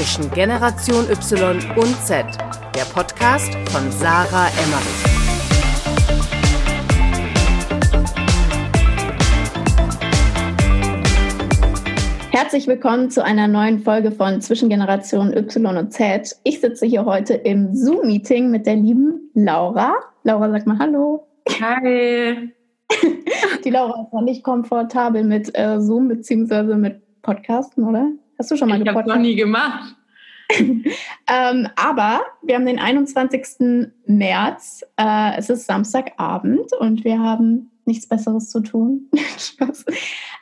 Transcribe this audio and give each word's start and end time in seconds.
zwischen 0.00 0.30
Generation 0.30 1.04
Y 1.10 1.60
und 1.76 1.94
Z, 2.06 2.24
der 2.74 2.84
Podcast 2.94 3.54
von 3.68 3.92
Sarah 3.92 4.48
Emmerich. 4.48 5.04
Herzlich 12.30 12.66
willkommen 12.66 13.10
zu 13.10 13.22
einer 13.22 13.46
neuen 13.46 13.80
Folge 13.80 14.10
von 14.10 14.40
Zwischen 14.40 14.70
Generation 14.70 15.36
Y 15.36 15.76
und 15.76 15.92
Z. 15.92 16.34
Ich 16.44 16.62
sitze 16.62 16.86
hier 16.86 17.04
heute 17.04 17.34
im 17.34 17.74
Zoom-Meeting 17.74 18.50
mit 18.50 18.64
der 18.64 18.76
lieben 18.76 19.30
Laura. 19.34 19.92
Laura, 20.22 20.50
sag 20.50 20.66
mal 20.66 20.78
Hallo. 20.78 21.26
Hi. 21.60 22.50
Die 23.64 23.70
Laura 23.70 24.04
ist 24.04 24.14
noch 24.14 24.22
nicht 24.22 24.44
komfortabel 24.44 25.24
mit 25.24 25.50
äh, 25.58 25.78
Zoom 25.78 26.08
bzw. 26.08 26.76
mit 26.76 27.02
Podcasten, 27.20 27.84
oder? 27.84 28.08
Hast 28.40 28.50
du 28.50 28.56
schon 28.56 28.70
mal 28.70 28.80
Ich 28.80 28.88
habe 28.88 29.06
noch 29.06 29.18
nie 29.18 29.36
gemacht. 29.36 29.94
ähm, 30.58 31.68
aber 31.76 32.22
wir 32.42 32.54
haben 32.54 32.64
den 32.64 32.78
21. 32.78 33.92
März. 34.06 34.82
Äh, 34.96 35.36
es 35.36 35.50
ist 35.50 35.66
Samstagabend 35.66 36.72
und 36.72 37.04
wir 37.04 37.18
haben 37.18 37.70
nichts 37.84 38.08
Besseres 38.08 38.48
zu 38.48 38.60
tun. 38.60 39.10
Spaß. 39.38 39.84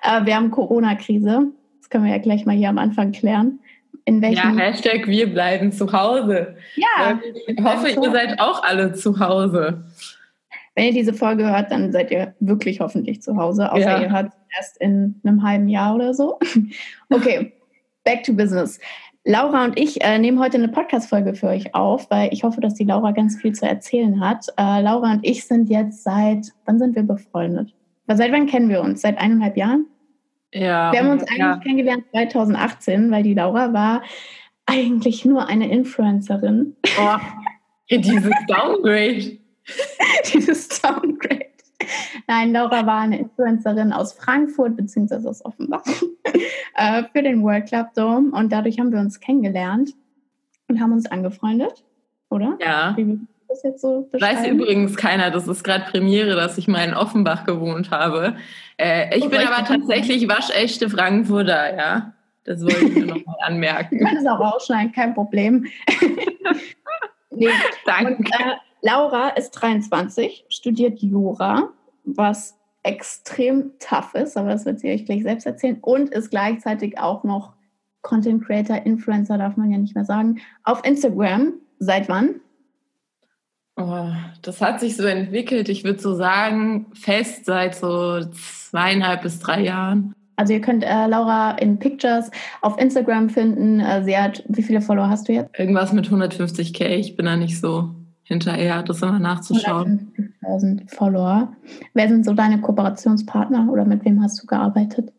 Äh, 0.05 0.25
wir 0.27 0.37
haben 0.37 0.53
Corona-Krise. 0.53 1.49
Das 1.81 1.91
können 1.91 2.05
wir 2.05 2.13
ja 2.13 2.19
gleich 2.19 2.47
mal 2.47 2.55
hier 2.55 2.69
am 2.69 2.79
Anfang 2.79 3.11
klären. 3.11 3.59
In 4.05 4.23
welchem 4.23 4.57
ja, 4.57 4.65
Hashtag 4.67 5.09
wir 5.09 5.33
bleiben 5.33 5.73
zu 5.73 5.93
Hause. 5.93 6.55
Ja. 6.77 7.19
ich 7.49 7.61
hoffe, 7.61 7.89
ihr 7.89 8.13
seid 8.13 8.39
auch 8.39 8.63
alle 8.63 8.93
zu 8.93 9.19
Hause. 9.19 9.83
Wenn 10.77 10.85
ihr 10.85 10.93
diese 10.93 11.15
Folge 11.15 11.51
hört, 11.51 11.73
dann 11.73 11.91
seid 11.91 12.13
ihr 12.13 12.37
wirklich 12.39 12.79
hoffentlich 12.79 13.23
zu 13.23 13.37
Hause, 13.37 13.73
außer 13.73 13.81
ja. 13.81 14.01
ihr 14.01 14.13
hört 14.13 14.31
erst 14.57 14.81
in 14.81 15.21
einem 15.25 15.43
halben 15.43 15.69
Jahr 15.69 15.97
oder 15.97 16.15
so. 16.15 16.39
Okay, 17.11 17.58
back 18.05 18.25
to 18.25 18.33
business. 18.33 18.79
Laura 19.25 19.65
und 19.65 19.79
ich 19.79 20.03
äh, 20.03 20.19
nehmen 20.19 20.39
heute 20.39 20.57
eine 20.57 20.69
Podcast-Folge 20.69 21.35
für 21.35 21.49
euch 21.49 21.75
auf, 21.75 22.11
weil 22.11 22.33
ich 22.33 22.45
hoffe, 22.45 22.61
dass 22.61 22.75
die 22.75 22.85
Laura 22.85 23.11
ganz 23.11 23.37
viel 23.41 23.53
zu 23.53 23.67
erzählen 23.67 24.21
hat. 24.21 24.47
Äh, 24.57 24.81
Laura 24.81 25.13
und 25.13 25.21
ich 25.27 25.47
sind 25.47 25.69
jetzt 25.69 26.03
seit, 26.03 26.47
wann 26.65 26.79
sind 26.79 26.97
wir 26.97 27.03
befreundet? 27.03 27.75
Seit 28.07 28.33
wann 28.33 28.47
kennen 28.47 28.71
wir 28.71 28.81
uns? 28.81 29.03
Seit 29.03 29.19
eineinhalb 29.19 29.57
Jahren? 29.57 29.87
Ja. 30.55 30.93
Wir 30.93 31.01
haben 31.01 31.11
uns 31.11 31.25
eigentlich 31.25 31.39
ja. 31.39 31.57
kennengelernt 31.59 32.05
2018, 32.13 33.11
weil 33.11 33.23
die 33.23 33.35
Laura 33.35 33.73
war 33.75 34.03
eigentlich 34.65 35.25
nur 35.25 35.47
eine 35.47 35.71
Influencerin. 35.71 36.77
Oh, 36.99 37.17
dieses 37.91 38.33
Downgrade. 38.47 39.39
dieses 40.33 40.69
Downgrade. 40.81 41.51
Nein, 42.27 42.53
Laura 42.53 42.87
war 42.87 43.01
eine 43.01 43.19
Influencerin 43.19 43.93
aus 43.93 44.13
Frankfurt 44.13 44.77
bzw. 44.77 45.29
aus 45.29 45.45
Offenbach 45.45 45.85
äh, 46.75 47.05
für 47.13 47.23
den 47.23 47.43
World 47.43 47.67
Club 47.67 47.95
Dome 47.95 48.31
und 48.31 48.53
dadurch 48.53 48.79
haben 48.79 48.93
wir 48.93 49.01
uns 49.01 49.21
kennengelernt 49.21 49.95
und 50.69 50.81
haben 50.81 50.93
uns 50.93 51.11
angefreundet, 51.11 51.85
oder? 52.31 52.59
Ja. 52.61 52.97
Das 53.49 53.63
jetzt 53.63 53.81
so 53.81 54.09
Weiß 54.13 54.47
übrigens 54.47 54.97
keiner, 54.97 55.31
das 55.31 55.49
ist 55.49 55.65
gerade 55.65 55.87
Premiere, 55.91 56.37
dass 56.37 56.59
ich 56.59 56.69
mal 56.69 56.87
in 56.87 56.93
Offenbach 56.93 57.45
gewohnt 57.45 57.91
habe. 57.91 58.37
Äh, 58.77 59.17
ich 59.17 59.25
oh, 59.25 59.29
bin 59.31 59.41
aber 59.41 59.65
tatsächlich 59.65 60.29
waschechte 60.29 60.91
Frankfurter, 60.91 61.77
ja. 61.77 62.13
Das 62.45 62.63
wollte 62.63 62.85
ich 62.85 62.97
nur 62.97 63.17
noch 63.17 63.27
mal 63.27 63.37
anmerken. 63.43 63.99
Du 63.99 64.05
kannst 64.05 64.23
es 64.23 64.29
auch 64.29 64.41
ausschneiden, 64.41 64.93
kein 64.93 65.15
Problem. 65.15 65.67
nee. 67.31 67.49
Danke. 67.87 68.17
Und, 68.17 68.27
äh, 68.27 68.57
Laura 68.81 69.31
ist 69.31 69.51
23, 69.53 70.47
studiert 70.49 71.01
Jura, 71.01 71.71
was 72.17 72.59
extrem 72.83 73.73
tough 73.79 74.15
ist, 74.15 74.37
aber 74.37 74.51
das 74.51 74.65
wird 74.65 74.81
sie 74.81 74.91
euch 74.91 75.05
gleich 75.05 75.23
selbst 75.23 75.47
erzählen, 75.47 75.79
und 75.81 76.11
ist 76.11 76.31
gleichzeitig 76.31 76.99
auch 76.99 77.25
noch 77.25 77.53
Content 78.03 78.45
Creator, 78.45 78.87
Influencer, 78.87 79.39
darf 79.39 79.57
man 79.57 79.71
ja 79.71 79.79
nicht 79.79 79.95
mehr 79.95 80.05
sagen, 80.05 80.41
auf 80.65 80.85
Instagram. 80.85 81.55
Seit 81.81 82.09
wann? 82.09 82.41
Oh, 83.77 84.09
das 84.43 84.61
hat 84.61 84.81
sich 84.81 84.97
so 84.97 85.05
entwickelt. 85.05 85.69
Ich 85.69 85.85
würde 85.85 86.01
so 86.01 86.15
sagen, 86.15 86.87
fest 86.95 87.45
seit 87.45 87.77
so 87.77 88.21
zweieinhalb 88.25 89.23
bis 89.23 89.39
drei 89.39 89.63
Jahren. 89.63 90.13
Also 90.35 90.53
ihr 90.53 90.61
könnt 90.61 90.83
äh, 90.83 91.07
Laura 91.07 91.53
in 91.59 91.79
Pictures 91.79 92.31
auf 92.63 92.79
Instagram 92.79 93.29
finden. 93.29 93.81
Äh, 93.81 94.03
sie 94.05 94.17
hat, 94.17 94.43
wie 94.49 94.63
viele 94.63 94.81
Follower 94.81 95.09
hast 95.09 95.29
du 95.29 95.33
jetzt? 95.33 95.57
Irgendwas 95.59 95.93
mit 95.93 96.09
150k. 96.09 96.87
Ich 96.87 97.17
bin 97.17 97.27
da 97.27 97.37
nicht 97.37 97.61
so 97.61 97.91
hinterher, 98.29 98.83
das 98.83 99.03
immer 99.03 99.19
nachzuschauen. 99.19 100.13
150.000 100.43 100.95
Follower. 100.95 101.53
Wer 101.95 102.09
sind 102.09 102.25
so 102.25 102.35
deine 102.35 102.61
Kooperationspartner 102.61 103.69
oder 103.71 103.85
mit 103.85 104.05
wem 104.05 104.23
hast 104.23 104.43
du 104.43 104.47
gearbeitet? 104.47 105.13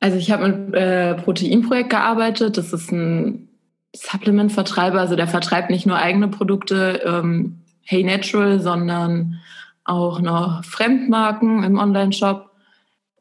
Also 0.00 0.16
ich 0.16 0.30
habe 0.30 0.48
mit 0.48 0.74
äh, 0.74 1.14
Proteinprojekt 1.14 1.90
gearbeitet. 1.90 2.56
Das 2.56 2.72
ist 2.72 2.90
ein 2.90 3.48
Supplement-Vertreiber. 3.94 5.00
Also 5.00 5.16
der 5.16 5.28
vertreibt 5.28 5.70
nicht 5.70 5.86
nur 5.86 5.98
eigene 5.98 6.28
Produkte, 6.28 7.02
ähm, 7.04 7.60
Hey 7.82 8.04
Natural, 8.04 8.60
sondern 8.60 9.40
auch 9.84 10.20
noch 10.20 10.64
Fremdmarken 10.64 11.62
im 11.62 11.78
Online-Shop. 11.78 12.50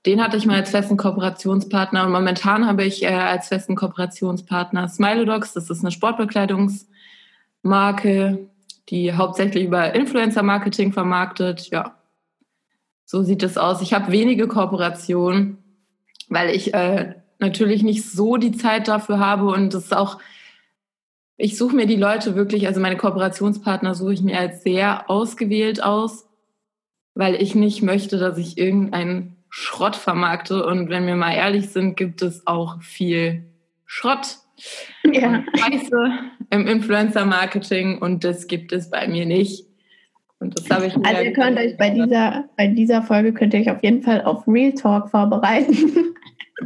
Den 0.05 0.23
hatte 0.23 0.37
ich 0.37 0.45
mal 0.45 0.57
als 0.57 0.69
festen 0.69 0.95
Kooperationspartner 0.95 2.05
und 2.05 2.13
momentan 2.13 2.67
habe 2.67 2.85
ich 2.85 3.03
äh, 3.03 3.07
als 3.07 3.49
festen 3.49 3.75
Kooperationspartner 3.75 4.87
Smilodogs. 4.87 5.51
Das 5.53 5.69
ist 5.69 5.81
eine 5.81 5.91
Sportbekleidungsmarke, 5.91 8.47
die 8.89 9.13
hauptsächlich 9.13 9.65
über 9.65 9.93
Influencer-Marketing 9.93 10.93
vermarktet. 10.93 11.69
Ja, 11.69 11.95
so 13.05 13.23
sieht 13.23 13.43
es 13.43 13.57
aus. 13.57 13.81
Ich 13.81 13.93
habe 13.93 14.11
wenige 14.11 14.47
Kooperationen, 14.47 15.57
weil 16.29 16.49
ich 16.55 16.73
äh, 16.73 17.15
natürlich 17.39 17.83
nicht 17.83 18.09
so 18.09 18.37
die 18.37 18.51
Zeit 18.51 18.87
dafür 18.87 19.19
habe 19.19 19.47
und 19.47 19.73
es 19.73 19.91
auch, 19.93 20.19
ich 21.37 21.57
suche 21.57 21.75
mir 21.75 21.85
die 21.85 21.95
Leute 21.95 22.35
wirklich, 22.35 22.67
also 22.67 22.79
meine 22.79 22.97
Kooperationspartner 22.97 23.95
suche 23.95 24.13
ich 24.13 24.21
mir 24.21 24.39
als 24.39 24.63
sehr 24.63 25.09
ausgewählt 25.09 25.83
aus, 25.83 26.27
weil 27.13 27.35
ich 27.41 27.55
nicht 27.55 27.81
möchte, 27.81 28.17
dass 28.17 28.37
ich 28.37 28.57
irgendeinen 28.57 29.37
Schrott 29.49 29.95
vermarkte. 29.95 30.65
Und 30.65 30.89
wenn 30.89 31.07
wir 31.07 31.15
mal 31.15 31.33
ehrlich 31.33 31.69
sind, 31.69 31.95
gibt 31.95 32.21
es 32.21 32.45
auch 32.45 32.81
viel 32.81 33.45
Schrott 33.85 34.37
ja. 35.03 35.43
Scheiße 35.55 36.31
im 36.49 36.67
Influencer-Marketing 36.67 37.99
und 37.99 38.23
das 38.23 38.47
gibt 38.47 38.71
es 38.71 38.89
bei 38.89 39.07
mir 39.07 39.25
nicht. 39.25 39.65
Und 40.39 40.57
das 40.57 40.69
habe 40.69 40.85
ich 40.85 40.95
Also 41.05 41.21
ihr 41.23 41.33
könnt 41.33 41.57
euch 41.57 41.77
bei 41.77 41.89
dieser, 41.89 42.45
bei 42.55 42.67
dieser 42.67 43.01
Folge 43.01 43.33
könnt 43.33 43.53
ihr 43.53 43.61
euch 43.61 43.71
auf 43.71 43.83
jeden 43.83 44.03
Fall 44.03 44.21
auf 44.21 44.47
Real 44.47 44.71
Talk 44.73 45.09
vorbereiten. 45.09 46.13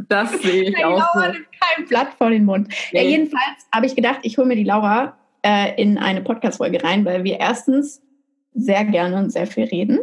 Das 0.08 0.30
sehe 0.42 0.64
ich 0.64 0.84
auch. 0.84 0.98
Laura 0.98 1.26
so. 1.26 1.32
nimmt 1.32 1.46
kein 1.60 1.86
Blatt 1.86 2.14
vor 2.18 2.30
den 2.30 2.44
Mund. 2.44 2.68
Nee. 2.92 3.02
Ja, 3.02 3.08
jedenfalls 3.08 3.66
habe 3.74 3.86
ich 3.86 3.96
gedacht, 3.96 4.20
ich 4.22 4.36
hole 4.36 4.46
mir 4.46 4.56
die 4.56 4.64
Laura 4.64 5.16
äh, 5.42 5.80
in 5.80 5.98
eine 5.98 6.20
Podcast-Folge 6.20 6.84
rein, 6.84 7.04
weil 7.04 7.24
wir 7.24 7.40
erstens 7.40 8.02
sehr 8.54 8.84
gerne 8.84 9.16
und 9.16 9.30
sehr 9.30 9.46
viel 9.46 9.64
reden. 9.64 10.00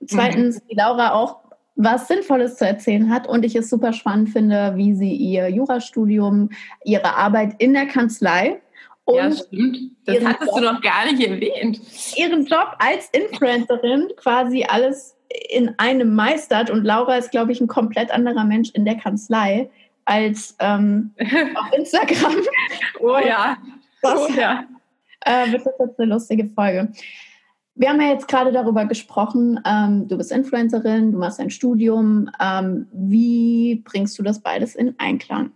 Und 0.00 0.10
zweitens 0.10 0.56
mhm. 0.56 0.68
die 0.70 0.76
Laura 0.76 1.12
auch 1.12 1.44
was 1.76 2.06
Sinnvolles 2.08 2.56
zu 2.56 2.66
erzählen 2.66 3.10
hat 3.10 3.26
und 3.26 3.44
ich 3.44 3.56
es 3.56 3.68
super 3.68 3.92
spannend 3.92 4.30
finde, 4.30 4.74
wie 4.76 4.94
sie 4.94 5.12
ihr 5.12 5.48
Jurastudium, 5.48 6.50
ihre 6.84 7.16
Arbeit 7.16 7.54
in 7.58 7.72
der 7.72 7.86
Kanzlei 7.86 8.60
und 9.04 9.16
ja, 9.16 9.32
stimmt. 9.32 9.78
Das 10.06 10.24
hattest 10.24 10.50
Job, 10.52 10.60
du 10.60 10.72
noch 10.72 10.80
gar 10.80 11.10
nicht 11.10 11.26
erwähnt. 11.26 11.80
Ihren 12.16 12.46
Job 12.46 12.76
als 12.78 13.10
Influencerin 13.10 14.08
quasi 14.16 14.64
alles 14.64 15.16
in 15.50 15.74
einem 15.78 16.14
meistert 16.14 16.70
und 16.70 16.84
Laura 16.84 17.16
ist, 17.16 17.30
glaube 17.30 17.52
ich, 17.52 17.60
ein 17.60 17.66
komplett 17.66 18.10
anderer 18.10 18.44
Mensch 18.44 18.70
in 18.70 18.84
der 18.84 18.96
Kanzlei 18.96 19.68
als 20.04 20.56
ähm, 20.60 21.12
auf 21.54 21.72
Instagram. 21.76 22.36
oh 23.00 23.18
ja. 23.18 23.56
Das, 24.02 24.20
oh 24.20 24.32
ja. 24.32 24.64
Äh, 25.20 25.52
wird 25.52 25.66
das 25.66 25.74
jetzt 25.78 25.98
eine 25.98 26.12
lustige 26.12 26.46
Folge. 26.54 26.92
Wir 27.74 27.88
haben 27.88 28.00
ja 28.00 28.08
jetzt 28.08 28.28
gerade 28.28 28.52
darüber 28.52 28.84
gesprochen, 28.84 29.58
ähm, 29.66 30.06
du 30.06 30.16
bist 30.16 30.30
Influencerin, 30.30 31.10
du 31.12 31.18
machst 31.18 31.40
ein 31.40 31.50
Studium. 31.50 32.30
Ähm, 32.40 32.86
wie 32.92 33.82
bringst 33.84 34.18
du 34.18 34.22
das 34.22 34.40
beides 34.40 34.76
in 34.76 34.94
Einklang? 34.98 35.50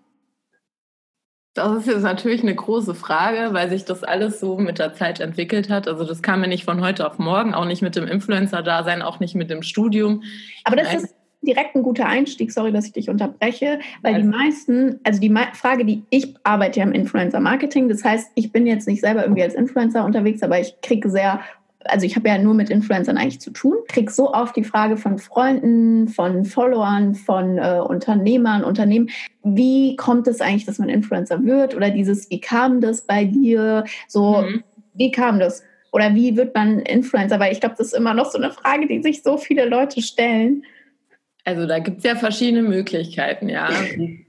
Das 1.59 1.79
ist 1.79 1.87
jetzt 1.87 2.03
natürlich 2.03 2.43
eine 2.43 2.55
große 2.55 2.95
Frage, 2.95 3.53
weil 3.53 3.69
sich 3.69 3.85
das 3.85 4.05
alles 4.05 4.39
so 4.39 4.59
mit 4.59 4.79
der 4.79 4.95
Zeit 4.95 5.19
entwickelt 5.19 5.69
hat. 5.69 5.89
Also 5.89 6.05
das 6.05 6.23
kam 6.23 6.41
mir 6.41 6.49
nicht 6.49 6.65
von 6.65 6.81
heute 6.81 7.07
auf 7.07 7.19
morgen, 7.19 7.53
auch 7.53 7.65
nicht 7.65 7.83
mit 7.83 7.97
dem 7.97 8.07
Influencer-Dasein, 8.07 9.03
auch 9.03 9.19
nicht 9.19 9.35
mit 9.35 9.51
dem 9.51 9.63
Studium. 9.63 10.23
Aber 10.65 10.77
das 10.77 10.95
ist 10.95 11.15
direkt 11.43 11.75
ein 11.75 11.83
guter 11.83 12.07
Einstieg, 12.07 12.53
sorry, 12.53 12.73
dass 12.73 12.87
ich 12.87 12.93
dich 12.93 13.11
unterbreche, 13.11 13.81
weil 14.03 14.15
also. 14.15 14.31
die 14.31 14.37
meisten, 14.37 15.01
also 15.05 15.21
die 15.21 15.35
Frage, 15.55 15.85
die 15.85 16.03
ich 16.11 16.35
arbeite 16.45 16.81
ja 16.81 16.87
im 16.87 16.93
Influencer-Marketing, 16.93 17.89
das 17.89 18.05
heißt, 18.05 18.31
ich 18.35 18.53
bin 18.53 18.67
jetzt 18.67 18.89
nicht 18.89 19.01
selber 19.01 19.23
irgendwie 19.23 19.43
als 19.43 19.55
Influencer 19.55 20.05
unterwegs, 20.05 20.43
aber 20.43 20.61
ich 20.61 20.75
kriege 20.83 21.11
sehr 21.11 21.41
also 21.85 22.07
ich 22.07 22.17
habe 22.17 22.29
ja 22.29 22.39
nur 22.39 22.55
mit 22.55 22.71
Influencern 22.71 23.17
eigentlich 23.17 23.41
zu 23.41 23.51
tun, 23.51 23.77
kriege 23.89 24.11
so 24.11 24.33
oft 24.33 24.57
die 24.57 24.65
Frage 24.65 24.97
von 24.97 25.19
Freunden, 25.19 26.09
von 26.09 26.45
Followern, 26.45 27.15
von 27.15 27.59
äh, 27.59 27.81
Unternehmern, 27.81 28.65
Unternehmen, 28.65 29.11
wie 29.45 29.97
kommt 29.97 30.27
es 30.27 30.41
eigentlich, 30.41 30.65
dass 30.65 30.79
man 30.79 30.89
Influencer 30.89 31.45
wird? 31.45 31.75
Oder 31.75 31.91
dieses, 31.91 32.31
wie 32.31 32.41
kam 32.41 32.81
das 32.81 33.03
bei 33.03 33.25
dir? 33.25 33.85
So, 34.09 34.43
mhm. 34.43 34.65
wie 34.95 35.11
kam 35.11 35.39
das? 35.39 35.63
Oder 35.93 36.15
wie 36.15 36.37
wird 36.37 36.55
man 36.55 36.81
Influencer? 36.81 37.41
Weil 37.41 37.53
ich 37.53 37.61
glaube, 37.61 37.77
das 37.79 37.89
ist 37.89 37.97
immer 37.97 38.15
noch 38.15 38.31
so 38.31 38.39
eine 38.39 38.51
Frage, 38.51 38.87
die 38.87 39.03
sich 39.03 39.23
so 39.23 39.37
viele 39.39 39.67
Leute 39.67 40.03
stellen. 40.03 40.65
Also 41.45 41.67
da 41.67 41.79
gibt 41.79 41.99
es 41.99 42.05
ja 42.05 42.17
verschiedene 42.17 42.63
Möglichkeiten, 42.63 43.49
ja. 43.49 43.71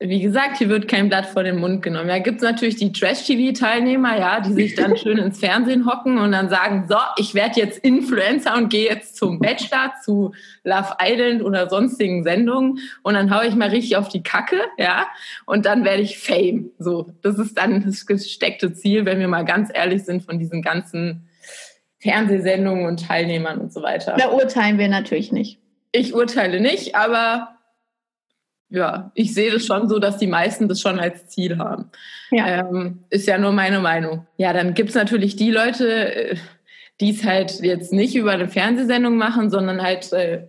wie 0.00 0.20
gesagt, 0.20 0.58
hier 0.58 0.68
wird 0.68 0.88
kein 0.88 1.08
Blatt 1.08 1.26
vor 1.26 1.44
den 1.44 1.56
Mund 1.56 1.80
genommen. 1.80 2.08
Da 2.08 2.18
gibt 2.18 2.38
es 2.38 2.42
natürlich 2.42 2.76
die 2.76 2.90
Trash-TV-Teilnehmer, 2.90 4.18
ja, 4.18 4.40
die 4.40 4.52
sich 4.52 4.74
dann 4.74 4.96
schön 4.98 5.18
ins 5.18 5.38
Fernsehen 5.38 5.86
hocken 5.86 6.18
und 6.18 6.32
dann 6.32 6.48
sagen, 6.48 6.86
so, 6.88 6.96
ich 7.16 7.34
werde 7.34 7.60
jetzt 7.60 7.78
Influencer 7.78 8.56
und 8.56 8.70
gehe 8.70 8.88
jetzt 8.88 9.16
zum 9.16 9.38
Bachelor, 9.38 9.94
zu 10.04 10.34
Love 10.64 10.96
Island 11.00 11.42
oder 11.42 11.70
sonstigen 11.70 12.24
Sendungen 12.24 12.80
und 13.02 13.14
dann 13.14 13.34
haue 13.34 13.46
ich 13.46 13.54
mal 13.54 13.68
richtig 13.68 13.96
auf 13.96 14.08
die 14.08 14.22
Kacke, 14.22 14.60
ja, 14.78 15.06
und 15.46 15.64
dann 15.64 15.84
werde 15.84 16.02
ich 16.02 16.18
Fame. 16.18 16.70
So, 16.78 17.12
das 17.22 17.38
ist 17.38 17.56
dann 17.56 17.84
das 17.84 18.04
gesteckte 18.04 18.74
Ziel, 18.74 19.06
wenn 19.06 19.20
wir 19.20 19.28
mal 19.28 19.44
ganz 19.44 19.70
ehrlich 19.72 20.04
sind 20.04 20.24
von 20.24 20.40
diesen 20.40 20.60
ganzen 20.60 21.28
Fernsehsendungen 22.00 22.86
und 22.86 23.06
Teilnehmern 23.06 23.58
und 23.58 23.72
so 23.72 23.80
weiter. 23.80 24.16
Da 24.18 24.30
urteilen 24.32 24.76
wir 24.76 24.88
natürlich 24.88 25.30
nicht. 25.30 25.60
Ich 25.92 26.14
urteile 26.14 26.60
nicht, 26.60 26.96
aber 26.96 27.53
ja, 28.70 29.12
ich 29.14 29.34
sehe 29.34 29.52
das 29.52 29.66
schon 29.66 29.88
so, 29.88 29.98
dass 29.98 30.18
die 30.18 30.26
meisten 30.26 30.68
das 30.68 30.80
schon 30.80 30.98
als 30.98 31.28
Ziel 31.28 31.58
haben. 31.58 31.90
Ja. 32.30 32.60
Ähm, 32.60 33.04
ist 33.10 33.26
ja 33.26 33.38
nur 33.38 33.52
meine 33.52 33.80
Meinung. 33.80 34.26
Ja, 34.36 34.52
dann 34.52 34.74
gibt 34.74 34.90
es 34.90 34.94
natürlich 34.94 35.36
die 35.36 35.50
Leute, 35.50 36.14
äh, 36.14 36.36
die 37.00 37.10
es 37.10 37.24
halt 37.24 37.60
jetzt 37.60 37.92
nicht 37.92 38.14
über 38.14 38.32
eine 38.32 38.48
Fernsehsendung 38.48 39.16
machen, 39.16 39.50
sondern 39.50 39.82
halt 39.82 40.12
äh, 40.12 40.46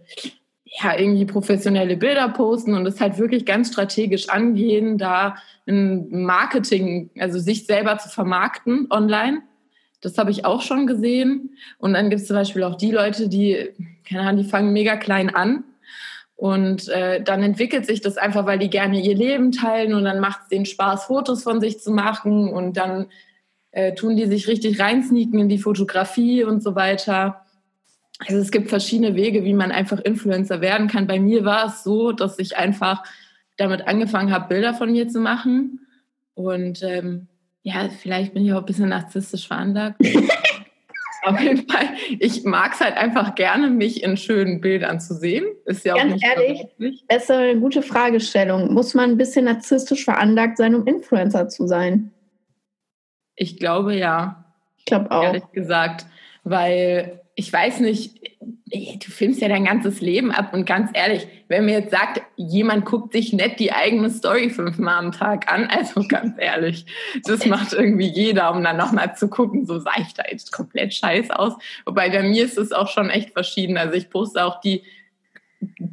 ja 0.81 0.97
irgendwie 0.97 1.25
professionelle 1.25 1.97
Bilder 1.97 2.29
posten 2.29 2.73
und 2.73 2.85
es 2.85 2.99
halt 2.99 3.17
wirklich 3.17 3.45
ganz 3.45 3.71
strategisch 3.71 4.29
angehen, 4.29 4.97
da 4.97 5.35
ein 5.67 6.07
Marketing, 6.23 7.09
also 7.19 7.39
sich 7.39 7.65
selber 7.65 7.97
zu 7.97 8.09
vermarkten 8.09 8.87
online. 8.89 9.41
Das 10.01 10.17
habe 10.17 10.31
ich 10.31 10.45
auch 10.45 10.61
schon 10.61 10.85
gesehen. 10.85 11.57
Und 11.79 11.93
dann 11.93 12.09
gibt 12.09 12.21
es 12.21 12.27
zum 12.27 12.35
Beispiel 12.35 12.63
auch 12.63 12.75
die 12.75 12.91
Leute, 12.91 13.27
die, 13.27 13.69
keine 14.07 14.21
Ahnung, 14.21 14.43
die 14.43 14.49
fangen 14.49 14.73
mega 14.73 14.97
klein 14.97 15.33
an 15.33 15.63
und 16.35 16.89
äh, 16.89 17.21
dann 17.23 17.43
entwickelt 17.43 17.85
sich 17.85 18.01
das 18.01 18.17
einfach, 18.17 18.45
weil 18.45 18.59
die 18.59 18.69
gerne 18.69 19.01
ihr 19.01 19.15
Leben 19.15 19.51
teilen 19.51 19.93
und 19.93 20.03
dann 20.03 20.19
macht 20.19 20.41
es 20.43 20.47
denen 20.49 20.65
Spaß, 20.65 21.05
Fotos 21.05 21.43
von 21.43 21.61
sich 21.61 21.79
zu 21.79 21.91
machen 21.91 22.49
und 22.49 22.75
dann 22.75 23.07
äh, 23.71 23.93
tun 23.93 24.17
die 24.17 24.25
sich 24.25 24.47
richtig 24.47 24.79
reinsneaken 24.79 25.39
in 25.39 25.49
die 25.49 25.57
Fotografie 25.57 26.43
und 26.43 26.61
so 26.61 26.75
weiter. 26.75 27.45
Also 28.19 28.37
es 28.37 28.51
gibt 28.51 28.69
verschiedene 28.69 29.15
Wege, 29.15 29.43
wie 29.43 29.53
man 29.53 29.71
einfach 29.71 29.99
Influencer 29.99 30.61
werden 30.61 30.87
kann. 30.87 31.07
Bei 31.07 31.19
mir 31.19 31.45
war 31.45 31.67
es 31.67 31.83
so, 31.83 32.11
dass 32.11 32.39
ich 32.39 32.57
einfach 32.57 33.03
damit 33.57 33.87
angefangen 33.87 34.31
habe, 34.31 34.49
Bilder 34.49 34.73
von 34.73 34.91
mir 34.91 35.07
zu 35.07 35.19
machen. 35.19 35.87
Und 36.33 36.83
ähm, 36.83 37.27
ja, 37.63 37.89
vielleicht 37.89 38.33
bin 38.33 38.45
ich 38.45 38.53
auch 38.53 38.59
ein 38.59 38.65
bisschen 38.65 38.89
narzisstisch 38.89 39.47
veranlagt. 39.47 39.97
Auf 41.25 41.39
jeden 41.39 41.67
Fall. 41.67 41.89
Ich 42.19 42.43
mag 42.43 42.73
es 42.73 42.79
halt 42.79 42.95
einfach 42.97 43.35
gerne, 43.35 43.69
mich 43.69 44.03
in 44.03 44.15
schönen 44.15 44.61
Bildern 44.61 44.99
zu 44.99 45.15
sehen. 45.15 45.45
Ist 45.65 45.83
ja 45.83 45.95
Ganz 45.95 46.11
auch 46.11 46.15
nicht 46.15 46.25
ehrlich, 46.25 47.03
das 47.07 47.23
ist 47.23 47.31
eine 47.31 47.59
gute 47.59 47.81
Fragestellung. 47.81 48.73
Muss 48.73 48.93
man 48.93 49.11
ein 49.11 49.17
bisschen 49.17 49.45
narzisstisch 49.45 50.05
veranlagt 50.05 50.57
sein, 50.57 50.75
um 50.75 50.85
Influencer 50.85 51.49
zu 51.49 51.67
sein? 51.67 52.11
Ich 53.35 53.57
glaube 53.57 53.95
ja. 53.95 54.45
Ich 54.77 54.85
glaube 54.85 55.11
auch. 55.11 55.23
Ehrlich 55.23 55.51
gesagt. 55.51 56.05
Weil 56.43 57.24
ich 57.35 57.51
weiß 57.51 57.81
nicht, 57.81 58.17
du 58.65 59.11
filmst 59.11 59.41
ja 59.41 59.49
dein 59.49 59.65
ganzes 59.65 59.99
Leben 59.99 60.31
ab 60.31 60.53
und 60.53 60.65
ganz 60.65 60.89
ehrlich, 60.93 61.27
wenn 61.49 61.65
mir 61.65 61.79
jetzt 61.79 61.91
sagt, 61.91 62.21
jemand 62.37 62.85
guckt 62.85 63.13
sich 63.13 63.33
nett 63.33 63.59
die 63.59 63.73
eigene 63.73 64.09
Story 64.09 64.49
fünfmal 64.49 64.95
am 64.97 65.11
Tag 65.11 65.51
an, 65.51 65.65
also 65.69 66.05
ganz 66.07 66.35
ehrlich, 66.37 66.85
das 67.25 67.45
macht 67.45 67.73
irgendwie 67.73 68.07
jeder, 68.07 68.51
um 68.51 68.63
dann 68.63 68.77
nochmal 68.77 69.15
zu 69.15 69.27
gucken, 69.27 69.65
so 69.65 69.79
sah 69.79 69.93
ich 69.99 70.13
da 70.13 70.23
jetzt 70.29 70.51
komplett 70.51 70.93
scheiß 70.93 71.29
aus. 71.31 71.53
Wobei 71.85 72.09
bei 72.09 72.23
mir 72.23 72.45
ist 72.45 72.57
es 72.57 72.71
auch 72.71 72.87
schon 72.87 73.09
echt 73.09 73.31
verschieden. 73.31 73.77
Also 73.77 73.95
ich 73.95 74.09
poste 74.09 74.43
auch 74.43 74.61
die 74.61 74.83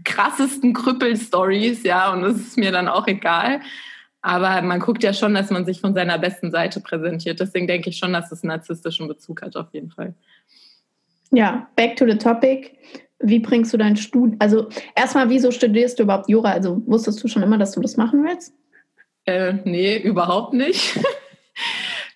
krassesten 0.04 0.74
Krüppel-Stories, 0.74 1.82
ja, 1.82 2.12
und 2.12 2.22
das 2.22 2.36
ist 2.36 2.56
mir 2.56 2.72
dann 2.72 2.88
auch 2.88 3.06
egal. 3.08 3.60
Aber 4.20 4.62
man 4.62 4.78
guckt 4.78 5.02
ja 5.02 5.12
schon, 5.12 5.34
dass 5.34 5.50
man 5.50 5.64
sich 5.64 5.80
von 5.80 5.94
seiner 5.94 6.18
besten 6.18 6.52
Seite 6.52 6.80
präsentiert. 6.80 7.40
Deswegen 7.40 7.66
denke 7.66 7.90
ich 7.90 7.98
schon, 7.98 8.12
dass 8.12 8.30
es 8.30 8.44
einen 8.44 8.50
narzisstischen 8.50 9.08
Bezug 9.08 9.42
hat, 9.42 9.56
auf 9.56 9.72
jeden 9.72 9.90
Fall. 9.90 10.14
Ja, 11.32 11.68
back 11.76 11.96
to 11.96 12.06
the 12.06 12.16
topic. 12.16 12.78
Wie 13.18 13.38
bringst 13.38 13.72
du 13.72 13.78
dein 13.78 13.96
Studium? 13.96 14.36
Also 14.38 14.68
erstmal, 14.94 15.30
wieso 15.30 15.50
studierst 15.50 15.98
du 15.98 16.04
überhaupt 16.04 16.28
Jura? 16.28 16.52
Also 16.52 16.82
wusstest 16.86 17.22
du 17.22 17.28
schon 17.28 17.42
immer, 17.42 17.58
dass 17.58 17.72
du 17.72 17.80
das 17.80 17.96
machen 17.96 18.24
willst? 18.24 18.52
Äh, 19.24 19.54
nee, 19.64 19.98
überhaupt 19.98 20.54
nicht. 20.54 20.98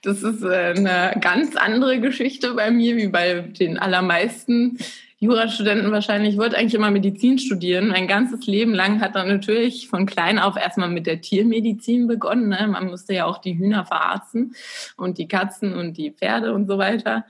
Das 0.03 0.23
ist 0.23 0.45
äh, 0.45 0.75
eine 0.77 1.19
ganz 1.21 1.57
andere 1.57 1.99
Geschichte 1.99 2.55
bei 2.55 2.71
mir, 2.71 2.97
wie 2.97 3.09
bei 3.09 3.41
den 3.41 3.77
allermeisten 3.77 4.79
Jurastudenten 5.19 5.91
wahrscheinlich. 5.91 6.35
Ich 6.35 6.39
wollte 6.39 6.57
eigentlich 6.57 6.75
immer 6.75 6.93
Medizin 6.93 7.39
studieren. 7.41 7.89
Mein 7.89 8.07
ganzes 8.07 8.47
Leben 8.47 8.73
lang 8.73 9.01
hat 9.01 9.17
dann 9.17 9.27
natürlich 9.27 9.89
von 9.89 10.07
klein 10.07 10.39
auf 10.39 10.57
erstmal 10.57 10.91
mit 10.91 11.07
der 11.07 11.23
Tiermedizin 11.23 12.07
begonnen. 12.07 12.51
Ne? 12.51 12.69
Man 12.69 12.87
musste 12.87 13.15
ja 13.15 13.25
auch 13.25 13.39
die 13.39 13.59
Hühner 13.59 13.85
verarzten 13.85 14.55
und 14.97 15.19
die 15.19 15.27
Katzen 15.27 15.75
und 15.75 15.97
die 15.97 16.13
Pferde 16.13 16.53
und 16.53 16.69
so 16.69 16.79
weiter. 16.79 17.25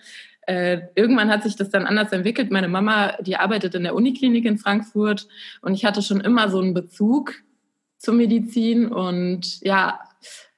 Äh, 0.47 0.83
irgendwann 0.95 1.31
hat 1.31 1.43
sich 1.43 1.57
das 1.57 1.71
dann 1.71 1.87
anders 1.87 2.13
entwickelt. 2.13 2.53
Meine 2.53 2.69
Mama, 2.69 3.17
die 3.21 3.37
arbeitet 3.37 3.75
in 3.75 3.83
der 3.83 3.97
Uniklinik 3.97 4.45
in 4.45 4.59
Frankfurt 4.59 5.27
und 5.61 5.75
ich 5.75 5.85
hatte 5.85 6.03
schon 6.03 6.21
immer 6.21 6.49
so 6.49 6.61
einen 6.61 6.73
Bezug 6.73 7.35
zur 7.99 8.15
Medizin 8.15 8.87
und 8.87 9.61
ja, 9.63 9.99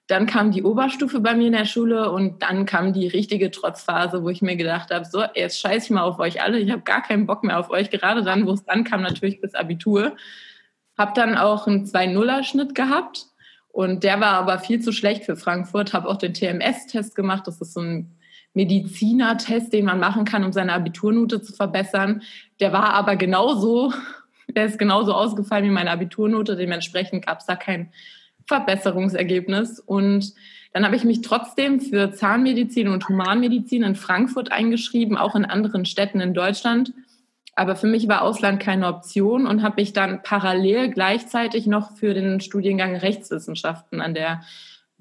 dann 0.06 0.26
kam 0.26 0.52
die 0.52 0.62
Oberstufe 0.62 1.20
bei 1.20 1.34
mir 1.34 1.46
in 1.46 1.52
der 1.52 1.64
Schule 1.64 2.10
und 2.10 2.42
dann 2.42 2.66
kam 2.66 2.92
die 2.92 3.08
richtige 3.08 3.50
Trotzphase, 3.50 4.22
wo 4.22 4.28
ich 4.28 4.42
mir 4.42 4.56
gedacht 4.56 4.90
habe, 4.90 5.04
so, 5.06 5.22
jetzt 5.34 5.60
scheiße 5.60 5.86
ich 5.86 5.90
mal 5.90 6.02
auf 6.02 6.18
euch 6.18 6.42
alle, 6.42 6.58
ich 6.58 6.70
habe 6.70 6.82
gar 6.82 7.02
keinen 7.02 7.26
Bock 7.26 7.44
mehr 7.44 7.58
auf 7.58 7.70
euch, 7.70 7.90
gerade 7.90 8.22
dann, 8.22 8.46
wo 8.46 8.52
es 8.52 8.64
dann 8.64 8.84
kam, 8.84 9.02
natürlich 9.02 9.40
bis 9.40 9.54
Abitur. 9.54 10.16
Habe 10.96 11.12
dann 11.14 11.36
auch 11.36 11.66
einen 11.66 11.84
2-0er-Schnitt 11.84 12.74
gehabt 12.74 13.26
und 13.68 14.02
der 14.02 14.20
war 14.20 14.32
aber 14.32 14.58
viel 14.58 14.80
zu 14.80 14.92
schlecht 14.92 15.24
für 15.24 15.36
Frankfurt, 15.36 15.92
habe 15.92 16.08
auch 16.08 16.16
den 16.16 16.34
TMS-Test 16.34 17.14
gemacht, 17.14 17.46
das 17.46 17.60
ist 17.60 17.74
so 17.74 17.80
ein 17.80 18.17
Medizinertest, 18.58 19.72
den 19.72 19.84
man 19.84 20.00
machen 20.00 20.24
kann, 20.24 20.42
um 20.42 20.52
seine 20.52 20.72
Abiturnote 20.72 21.40
zu 21.40 21.52
verbessern. 21.52 22.22
Der 22.58 22.72
war 22.72 22.92
aber 22.92 23.14
genauso, 23.14 23.92
der 24.48 24.66
ist 24.66 24.80
genauso 24.80 25.14
ausgefallen 25.14 25.64
wie 25.64 25.70
meine 25.70 25.92
Abiturnote. 25.92 26.56
Dementsprechend 26.56 27.24
gab 27.24 27.38
es 27.38 27.46
da 27.46 27.54
kein 27.54 27.92
Verbesserungsergebnis. 28.46 29.78
Und 29.78 30.34
dann 30.72 30.84
habe 30.84 30.96
ich 30.96 31.04
mich 31.04 31.20
trotzdem 31.20 31.80
für 31.80 32.10
Zahnmedizin 32.10 32.88
und 32.88 33.08
Humanmedizin 33.08 33.84
in 33.84 33.94
Frankfurt 33.94 34.50
eingeschrieben, 34.50 35.16
auch 35.16 35.36
in 35.36 35.44
anderen 35.44 35.84
Städten 35.84 36.20
in 36.20 36.34
Deutschland. 36.34 36.92
Aber 37.54 37.76
für 37.76 37.86
mich 37.86 38.08
war 38.08 38.22
Ausland 38.22 38.60
keine 38.60 38.88
Option 38.88 39.46
und 39.46 39.62
habe 39.62 39.80
mich 39.80 39.92
dann 39.92 40.22
parallel 40.24 40.90
gleichzeitig 40.90 41.68
noch 41.68 41.96
für 41.96 42.12
den 42.12 42.40
Studiengang 42.40 42.96
Rechtswissenschaften 42.96 44.00
an 44.00 44.14
der 44.14 44.42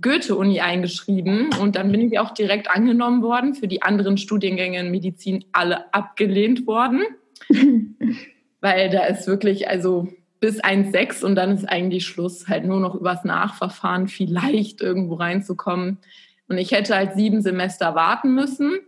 Goethe-Uni 0.02 0.60
eingeschrieben 0.60 1.50
und 1.60 1.76
dann 1.76 1.92
bin 1.92 2.02
ich 2.02 2.20
auch 2.20 2.32
direkt 2.32 2.70
angenommen 2.70 3.24
worden. 3.24 3.56
Für 3.56 3.68
die 3.68 3.82
anderen 3.82 4.18
Studiengänge 4.18 4.80
in 4.80 4.92
Medizin 4.92 5.46
alle 5.54 5.92
abgelehnt 5.94 6.68
worden, 6.68 7.02
weil 8.62 8.90
da 8.90 9.06
ist 9.06 9.28
wirklich, 9.28 9.68
also 9.70 10.08
bis 10.40 10.64
1,6 10.64 11.26
und 11.26 11.36
dann 11.36 11.52
ist 11.52 11.66
eigentlich 11.68 12.06
Schluss, 12.06 12.48
halt 12.48 12.66
nur 12.66 12.80
noch 12.80 12.94
übers 12.94 13.24
Nachverfahren 13.24 14.08
vielleicht 14.08 14.82
irgendwo 14.82 15.16
reinzukommen. 15.16 15.98
Und 16.48 16.60
ich 16.60 16.72
hätte 16.72 16.96
halt 16.96 17.14
sieben 17.16 17.42
Semester 17.42 17.96
warten 17.96 18.36
müssen, 18.36 18.80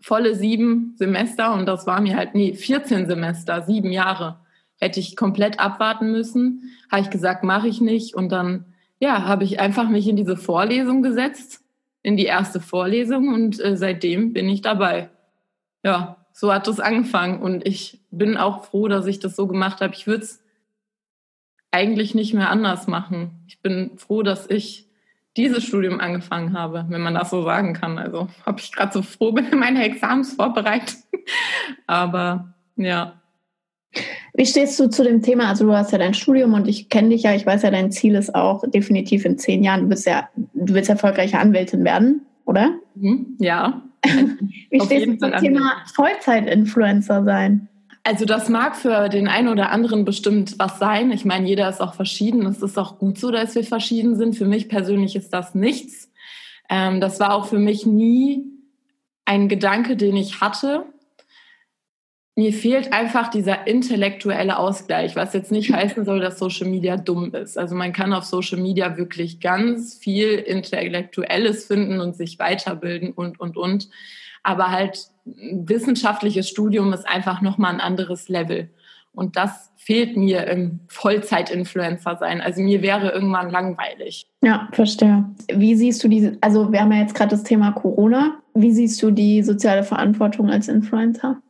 volle 0.00 0.36
sieben 0.36 0.94
Semester 0.96 1.52
und 1.52 1.66
das 1.66 1.86
war 1.86 2.00
mir 2.00 2.16
halt, 2.16 2.34
nee, 2.34 2.54
14 2.54 3.06
Semester, 3.08 3.62
sieben 3.62 3.90
Jahre 3.90 4.38
hätte 4.78 5.00
ich 5.00 5.16
komplett 5.16 5.58
abwarten 5.58 6.12
müssen. 6.12 6.70
Habe 6.92 7.02
ich 7.02 7.10
gesagt, 7.10 7.42
mache 7.42 7.66
ich 7.66 7.80
nicht 7.80 8.14
und 8.14 8.30
dann 8.30 8.66
ja, 8.98 9.24
habe 9.24 9.44
ich 9.44 9.60
einfach 9.60 9.88
mich 9.88 10.08
in 10.08 10.16
diese 10.16 10.36
Vorlesung 10.36 11.02
gesetzt, 11.02 11.62
in 12.02 12.16
die 12.16 12.24
erste 12.24 12.60
Vorlesung 12.60 13.28
und 13.28 13.62
äh, 13.62 13.76
seitdem 13.76 14.32
bin 14.32 14.48
ich 14.48 14.62
dabei. 14.62 15.10
Ja, 15.82 16.26
so 16.32 16.52
hat 16.52 16.68
es 16.68 16.80
angefangen 16.80 17.40
und 17.40 17.66
ich 17.66 18.00
bin 18.10 18.36
auch 18.36 18.64
froh, 18.64 18.88
dass 18.88 19.06
ich 19.06 19.20
das 19.20 19.36
so 19.36 19.46
gemacht 19.46 19.80
habe. 19.80 19.94
Ich 19.94 20.06
würde 20.06 20.24
es 20.24 20.42
eigentlich 21.70 22.14
nicht 22.14 22.34
mehr 22.34 22.50
anders 22.50 22.86
machen. 22.86 23.42
Ich 23.46 23.60
bin 23.60 23.98
froh, 23.98 24.22
dass 24.22 24.48
ich 24.48 24.86
dieses 25.36 25.64
Studium 25.64 26.00
angefangen 26.00 26.58
habe, 26.58 26.86
wenn 26.88 27.02
man 27.02 27.14
das 27.14 27.30
so 27.30 27.42
sagen 27.42 27.74
kann. 27.74 27.98
Also 27.98 28.28
habe 28.44 28.60
ich 28.60 28.72
gerade 28.72 28.92
so 28.92 29.02
froh 29.02 29.32
bin 29.32 29.46
in 29.46 29.58
meine 29.60 29.84
Examens 29.84 30.34
vorbereitet. 30.34 30.96
Aber 31.86 32.54
ja. 32.76 33.20
Wie 34.34 34.46
stehst 34.46 34.78
du 34.78 34.88
zu 34.88 35.02
dem 35.02 35.22
Thema? 35.22 35.48
Also 35.48 35.64
du 35.64 35.72
hast 35.72 35.92
ja 35.92 35.98
dein 35.98 36.14
Studium 36.14 36.52
und 36.52 36.68
ich 36.68 36.88
kenne 36.88 37.10
dich 37.10 37.22
ja, 37.22 37.34
ich 37.34 37.46
weiß 37.46 37.62
ja, 37.62 37.70
dein 37.70 37.90
Ziel 37.90 38.14
ist 38.14 38.34
auch 38.34 38.62
definitiv 38.68 39.24
in 39.24 39.38
zehn 39.38 39.64
Jahren, 39.64 39.84
du 39.84 39.90
willst 39.90 40.06
ja, 40.06 40.28
du 40.36 40.74
willst 40.74 40.90
erfolgreiche 40.90 41.38
Anwältin 41.38 41.84
werden, 41.84 42.26
oder? 42.44 42.74
Mhm, 42.94 43.36
ja. 43.38 43.82
Wie 44.70 44.80
stehst 44.80 45.06
du 45.06 45.18
zum 45.18 45.32
Thema 45.36 45.76
Vollzeit-Influencer 45.94 47.24
sein? 47.24 47.68
Also 48.04 48.24
das 48.24 48.48
mag 48.48 48.76
für 48.76 49.08
den 49.08 49.26
einen 49.26 49.48
oder 49.48 49.70
anderen 49.70 50.04
bestimmt 50.04 50.54
was 50.58 50.78
sein. 50.78 51.10
Ich 51.10 51.24
meine, 51.24 51.48
jeder 51.48 51.68
ist 51.68 51.80
auch 51.80 51.94
verschieden. 51.94 52.46
Es 52.46 52.62
ist 52.62 52.78
auch 52.78 52.98
gut 52.98 53.18
so, 53.18 53.32
dass 53.32 53.56
wir 53.56 53.64
verschieden 53.64 54.14
sind. 54.14 54.36
Für 54.36 54.44
mich 54.44 54.68
persönlich 54.68 55.16
ist 55.16 55.32
das 55.32 55.56
nichts. 55.56 56.12
Ähm, 56.70 57.00
das 57.00 57.18
war 57.18 57.34
auch 57.34 57.46
für 57.46 57.58
mich 57.58 57.84
nie 57.84 58.44
ein 59.24 59.48
Gedanke, 59.48 59.96
den 59.96 60.14
ich 60.14 60.40
hatte 60.40 60.84
mir 62.38 62.52
fehlt 62.52 62.92
einfach 62.92 63.28
dieser 63.28 63.66
intellektuelle 63.66 64.58
Ausgleich, 64.58 65.16
was 65.16 65.32
jetzt 65.32 65.50
nicht 65.50 65.72
heißen 65.74 66.04
soll, 66.04 66.20
dass 66.20 66.38
Social 66.38 66.68
Media 66.68 66.96
dumm 66.96 67.34
ist. 67.34 67.58
Also 67.58 67.74
man 67.74 67.92
kann 67.92 68.12
auf 68.12 68.24
Social 68.24 68.58
Media 68.58 68.96
wirklich 68.96 69.40
ganz 69.40 69.94
viel 69.94 70.34
Intellektuelles 70.34 71.66
finden 71.66 72.00
und 72.00 72.14
sich 72.14 72.38
weiterbilden 72.38 73.12
und, 73.12 73.40
und, 73.40 73.56
und. 73.56 73.88
Aber 74.42 74.70
halt 74.70 75.08
wissenschaftliches 75.24 76.48
Studium 76.48 76.92
ist 76.92 77.08
einfach 77.08 77.40
nochmal 77.40 77.74
ein 77.74 77.80
anderes 77.80 78.28
Level. 78.28 78.70
Und 79.12 79.36
das 79.36 79.72
fehlt 79.76 80.16
mir 80.16 80.46
im 80.46 80.80
Vollzeit-Influencer 80.88 82.16
sein. 82.20 82.42
Also 82.42 82.60
mir 82.60 82.82
wäre 82.82 83.12
irgendwann 83.12 83.50
langweilig. 83.50 84.26
Ja, 84.42 84.68
verstehe. 84.72 85.24
Wie 85.52 85.74
siehst 85.74 86.04
du 86.04 86.08
diese, 86.08 86.36
also 86.42 86.70
wir 86.70 86.82
haben 86.82 86.92
ja 86.92 87.00
jetzt 87.00 87.14
gerade 87.14 87.30
das 87.30 87.44
Thema 87.44 87.72
Corona. 87.72 88.36
Wie 88.52 88.72
siehst 88.72 89.02
du 89.02 89.10
die 89.10 89.42
soziale 89.42 89.84
Verantwortung 89.84 90.50
als 90.50 90.68
Influencer? 90.68 91.40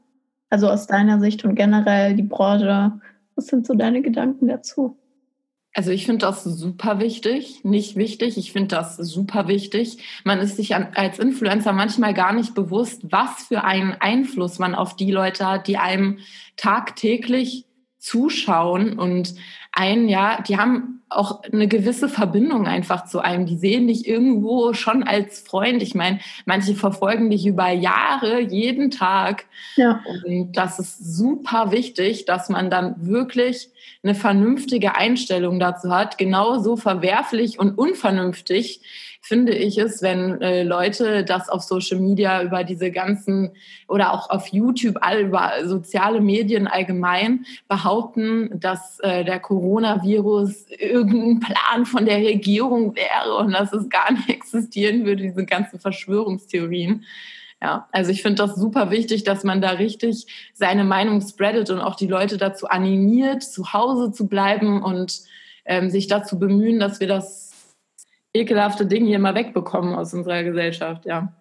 Also 0.51 0.69
aus 0.69 0.87
deiner 0.87 1.21
Sicht 1.21 1.45
und 1.45 1.55
generell 1.55 2.15
die 2.15 2.23
Branche. 2.23 3.01
Was 3.35 3.47
sind 3.47 3.67
so 3.67 3.75
deine 3.75 4.03
Gedanken 4.03 4.49
dazu? 4.49 4.99
Also 5.77 5.91
ich 5.91 6.07
finde 6.07 6.25
das 6.25 6.43
super 6.43 7.01
wichtig, 7.01 7.63
nicht 7.63 7.97
wichtig, 7.97 8.39
ich 8.39 8.51
finde 8.51 8.77
das 8.77 8.97
super 8.97 9.47
wichtig. 9.47 9.99
Man 10.25 10.39
ist 10.39 10.57
sich 10.57 10.75
als 10.75 11.19
Influencer 11.19 11.75
manchmal 11.75 12.15
gar 12.15 12.33
nicht 12.33 12.55
bewusst, 12.55 13.03
was 13.13 13.49
für 13.49 13.63
einen 13.63 13.93
Einfluss 13.93 14.59
man 14.59 14.75
auf 14.75 14.97
die 14.97 15.11
Leute 15.11 15.47
hat, 15.47 15.67
die 15.67 15.77
einem 15.77 16.21
tagtäglich 16.57 17.67
zuschauen 17.99 18.99
und 18.99 19.35
ein, 19.71 20.09
ja, 20.09 20.41
die 20.41 20.57
haben 20.57 20.96
auch 21.09 21.43
eine 21.45 21.69
gewisse 21.69 22.09
Verbindung 22.09 22.67
einfach 22.67 23.05
zu 23.05 23.21
einem. 23.21 23.47
Die 23.47 23.57
sehen 23.57 23.87
dich 23.87 24.09
irgendwo 24.09 24.73
schon 24.73 25.05
als 25.05 25.41
Freund. 25.41 25.83
Ich 25.83 25.95
meine, 25.95 26.19
manche 26.47 26.75
verfolgen 26.75 27.31
dich 27.31 27.47
über 27.47 27.71
Jahre, 27.71 28.41
jeden 28.41 28.91
Tag. 28.91 29.47
Ja. 29.77 30.03
Und 30.25 30.53
das 30.53 30.79
ist 30.79 31.17
super 31.17 31.71
wichtig, 31.71 32.25
dass 32.25 32.49
man 32.49 32.71
dann 32.71 32.95
wirklich 33.07 33.69
eine 34.03 34.15
vernünftige 34.15 34.97
Einstellung 34.97 35.61
dazu 35.61 35.91
hat. 35.91 36.19
Genauso 36.19 36.77
verwerflich 36.77 37.59
und 37.59 37.79
unvernünftig 37.79 38.81
finde 39.27 39.55
ich 39.55 39.77
es, 39.77 40.03
wenn 40.03 40.41
äh, 40.41 40.63
Leute 40.63 41.25
das 41.25 41.49
auf 41.49 41.63
Social 41.63 41.99
Media 41.99 42.43
über 42.43 42.63
diese 42.63 42.93
ganzen 42.93 43.51
oder 43.89 44.13
auch 44.13 44.31
auf 44.31 44.49
YouTube, 44.49 44.99
all 45.01 45.21
über 45.21 45.53
soziale 45.65 46.21
Medien 46.21 46.69
allgemein 46.69 47.45
behaupten, 47.69 48.51
dass 48.55 49.01
äh, 49.01 49.25
der 49.25 49.41
Coronavirus 49.41 50.67
irgendein 50.79 51.41
Plan 51.41 51.87
von 51.87 52.07
der 52.07 52.19
Regierung 52.19 52.95
wäre 52.95 53.37
und 53.39 53.53
dass 53.53 53.73
es 53.73 53.89
gar 53.89 54.13
nicht 54.13 54.29
existieren 54.29 55.05
würde, 55.05 55.25
diese 55.25 55.45
ganzen 55.45 55.81
Verschwörungstheorien. 55.81 57.05
Ja, 57.61 57.89
also 57.91 58.13
ich 58.13 58.23
finde 58.23 58.43
das 58.43 58.55
super 58.55 58.91
wichtig, 58.91 59.25
dass 59.25 59.43
man 59.43 59.61
da 59.61 59.71
richtig 59.71 60.27
seine 60.55 60.85
Meinung 60.85 61.21
spreadet 61.21 61.71
und 61.71 61.81
auch 61.81 61.97
die 61.97 62.07
Leute 62.07 62.37
dazu 62.37 62.69
animiert, 62.69 63.43
zu 63.43 63.73
Hause 63.73 64.13
zu 64.13 64.29
bleiben 64.29 64.83
und 64.83 65.23
ähm, 65.65 65.91
sich 65.91 66.07
dazu 66.07 66.39
bemühen, 66.39 66.79
dass 66.79 67.01
wir 67.01 67.09
das 67.09 67.46
ekelhafte 68.37 68.87
Dinge 68.87 69.07
hier 69.07 69.19
mal 69.19 69.35
wegbekommen 69.35 69.95
aus 69.95 70.15
unserer 70.15 70.43
Gesellschaft, 70.43 71.07
ja. 71.07 71.33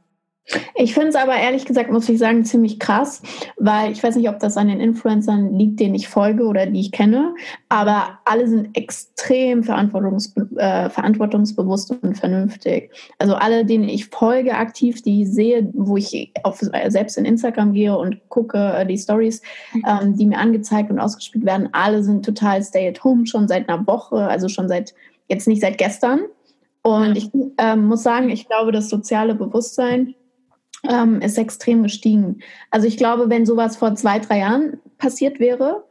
Ich 0.75 0.93
finde 0.93 1.09
es 1.09 1.15
aber 1.15 1.35
ehrlich 1.35 1.65
gesagt, 1.65 1.91
muss 1.91 2.07
ich 2.07 2.19
sagen, 2.19 2.45
ziemlich 2.45 2.79
krass, 2.79 3.23
weil 3.57 3.91
ich 3.91 4.03
weiß 4.03 4.15
nicht, 4.15 4.29
ob 4.29 4.39
das 4.39 4.57
an 4.57 4.67
den 4.67 4.79
Influencern 4.79 5.57
liegt, 5.57 5.79
denen 5.79 5.95
ich 5.95 6.07
folge 6.07 6.43
oder 6.43 6.67
die 6.67 6.81
ich 6.81 6.91
kenne, 6.91 7.33
aber 7.67 8.19
alle 8.25 8.47
sind 8.47 8.77
extrem 8.77 9.63
verantwortungs 9.63 10.35
äh, 10.57 10.89
verantwortungsbewusst 10.89 11.95
und 11.99 12.15
vernünftig. 12.15 12.91
Also 13.17 13.33
alle, 13.33 13.65
denen 13.65 13.89
ich 13.89 14.05
folge 14.07 14.55
aktiv, 14.55 15.01
die 15.01 15.25
sehe, 15.25 15.67
wo 15.73 15.97
ich 15.97 16.31
auf, 16.43 16.59
selbst 16.87 17.17
in 17.17 17.25
Instagram 17.25 17.73
gehe 17.73 17.97
und 17.97 18.29
gucke 18.29 18.57
äh, 18.57 18.85
die 18.85 18.99
Stories, 18.99 19.41
mhm. 19.73 19.83
ähm, 19.87 20.15
die 20.15 20.27
mir 20.27 20.37
angezeigt 20.37 20.91
und 20.91 20.99
ausgespielt 20.99 21.45
werden, 21.45 21.69
alle 21.71 22.03
sind 22.03 22.23
total 22.23 22.61
stay 22.61 22.87
at 22.87 23.03
home 23.03 23.25
schon 23.25 23.47
seit 23.47 23.67
einer 23.67 23.85
Woche, 23.87 24.27
also 24.27 24.47
schon 24.47 24.69
seit, 24.69 24.93
jetzt 25.27 25.47
nicht 25.47 25.61
seit 25.61 25.79
gestern. 25.79 26.19
Und 26.85 27.17
ich 27.17 27.31
ähm, 27.57 27.87
muss 27.87 28.03
sagen, 28.03 28.29
ich 28.29 28.47
glaube, 28.47 28.71
das 28.71 28.89
soziale 28.89 29.33
Bewusstsein 29.33 30.13
ähm, 30.87 31.19
ist 31.19 31.39
extrem 31.39 31.81
gestiegen. 31.81 32.41
Also 32.69 32.85
ich 32.85 32.95
glaube, 32.95 33.27
wenn 33.27 33.47
sowas 33.47 33.75
vor 33.75 33.95
zwei, 33.95 34.19
drei 34.19 34.37
Jahren 34.37 34.77
passiert 34.99 35.39
wäre, 35.39 35.83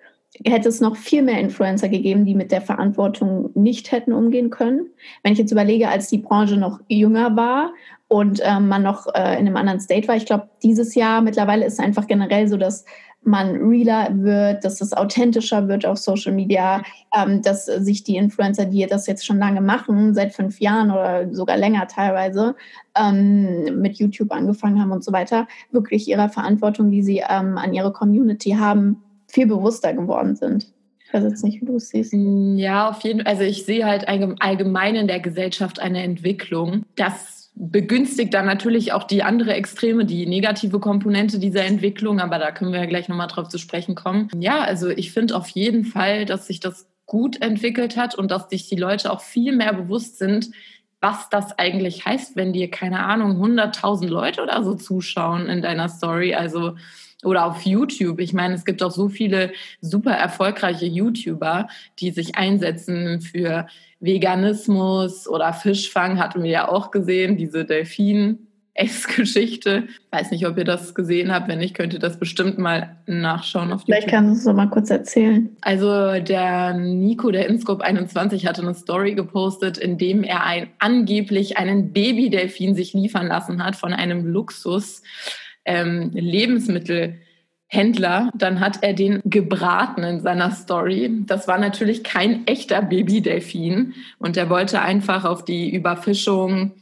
hätte 0.45 0.69
es 0.69 0.81
noch 0.81 0.95
viel 0.95 1.23
mehr 1.23 1.41
Influencer 1.41 1.89
gegeben, 1.89 2.25
die 2.25 2.37
mit 2.37 2.53
der 2.53 2.61
Verantwortung 2.61 3.51
nicht 3.55 3.91
hätten 3.91 4.13
umgehen 4.13 4.51
können. 4.51 4.87
Wenn 5.25 5.33
ich 5.33 5.41
jetzt 5.41 5.51
überlege, 5.51 5.89
als 5.89 6.07
die 6.11 6.19
Branche 6.19 6.57
noch 6.57 6.79
jünger 6.87 7.35
war 7.35 7.73
und 8.07 8.41
ähm, 8.45 8.69
man 8.69 8.85
noch 8.85 9.13
äh, 9.17 9.33
in 9.33 9.49
einem 9.49 9.57
anderen 9.57 9.81
State 9.81 10.07
war, 10.07 10.15
ich 10.15 10.27
glaube, 10.27 10.49
dieses 10.63 10.95
Jahr 10.95 11.23
mittlerweile 11.23 11.67
ist 11.67 11.73
es 11.73 11.79
einfach 11.81 12.07
generell 12.07 12.47
so, 12.47 12.57
dass 12.57 12.85
man 13.27 13.57
realer 13.57 14.09
wird, 14.13 14.65
dass 14.65 14.81
es 14.81 14.93
authentischer 14.93 15.69
wird 15.69 15.87
auf 15.87 15.99
Social 15.99 16.33
Media, 16.33 16.83
ähm, 17.17 17.43
dass 17.43 17.67
sich 17.67 18.05
die 18.05 18.17
Influencer, 18.17 18.67
die 18.67 18.87
das 18.87 19.07
jetzt 19.07 19.25
schon 19.25 19.39
lange 19.39 19.61
machen, 19.61 20.15
seit 20.15 20.35
fünf 20.35 20.61
Jahren 20.61 20.91
oder 20.91 21.33
sogar 21.33 21.57
länger 21.57 21.87
teilweise, 21.89 22.55
ähm, 22.97 23.81
mit 23.81 23.97
YouTube 23.97 24.33
angefangen 24.33 24.81
haben 24.81 24.93
und 24.93 25.05
so 25.05 25.13
weiter, 25.13 25.47
wirklich 25.71 26.09
ihrer 26.09 26.29
Verantwortung, 26.29 26.91
die 26.91 27.03
sie 27.03 27.23
ähm, 27.29 27.59
an 27.59 27.73
ihre 27.73 27.93
Community 27.93 28.51
haben, 28.51 29.03
viel 29.29 29.47
bewusster 29.47 29.93
geworden 29.93 30.37
sind. 30.37 30.73
Ich 31.07 31.13
weiß 31.13 31.25
jetzt 31.25 31.45
nicht, 31.45 31.61
wie 31.61 31.67
du 31.67 31.77
es 31.77 31.91
siehst. 31.91 32.13
Ja, 32.13 32.89
auf 32.91 33.03
jeden 33.03 33.21
Fall. 33.21 33.33
Also 33.33 33.45
ich 33.45 33.65
sehe 33.65 33.85
halt 33.85 34.09
allgemein 34.09 34.97
in 34.97 35.07
der 35.07 35.21
Gesellschaft 35.21 35.81
eine 35.81 36.03
Entwicklung, 36.03 36.85
dass 36.97 37.44
begünstigt 37.57 38.35
dann 38.35 38.47
natürlich 38.47 38.93
auch 38.93 39.05
die 39.05 39.23
andere 39.23 39.55
Extreme, 39.55 40.05
die 40.05 40.27
negative 40.27 40.81
Komponente 40.81 41.39
dieser 41.39 41.65
Entwicklung, 41.65 42.21
aber 42.21 42.39
da 42.39 42.51
können 42.51 42.73
wir 42.73 42.81
ja 42.81 42.87
gleich 42.87 43.09
nochmal 43.09 43.29
drauf 43.29 43.49
zu 43.49 43.59
sprechen 43.59 43.95
kommen. 43.95 44.29
Ja, 44.39 44.63
also 44.63 44.89
ich 44.89 45.13
finde 45.13 45.37
auf 45.37 45.49
jeden 45.49 45.85
Fall, 45.85 46.25
dass 46.25 46.49
sich 46.49 46.61
das 46.61 46.89
gut 47.07 47.41
entwickelt 47.43 47.97
hat 47.97 48.15
und 48.15 48.31
dass 48.31 48.49
sich 48.49 48.69
die 48.69 48.77
Leute 48.77 49.13
auch 49.13 49.21
viel 49.21 49.55
mehr 49.55 49.73
bewusst 49.73 50.19
sind, 50.19 50.51
was 51.01 51.29
das 51.29 51.59
eigentlich 51.59 52.07
heißt, 52.07 52.35
wenn 52.35 52.53
dir, 52.53 52.71
keine 52.71 53.01
Ahnung, 53.01 53.33
100.000 53.33 54.09
Leute 54.09 54.43
oder 54.43 54.65
so 54.65 54.75
zuschauen 54.75 55.47
in 55.49 55.61
deiner 55.61 55.89
Story. 55.89 56.35
Also 56.35 56.77
oder 57.25 57.47
auf 57.47 57.63
YouTube. 57.63 58.21
Ich 58.21 58.33
meine, 58.33 58.55
es 58.55 58.65
gibt 58.65 58.83
auch 58.83 58.91
so 58.91 59.09
viele 59.09 59.53
super 59.81 60.13
erfolgreiche 60.13 60.87
YouTuber, 60.87 61.69
die 61.99 62.11
sich 62.11 62.37
einsetzen 62.37 63.21
für 63.21 63.67
Veganismus 64.01 65.27
oder 65.29 65.53
Fischfang, 65.53 66.19
hatten 66.19 66.43
wir 66.43 66.51
ja 66.51 66.69
auch 66.69 66.91
gesehen, 66.91 67.37
diese 67.37 67.65
Delfin. 67.65 68.47
Ex-Geschichte. 68.75 69.85
Weiß 70.11 70.33
nicht, 70.33 70.47
ob 70.47 70.59
ihr 70.59 70.65
das 70.65 70.95
gesehen 70.95 71.33
habt. 71.33 71.49
Wenn 71.49 71.61
nicht, 71.61 71.75
könnt 71.75 71.93
ihr 71.93 72.01
das 72.01 72.19
bestimmt 72.19 72.59
mal 72.59 72.97
nachschauen 73.07 73.73
auf 73.73 73.83
Vielleicht 73.83 74.09
kannst 74.09 74.31
du 74.31 74.39
es 74.39 74.45
noch 74.45 74.55
mal 74.55 74.69
kurz 74.69 74.91
erzählen. 74.91 75.57
Also 75.61 76.21
der 76.21 76.75
Nico, 76.75 77.31
der 77.31 77.49
Inscope 77.49 77.85
21, 77.85 78.47
hatte 78.47 78.63
eine 78.63 78.75
Story 78.75 79.15
gepostet, 79.15 79.79
in 79.79 79.97
dem 79.97 80.25
er 80.25 80.45
ein, 80.45 80.71
angeblich 80.81 81.57
einen 81.57 81.93
Babydelfin 81.93 82.75
sich 82.75 82.95
liefern 82.95 83.29
lassen 83.29 83.65
hat 83.65 83.77
von 83.77 83.93
einem 83.93 84.27
Luxus 84.27 85.03
ähm, 85.65 86.11
Lebensmittelhändler, 86.13 88.31
dann 88.35 88.61
hat 88.61 88.83
er 88.83 88.95
den 88.95 89.21
gebraten 89.25 90.03
in 90.03 90.21
seiner 90.21 90.51
Story. 90.51 91.23
Das 91.27 91.49
war 91.49 91.59
natürlich 91.59 92.05
kein 92.05 92.47
echter 92.47 92.83
Babydelfin 92.83 93.95
und 94.19 94.37
er 94.37 94.51
wollte 94.51 94.83
einfach 94.83 95.25
auf 95.25 95.45
die 95.45 95.75
Überfischung 95.75 96.73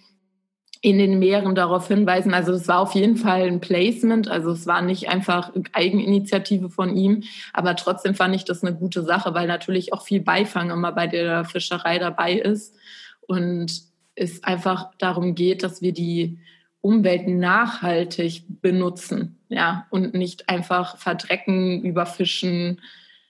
in 0.85 0.99
den 0.99 1.21
Meeren 1.21 1.55
darauf 1.55 1.87
hinweisen. 1.87 2.35
Also 2.35 2.53
es 2.53 2.67
war 2.67 2.81
auf 2.81 2.95
jeden 2.95 3.17
Fall 3.17 3.43
ein 3.43 3.61
Placement, 3.61 4.29
also 4.29 4.51
es 4.51 4.67
war 4.67 4.83
nicht 4.83 5.09
einfach 5.09 5.53
Eigeninitiative 5.73 6.71
von 6.71 6.97
ihm, 6.97 7.23
aber 7.53 7.77
trotzdem 7.77 8.17
fand 8.17 8.35
ich 8.35 8.45
das 8.45 8.65
eine 8.65 8.75
gute 8.75 9.03
Sache, 9.03 9.33
weil 9.33 9.47
natürlich 9.47 9.93
auch 9.93 10.03
viel 10.03 10.21
Beifang 10.21 10.71
immer 10.71 10.91
bei 10.91 11.07
der 11.07 11.45
Fischerei 11.45 12.01
dabei 12.01 12.35
ist 12.35 12.75
und 13.21 13.83
es 14.17 14.43
einfach 14.43 14.91
darum 14.99 15.37
geht, 15.37 15.63
dass 15.63 15.83
wir 15.83 15.93
die 15.93 16.41
Umwelt 16.83 17.27
nachhaltig 17.29 18.45
benutzen, 18.61 19.39
ja, 19.49 19.87
und 19.91 20.15
nicht 20.15 20.49
einfach 20.49 20.99
verdrecken, 20.99 21.83
überfischen, 21.83 22.81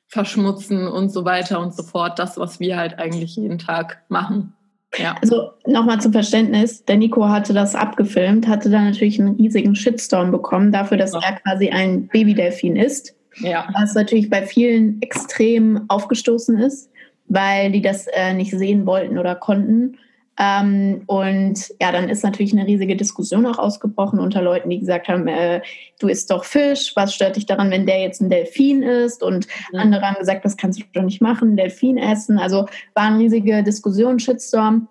verschmutzen 0.08 0.88
und 0.88 1.10
so 1.10 1.24
weiter 1.24 1.60
und 1.60 1.74
so 1.74 1.82
fort. 1.82 2.18
Das, 2.18 2.36
was 2.36 2.60
wir 2.60 2.76
halt 2.76 2.98
eigentlich 2.98 3.36
jeden 3.36 3.58
Tag 3.58 4.02
machen. 4.08 4.54
Ja. 4.98 5.16
Also 5.22 5.52
nochmal 5.66 6.00
zum 6.00 6.12
Verständnis, 6.12 6.84
der 6.84 6.96
Nico 6.96 7.28
hatte 7.28 7.54
das 7.54 7.74
abgefilmt, 7.74 8.46
hatte 8.46 8.68
dann 8.68 8.84
natürlich 8.84 9.18
einen 9.18 9.36
riesigen 9.36 9.74
Shitstorm 9.74 10.30
bekommen 10.30 10.70
dafür, 10.70 10.98
dass 10.98 11.12
ja. 11.12 11.20
er 11.24 11.36
quasi 11.36 11.70
ein 11.70 12.08
Babydelfin 12.08 12.76
ist. 12.76 13.14
Ja. 13.38 13.68
Was 13.72 13.94
natürlich 13.94 14.28
bei 14.28 14.42
vielen 14.42 15.00
extrem 15.00 15.84
aufgestoßen 15.88 16.58
ist, 16.58 16.90
weil 17.28 17.72
die 17.72 17.80
das 17.80 18.06
äh, 18.08 18.34
nicht 18.34 18.50
sehen 18.50 18.84
wollten 18.84 19.18
oder 19.18 19.34
konnten. 19.34 19.96
Ähm, 20.38 21.02
und 21.06 21.72
ja, 21.80 21.92
dann 21.92 22.08
ist 22.08 22.24
natürlich 22.24 22.52
eine 22.52 22.66
riesige 22.66 22.96
Diskussion 22.96 23.44
auch 23.46 23.58
ausgebrochen 23.58 24.18
unter 24.18 24.40
Leuten, 24.40 24.70
die 24.70 24.80
gesagt 24.80 25.08
haben, 25.08 25.28
äh, 25.28 25.60
du 26.00 26.08
isst 26.08 26.30
doch 26.30 26.44
Fisch, 26.44 26.92
was 26.96 27.14
stört 27.14 27.36
dich 27.36 27.46
daran, 27.46 27.70
wenn 27.70 27.86
der 27.86 28.00
jetzt 28.00 28.20
ein 28.20 28.30
Delfin 28.30 28.82
ist? 28.82 29.22
Und 29.22 29.46
mhm. 29.72 29.78
andere 29.78 30.02
haben 30.02 30.18
gesagt, 30.18 30.44
das 30.44 30.56
kannst 30.56 30.80
du 30.80 30.84
doch 30.94 31.02
nicht 31.02 31.20
machen, 31.20 31.56
Delfin 31.56 31.98
essen. 31.98 32.38
Also 32.38 32.66
war 32.94 33.04
eine 33.04 33.18
riesige 33.18 33.62
Diskussion, 33.62 34.18
Shitstorm. 34.18 34.88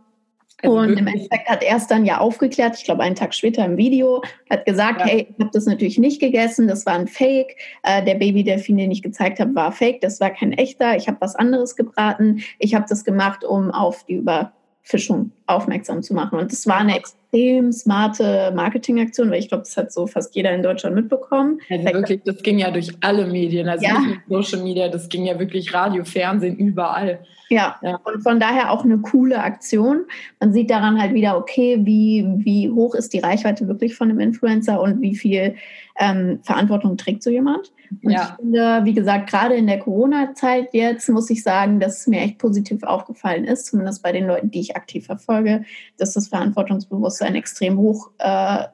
Also 0.63 0.77
und 0.77 0.97
im 0.97 1.07
Endeffekt 1.07 1.49
hat 1.49 1.63
er 1.63 1.77
es 1.77 1.87
dann 1.87 2.05
ja 2.05 2.19
aufgeklärt, 2.19 2.75
ich 2.77 2.83
glaube 2.83 3.01
einen 3.01 3.15
Tag 3.15 3.33
später 3.33 3.65
im 3.65 3.77
Video, 3.77 4.21
hat 4.47 4.65
gesagt, 4.65 5.01
ja. 5.01 5.07
hey, 5.07 5.27
ich 5.27 5.39
habe 5.39 5.49
das 5.51 5.65
natürlich 5.65 5.97
nicht 5.97 6.21
gegessen, 6.21 6.67
das 6.67 6.85
war 6.85 6.93
ein 6.93 7.07
Fake. 7.07 7.55
Äh, 7.81 8.03
der 8.05 8.15
Babydelfin, 8.15 8.77
den 8.77 8.91
ich 8.91 9.01
gezeigt 9.01 9.39
habe, 9.39 9.55
war 9.55 9.71
Fake, 9.71 10.01
das 10.01 10.19
war 10.19 10.29
kein 10.29 10.51
echter. 10.53 10.95
Ich 10.95 11.07
habe 11.07 11.17
was 11.19 11.35
anderes 11.35 11.75
gebraten. 11.75 12.43
Ich 12.59 12.75
habe 12.75 12.85
das 12.87 13.03
gemacht, 13.03 13.43
um 13.43 13.71
auf 13.71 14.05
die 14.05 14.15
Überfischung 14.81 15.31
aufmerksam 15.45 16.01
zu 16.01 16.13
machen. 16.13 16.39
Und 16.39 16.51
das 16.51 16.67
war 16.67 16.77
eine 16.77 16.97
extrem 16.97 17.71
smarte 17.71 18.51
Marketingaktion, 18.55 19.29
weil 19.29 19.39
ich 19.39 19.49
glaube, 19.49 19.63
das 19.63 19.77
hat 19.77 19.91
so 19.91 20.07
fast 20.07 20.35
jeder 20.35 20.53
in 20.53 20.63
Deutschland 20.63 20.95
mitbekommen. 20.95 21.59
Also 21.69 21.85
wirklich, 21.85 22.21
das 22.25 22.41
ging 22.41 22.59
ja 22.59 22.71
durch 22.71 22.91
alle 23.01 23.27
Medien, 23.27 23.69
also 23.69 23.85
ja. 23.85 23.99
nicht 23.99 24.27
nur 24.27 24.43
Social 24.43 24.63
Media, 24.63 24.89
das 24.89 25.07
ging 25.09 25.25
ja 25.25 25.39
wirklich 25.39 25.73
Radio, 25.73 26.03
Fernsehen, 26.03 26.57
überall. 26.57 27.19
Ja. 27.49 27.75
ja, 27.81 27.99
und 28.05 28.21
von 28.23 28.39
daher 28.39 28.71
auch 28.71 28.85
eine 28.85 28.97
coole 28.99 29.43
Aktion. 29.43 30.05
Man 30.39 30.53
sieht 30.53 30.69
daran 30.69 31.01
halt 31.01 31.13
wieder, 31.13 31.37
okay, 31.37 31.79
wie, 31.81 32.25
wie 32.37 32.69
hoch 32.69 32.95
ist 32.95 33.13
die 33.13 33.19
Reichweite 33.19 33.67
wirklich 33.67 33.95
von 33.95 34.09
einem 34.09 34.21
Influencer 34.21 34.81
und 34.81 35.01
wie 35.01 35.15
viel 35.15 35.55
ähm, 35.99 36.39
Verantwortung 36.43 36.95
trägt 36.95 37.23
so 37.23 37.29
jemand. 37.29 37.73
Und 38.03 38.11
ja. 38.11 38.23
ich 38.23 38.35
finde, 38.35 38.81
wie 38.83 38.93
gesagt, 38.93 39.29
gerade 39.29 39.55
in 39.55 39.67
der 39.67 39.79
Corona-Zeit 39.79 40.73
jetzt 40.73 41.09
muss 41.09 41.29
ich 41.29 41.43
sagen, 41.43 41.79
dass 41.79 42.01
es 42.01 42.07
mir 42.07 42.21
echt 42.21 42.37
positiv 42.37 42.83
aufgefallen 42.83 43.45
ist, 43.45 43.65
zumindest 43.65 44.01
bei 44.01 44.11
den 44.11 44.27
Leuten, 44.27 44.51
die 44.51 44.61
ich 44.61 44.75
aktiv 44.75 45.05
verfolge, 45.05 45.63
dass 45.97 46.13
das 46.13 46.29
Verantwortungsbewusstsein 46.29 47.35
extrem 47.35 47.77
hoch, 47.77 48.11
äh, 48.19 48.65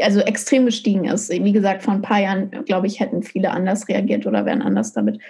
also 0.00 0.20
extrem 0.20 0.64
gestiegen 0.64 1.04
ist. 1.04 1.30
Wie 1.30 1.52
gesagt, 1.52 1.82
vor 1.82 1.94
ein 1.94 2.02
paar 2.02 2.20
Jahren, 2.20 2.50
glaube 2.64 2.86
ich, 2.86 3.00
hätten 3.00 3.22
viele 3.22 3.50
anders 3.50 3.88
reagiert 3.88 4.26
oder 4.26 4.46
wären 4.46 4.62
anders 4.62 4.92
damit 4.92 5.20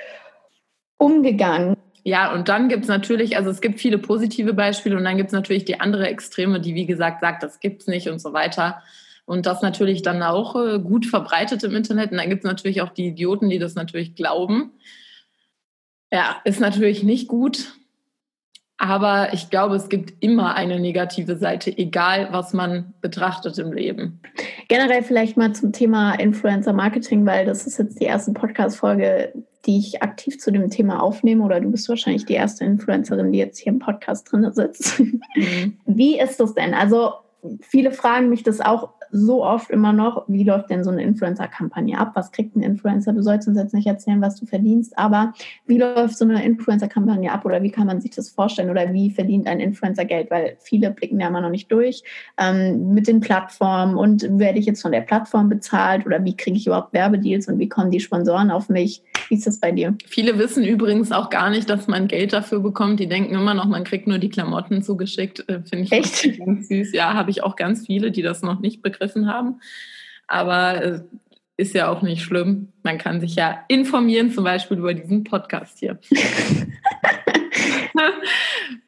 umgegangen. 0.97 1.77
Ja, 2.05 2.33
und 2.33 2.49
dann 2.49 2.69
gibt 2.69 2.85
es 2.85 2.89
natürlich, 2.89 3.37
also 3.37 3.51
es 3.51 3.61
gibt 3.61 3.81
viele 3.81 3.99
positive 3.99 4.55
Beispiele 4.55 4.97
und 4.97 5.05
dann 5.05 5.17
gibt 5.17 5.29
es 5.29 5.35
natürlich 5.35 5.65
die 5.65 5.81
andere 5.81 6.09
Extreme, 6.09 6.61
die 6.61 6.75
wie 6.75 6.87
gesagt 6.87 7.21
sagt, 7.21 7.43
das 7.43 7.61
gibt's 7.61 7.87
nicht 7.87 8.09
und 8.09 8.21
so 8.21 8.33
weiter. 8.33 8.83
Und 9.25 9.47
das 9.47 9.63
natürlich 9.63 10.03
dann 10.03 10.23
auch 10.23 10.57
äh, 10.57 10.79
gut 10.81 11.07
verbreitet 11.07 11.63
im 11.63 11.77
Internet. 11.77 12.11
Und 12.11 12.19
dann 12.19 12.29
gibt 12.29 12.45
es 12.45 12.51
natürlich 12.51 12.83
auch 12.83 12.91
die 12.91 13.09
Idioten, 13.09 13.49
die 13.49 13.59
das 13.59 13.75
natürlich 13.75 14.15
glauben. 14.15 14.73
Ja, 16.13 16.41
ist 16.45 16.61
natürlich 16.61 17.03
nicht 17.03 17.29
gut. 17.29 17.73
Aber 18.83 19.35
ich 19.35 19.51
glaube, 19.51 19.77
es 19.77 19.91
gibt 19.91 20.15
immer 20.25 20.55
eine 20.55 20.81
negative 20.81 21.37
Seite, 21.37 21.77
egal 21.77 22.29
was 22.31 22.55
man 22.55 22.95
betrachtet 23.03 23.59
im 23.59 23.75
Leben. 23.75 24.21
Generell 24.69 25.03
vielleicht 25.03 25.37
mal 25.37 25.53
zum 25.53 25.73
Thema 25.73 26.15
Influencer 26.15 26.73
Marketing, 26.73 27.27
weil 27.27 27.45
das 27.45 27.67
ist 27.67 27.79
jetzt 27.79 28.01
die 28.01 28.07
erste 28.07 28.33
Podcast-Folge, 28.33 29.35
die 29.67 29.79
ich 29.79 30.03
aktiv 30.03 30.41
zu 30.41 30.51
dem 30.51 30.71
Thema 30.71 31.03
aufnehme. 31.03 31.45
Oder 31.45 31.61
du 31.61 31.71
bist 31.71 31.91
wahrscheinlich 31.91 32.25
die 32.25 32.33
erste 32.33 32.65
Influencerin, 32.65 33.33
die 33.33 33.39
jetzt 33.39 33.59
hier 33.59 33.71
im 33.71 33.81
Podcast 33.81 34.33
drin 34.33 34.51
sitzt. 34.51 34.99
Mhm. 34.99 35.79
Wie 35.85 36.19
ist 36.19 36.41
das 36.41 36.55
denn? 36.55 36.73
Also 36.73 37.13
viele 37.61 37.93
fragen 37.93 38.31
mich 38.31 38.45
das 38.45 38.63
auch 38.63 38.95
so 39.13 39.45
oft 39.45 39.71
immer 39.71 39.93
noch, 39.93 40.25
wie 40.29 40.45
läuft 40.45 40.71
denn 40.71 40.85
so 40.85 40.91
eine 40.91 41.03
Influencer-Kampagne 41.03 41.99
ab? 41.99 42.13
Was 42.15 42.31
kriegt 42.31 42.57
ein 42.57 42.63
Influencer? 42.63 43.13
Du 43.13 43.23
sollst 43.23 43.49
uns 43.49 43.59
jetzt 43.59 43.75
nicht 43.75 43.87
erzählen, 43.87 44.21
was 44.21 44.39
du 44.39 44.47
verdienst, 44.47 44.97
aber 44.97 45.33
wie 45.67 45.79
läuft 45.79 46.17
so 46.17 46.25
eine 46.25 46.45
Influencer-Kampagne 46.45 47.33
ab 47.33 47.45
oder 47.45 47.63
wie 47.63 47.71
kann 47.71 47.87
man 47.87 48.01
sich 48.01 48.13
das 48.13 48.31
vorstellen 48.31 48.71
oder 48.71 48.93
wie 48.93 49.11
verdient 49.11 49.47
ein 49.47 49.61
Influencer 49.61 50.05
Geld? 50.05 50.31
Weil 50.31 50.57
viele 50.61 50.91
blicken 50.91 51.21
ja 51.21 51.29
immer 51.29 51.41
noch 51.41 51.51
nicht 51.51 51.71
durch 51.73 52.05
ähm, 52.39 52.95
mit 52.95 53.09
den 53.09 53.21
Plattformen 53.21 53.97
und 53.97 54.39
werde 54.39 54.59
ich 54.59 54.67
jetzt 54.67 54.83
von 54.83 54.93
der 54.93 55.01
Plattform 55.01 55.49
bezahlt 55.49 56.07
oder 56.07 56.25
wie 56.25 56.37
kriege 56.37 56.57
ich 56.57 56.67
überhaupt 56.67 56.93
Werbedeals 56.93 57.49
und 57.49 57.59
wie 57.59 57.69
kommen 57.69 57.91
die 57.91 58.01
Sponsoren 58.01 58.51
auf 58.51 58.69
mich? 58.69 59.03
Wie 59.29 59.35
ist 59.35 59.47
das 59.47 59.59
bei 59.59 59.73
dir? 59.73 59.97
Viele 60.07 60.39
wissen 60.39 60.65
übrigens 60.65 61.11
auch 61.11 61.31
gar 61.31 61.51
nicht, 61.51 61.69
dass 61.69 61.89
man 61.89 62.07
Geld 62.07 62.33
dafür 62.33 62.61
bekommt. 62.61 63.01
Die 63.01 63.09
denken 63.09 63.35
immer 63.35 63.55
noch, 63.55 63.67
man 63.67 63.85
kriegt 63.85 64.07
nur 64.07 64.19
die 64.19 64.29
Klamotten 64.29 64.83
zugeschickt. 64.83 65.49
Äh, 65.49 65.61
Finde 65.69 65.85
ich 65.85 65.93
Echt? 65.93 66.39
ganz 66.39 66.69
süß. 66.69 66.93
Ja, 66.93 67.15
habe 67.15 67.31
ich 67.31 67.43
auch 67.43 67.57
ganz 67.57 67.87
viele, 67.87 68.11
die 68.11 68.23
das 68.23 68.43
noch 68.43 68.61
nicht 68.61 68.83
begreifen 68.83 69.00
begriffen 69.01 69.27
haben. 69.27 69.61
Aber 70.27 70.83
äh, 70.83 71.01
ist 71.57 71.75
ja 71.75 71.89
auch 71.89 72.03
nicht 72.03 72.23
schlimm. 72.23 72.73
Man 72.83 72.99
kann 72.99 73.21
sich 73.21 73.35
ja 73.35 73.65
informieren, 73.69 74.31
zum 74.31 74.45
Beispiel 74.45 74.79
über 74.79 74.95
diesen 74.95 75.25
Podcast 75.25 75.79
hier. 75.79 75.99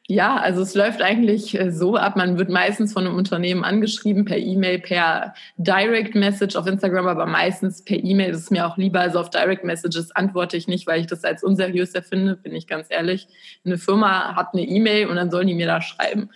ja, 0.08 0.36
also 0.36 0.62
es 0.62 0.74
läuft 0.74 1.02
eigentlich 1.02 1.58
äh, 1.58 1.70
so 1.70 1.96
ab. 1.96 2.16
Man 2.16 2.38
wird 2.38 2.48
meistens 2.48 2.94
von 2.94 3.06
einem 3.06 3.16
Unternehmen 3.16 3.62
angeschrieben 3.62 4.24
per 4.24 4.38
E-Mail, 4.38 4.78
per 4.78 5.34
Direct 5.58 6.14
Message 6.14 6.56
auf 6.56 6.66
Instagram, 6.66 7.08
aber 7.08 7.26
meistens 7.26 7.84
per 7.84 8.02
E-Mail. 8.02 8.32
Das 8.32 8.40
ist 8.42 8.50
mir 8.50 8.66
auch 8.66 8.78
lieber. 8.78 9.00
Also 9.00 9.18
auf 9.18 9.28
Direct 9.28 9.64
Messages 9.64 10.10
antworte 10.12 10.56
ich 10.56 10.66
nicht, 10.66 10.86
weil 10.86 11.00
ich 11.00 11.06
das 11.08 11.24
als 11.24 11.44
unseriös 11.44 11.92
empfinde, 11.94 12.36
bin 12.36 12.54
ich 12.54 12.66
ganz 12.66 12.86
ehrlich. 12.88 13.28
Eine 13.66 13.76
Firma 13.76 14.34
hat 14.34 14.54
eine 14.54 14.62
E-Mail 14.62 15.08
und 15.08 15.16
dann 15.16 15.30
sollen 15.30 15.48
die 15.48 15.54
mir 15.54 15.66
da 15.66 15.82
schreiben. 15.82 16.30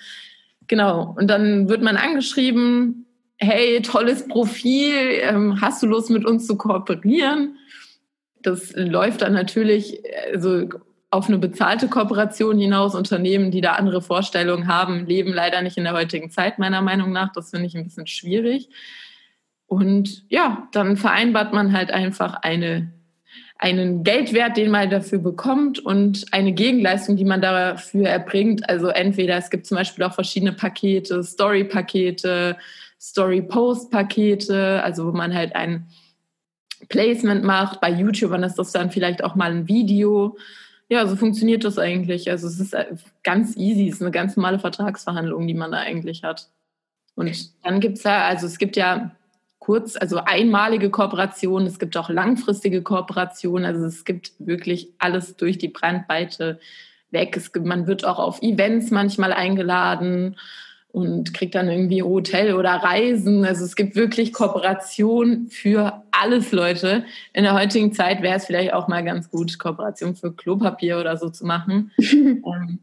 Genau. 0.67 1.15
Und 1.17 1.29
dann 1.29 1.69
wird 1.71 1.81
man 1.83 1.97
angeschrieben, 1.97 3.06
hey, 3.39 3.83
tolles 3.83 4.27
Profil, 4.27 5.21
ähm, 5.21 5.61
hast 5.61 5.83
du 5.83 5.87
Lust 5.87 6.11
mit 6.11 6.25
uns 6.25 6.47
zu 6.47 6.57
kooperieren? 6.57 7.59
Das 8.43 8.73
läuft 8.77 9.23
dann 9.23 9.33
natürlich 9.33 10.01
also 10.33 10.69
auf 11.11 11.29
eine 11.29 11.39
bezahlte 11.39 11.89
Kooperation 11.89 12.59
hinaus. 12.59 12.95
Unternehmen, 12.95 13.51
die 13.51 13.61
da 13.61 13.73
andere 13.73 14.03
Vorstellungen 14.03 14.69
haben, 14.69 15.07
leben 15.07 15.33
leider 15.33 15.63
nicht 15.63 15.77
in 15.77 15.85
der 15.85 15.93
heutigen 15.93 16.31
Zeit, 16.31 16.59
meiner 16.59 16.83
Meinung 16.83 17.13
nach. 17.13 17.33
Das 17.33 17.51
finde 17.51 17.67
ich 17.67 17.77
ein 17.77 17.85
bisschen 17.85 18.07
schwierig. 18.07 18.69
Und 19.67 20.25
ja, 20.29 20.69
dann 20.73 20.97
vereinbart 20.97 21.53
man 21.53 21.73
halt 21.73 21.91
einfach 21.91 22.35
eine, 22.35 22.93
einen 23.59 24.05
Geldwert, 24.05 24.57
den 24.57 24.71
man 24.71 24.91
dafür 24.91 25.19
bekommt 25.19 25.79
und 25.79 26.27
eine 26.33 26.53
Gegenleistung, 26.53 27.17
die 27.17 27.25
man 27.25 27.41
dafür 27.41 28.09
erbringt. 28.09 28.69
Also 28.69 28.89
entweder 28.89 29.37
es 29.37 29.51
gibt 29.51 29.67
zum 29.67 29.77
Beispiel 29.77 30.05
auch 30.05 30.15
verschiedene 30.15 30.53
Pakete, 30.53 31.23
Story-Pakete, 31.23 32.57
Story-Post-Pakete, 33.01 34.83
also 34.83 35.07
wo 35.07 35.13
man 35.13 35.35
halt 35.35 35.55
ein 35.55 35.89
Placement 36.89 37.45
macht. 37.45 37.81
Bei 37.81 37.91
YouTubern 37.91 38.43
ist 38.43 38.57
das 38.57 38.73
dann 38.73 38.91
vielleicht 38.91 39.23
auch 39.25 39.35
mal 39.35 39.51
ein 39.51 39.69
Video. 39.69 40.37
Ja, 40.89 41.07
so 41.07 41.17
funktioniert 41.17 41.65
das 41.65 41.79
eigentlich. 41.79 42.31
Also 42.31 42.47
es 42.47 42.61
ist 42.61 42.75
äh, 42.75 42.87
ganz 43.23 43.57
easy, 43.57 43.89
es 43.89 43.97
ist 43.97 44.03
eine 44.03 44.11
ganz 44.11 44.37
normale 44.37 44.59
Vertragsverhandlung, 44.59 45.47
die 45.47 45.55
man 45.55 45.73
da 45.73 45.79
eigentlich 45.79 46.23
hat. 46.23 46.49
Und 47.15 47.33
dann 47.65 47.81
gibt 47.81 47.99
es 47.99 48.05
ja, 48.05 48.25
also 48.27 48.47
es 48.47 48.59
gibt 48.59 48.77
ja 48.77 49.17
kurz, 49.59 49.97
also 49.97 50.19
einmalige 50.19 50.91
Kooperationen, 50.91 51.67
es 51.67 51.79
gibt 51.79 51.97
auch 51.97 52.11
langfristige 52.11 52.83
Kooperationen, 52.83 53.65
also 53.65 53.85
es 53.87 54.05
gibt 54.05 54.33
wirklich 54.39 54.93
alles 54.99 55.37
durch 55.37 55.59
die 55.59 55.69
Brandweite 55.69 56.61
weg. 57.11 57.37
Es 57.37 57.53
gibt, 57.53 57.67
man 57.67 57.87
wird 57.87 58.05
auch 58.05 58.19
auf 58.19 58.43
Events 58.43 58.91
manchmal 58.91 59.33
eingeladen 59.33 60.37
und 60.97 61.35
kriegt 61.35 61.55
dann 61.55 61.69
irgendwie 61.69 62.03
Hotel 62.03 62.55
oder 62.55 62.71
Reisen. 62.71 63.45
Also 63.45 63.67
es 63.67 63.77
gibt 63.77 63.97
wirklich 63.97 64.33
Kooperation 64.33 65.49
für 65.51 66.03
alles, 66.11 66.53
Leute. 66.53 67.05
In 67.35 67.45
der 67.45 67.53
heutigen 67.53 67.93
Zeit 67.93 68.23
wäre 68.23 68.37
es 68.37 68.47
vielleicht 68.47 68.73
auch 68.73 68.89
mal 68.89 69.05
ganz 69.05 69.31
gut, 69.31 69.59
Kooperation 69.59 70.17
für 70.17 70.33
Klopapier 70.33 70.99
oder 70.99 71.19
so 71.19 71.29
zu 71.29 71.45
machen. 71.45 71.91
ähm, 71.99 72.79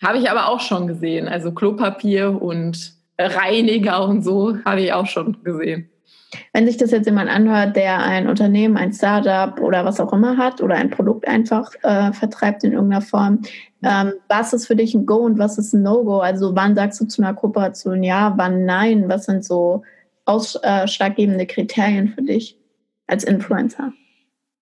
habe 0.00 0.18
ich 0.18 0.30
aber 0.30 0.46
auch 0.46 0.60
schon 0.60 0.86
gesehen. 0.86 1.26
Also 1.26 1.50
Klopapier 1.50 2.40
und 2.40 2.92
Reiniger 3.18 4.04
und 4.04 4.22
so 4.22 4.56
habe 4.64 4.82
ich 4.82 4.92
auch 4.92 5.06
schon 5.06 5.42
gesehen. 5.42 5.90
Wenn 6.52 6.66
sich 6.66 6.76
das 6.76 6.92
jetzt 6.92 7.06
jemand 7.06 7.28
anhört, 7.28 7.74
der 7.74 7.98
ein 7.98 8.28
Unternehmen, 8.28 8.76
ein 8.76 8.92
Startup 8.92 9.58
oder 9.60 9.84
was 9.84 9.98
auch 9.98 10.12
immer 10.12 10.36
hat 10.36 10.60
oder 10.60 10.76
ein 10.76 10.90
Produkt 10.90 11.26
einfach 11.26 11.72
äh, 11.82 12.12
vertreibt 12.12 12.62
in 12.62 12.72
irgendeiner 12.72 13.02
Form, 13.02 13.40
ähm, 13.82 14.14
was 14.28 14.52
ist 14.52 14.66
für 14.66 14.76
dich 14.76 14.94
ein 14.94 15.06
Go 15.06 15.16
und 15.16 15.38
was 15.38 15.58
ist 15.58 15.72
ein 15.72 15.82
No-Go? 15.82 16.18
Also 16.18 16.54
wann 16.56 16.74
sagst 16.74 17.00
du 17.00 17.06
zu 17.06 17.22
einer 17.22 17.34
Kooperation 17.34 18.02
ja, 18.02 18.34
wann 18.36 18.64
nein? 18.64 19.08
Was 19.08 19.26
sind 19.26 19.44
so 19.44 19.82
ausschlaggebende 20.24 21.46
Kriterien 21.46 22.08
für 22.08 22.22
dich 22.22 22.56
als 23.06 23.24
Influencer? 23.24 23.92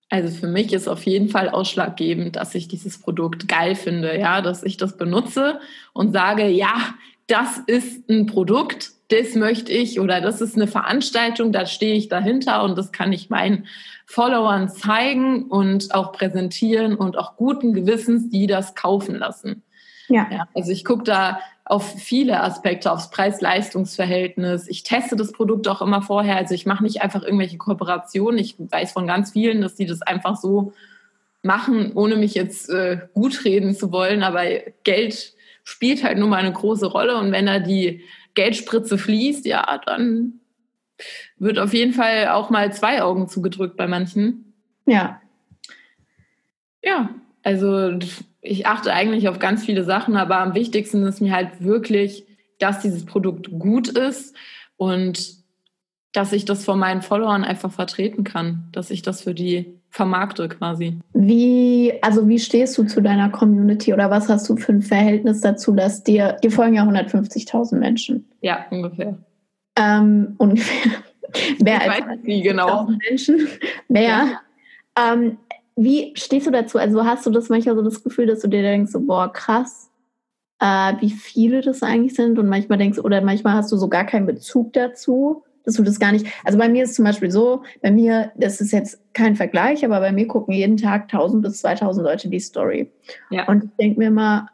Also 0.09 0.33
für 0.33 0.47
mich 0.47 0.71
ist 0.71 0.87
auf 0.87 1.03
jeden 1.03 1.27
Fall 1.27 1.49
ausschlaggebend, 1.49 2.37
dass 2.37 2.55
ich 2.55 2.69
dieses 2.69 2.99
Produkt 2.99 3.47
geil 3.49 3.75
finde, 3.75 4.17
ja, 4.17 4.41
dass 4.41 4.63
ich 4.63 4.77
das 4.77 4.95
benutze 4.95 5.59
und 5.93 6.13
sage, 6.13 6.47
ja, 6.47 6.75
das 7.27 7.57
ist 7.67 8.09
ein 8.09 8.25
Produkt, 8.25 8.91
das 9.09 9.35
möchte 9.35 9.71
ich 9.71 9.99
oder 9.99 10.19
das 10.21 10.41
ist 10.41 10.55
eine 10.55 10.67
Veranstaltung, 10.67 11.51
da 11.51 11.65
stehe 11.65 11.95
ich 11.95 12.09
dahinter 12.09 12.63
und 12.63 12.77
das 12.77 12.91
kann 12.91 13.13
ich 13.13 13.29
meinen 13.29 13.67
Followern 14.05 14.69
zeigen 14.69 15.43
und 15.43 15.93
auch 15.93 16.11
präsentieren 16.11 16.95
und 16.95 17.17
auch 17.17 17.35
guten 17.37 17.73
Gewissens, 17.73 18.29
die 18.29 18.47
das 18.47 18.75
kaufen 18.75 19.15
lassen. 19.15 19.63
Ja. 20.09 20.27
ja 20.31 20.47
also 20.53 20.71
ich 20.71 20.83
gucke 20.85 21.03
da 21.03 21.39
auf 21.63 21.95
viele 21.99 22.41
Aspekte, 22.41 22.91
aufs 22.91 23.09
Preis-Leistungs-Verhältnis. 23.09 24.67
Ich 24.69 24.83
teste 24.83 25.17
das 25.17 25.33
Produkt 25.33 25.67
auch 25.67 25.81
immer 25.81 26.01
vorher. 26.01 26.37
Also 26.37 26.53
ich 26.53 26.65
mache 26.65 26.83
nicht 26.83 27.01
einfach 27.01 27.23
irgendwelche 27.23 27.57
Kooperationen. 27.57 28.39
Ich 28.39 28.55
weiß 28.57 28.93
von 28.93 29.05
ganz 29.05 29.31
vielen, 29.31 29.61
dass 29.61 29.75
die 29.75 29.85
das 29.85 30.01
einfach 30.01 30.37
so 30.37 30.73
machen, 31.43 31.91
ohne 31.93 32.15
mich 32.15 32.35
jetzt 32.35 32.69
äh, 32.69 32.99
gut 33.13 33.43
reden 33.43 33.75
zu 33.75 33.91
wollen. 33.91 34.23
Aber 34.23 34.43
Geld 34.85 35.33
spielt 35.65 36.05
halt 36.05 36.17
nun 36.17 36.29
mal 36.29 36.37
eine 36.37 36.53
große 36.53 36.85
Rolle. 36.85 37.17
Und 37.17 37.33
wenn 37.33 37.47
da 37.47 37.59
die 37.59 38.01
Geldspritze 38.37 38.97
fließt, 38.97 39.45
ja, 39.45 39.81
dann 39.85 40.39
wird 41.37 41.59
auf 41.59 41.73
jeden 41.73 41.93
Fall 41.93 42.29
auch 42.29 42.49
mal 42.49 42.71
zwei 42.71 43.03
Augen 43.03 43.27
zugedrückt 43.27 43.75
bei 43.75 43.87
manchen. 43.87 44.53
Ja. 44.85 45.21
Ja, 46.81 47.09
also 47.43 47.99
ich 48.41 48.65
achte 48.65 48.93
eigentlich 48.93 49.27
auf 49.27 49.39
ganz 49.39 49.65
viele 49.65 49.83
Sachen, 49.83 50.15
aber 50.15 50.37
am 50.37 50.55
wichtigsten 50.55 51.03
ist 51.03 51.19
mir 51.19 51.33
halt 51.33 51.61
wirklich 51.61 52.27
dass 52.59 52.79
dieses 52.79 53.05
Produkt 53.05 53.49
gut 53.51 53.87
ist 53.89 54.35
und 54.77 55.37
dass 56.11 56.33
ich 56.33 56.45
das 56.45 56.65
vor 56.65 56.75
meinen 56.75 57.01
Followern 57.01 57.43
einfach 57.43 57.71
vertreten 57.71 58.23
kann, 58.23 58.69
dass 58.71 58.89
ich 58.89 59.01
das 59.01 59.21
für 59.21 59.33
die 59.33 59.79
vermarkte 59.97 60.47
quasi. 60.47 60.99
Wie, 61.13 61.91
also 62.03 62.27
wie 62.27 62.37
stehst 62.37 62.77
du 62.77 62.83
zu 62.83 63.01
deiner 63.01 63.29
Community 63.29 63.93
oder 63.93 64.11
was 64.11 64.29
hast 64.29 64.47
du 64.47 64.55
für 64.55 64.71
ein 64.71 64.83
Verhältnis 64.83 65.41
dazu, 65.41 65.73
dass 65.73 66.03
dir, 66.03 66.37
dir 66.43 66.51
folgen 66.51 66.75
ja 66.75 66.83
150.000 66.83 67.75
Menschen? 67.75 68.29
Ja, 68.41 68.67
ungefähr. 68.69 69.17
Ähm, 69.75 70.35
ungefähr. 70.37 70.91
Mehr 71.59 71.81
ich 71.81 71.91
als 71.91 72.05
weiß 72.05 72.23
nicht 72.23 72.43
genau. 72.43 72.87
Menschen. 73.09 73.47
Mehr. 73.89 74.27
Ja. 74.95 75.13
Ähm, 75.13 75.37
wie 75.75 76.13
stehst 76.15 76.45
du 76.45 76.51
dazu? 76.51 76.77
Also 76.77 77.03
hast 77.03 77.25
du 77.25 77.31
das 77.31 77.49
manchmal 77.49 77.75
so 77.75 77.81
das 77.81 78.03
Gefühl, 78.03 78.27
dass 78.27 78.41
du 78.41 78.47
dir 78.47 78.61
denkst, 78.61 78.91
so, 78.91 79.01
boah, 79.01 79.33
krass, 79.33 79.89
äh, 80.59 80.93
wie 80.99 81.09
viele 81.09 81.61
das 81.61 81.81
eigentlich 81.81 82.13
sind 82.13 82.37
und 82.37 82.47
manchmal 82.47 82.77
denkst, 82.77 82.99
oder 82.99 83.21
manchmal 83.21 83.53
hast 83.53 83.71
du 83.71 83.77
so 83.77 83.89
gar 83.89 84.05
keinen 84.05 84.27
Bezug 84.27 84.73
dazu 84.73 85.43
dass 85.67 85.75
du 85.75 85.83
das 85.83 85.99
gar 85.99 86.13
nicht. 86.13 86.25
Also 86.45 86.57
bei 86.57 86.69
mir 86.69 86.85
ist 86.85 86.95
zum 86.95 87.03
Beispiel 87.03 87.29
so, 87.29 87.63
bei 87.81 87.91
mir, 87.91 88.31
das 88.37 88.61
ist 88.61 88.71
jetzt 88.71 89.01
kein 89.13 89.35
Vergleich, 89.35 89.83
aber 89.83 89.99
bei 89.99 90.13
mir 90.13 90.25
gucken 90.25 90.53
jeden 90.53 90.77
Tag 90.77 91.03
1000 91.03 91.43
bis 91.43 91.59
2000 91.59 92.05
Leute 92.05 92.29
die 92.29 92.39
Story. 92.39 92.89
Ja. 93.29 93.47
Und 93.47 93.65
ich 93.65 93.69
denke 93.77 93.99
mir 93.99 94.07
immer, 94.07 94.47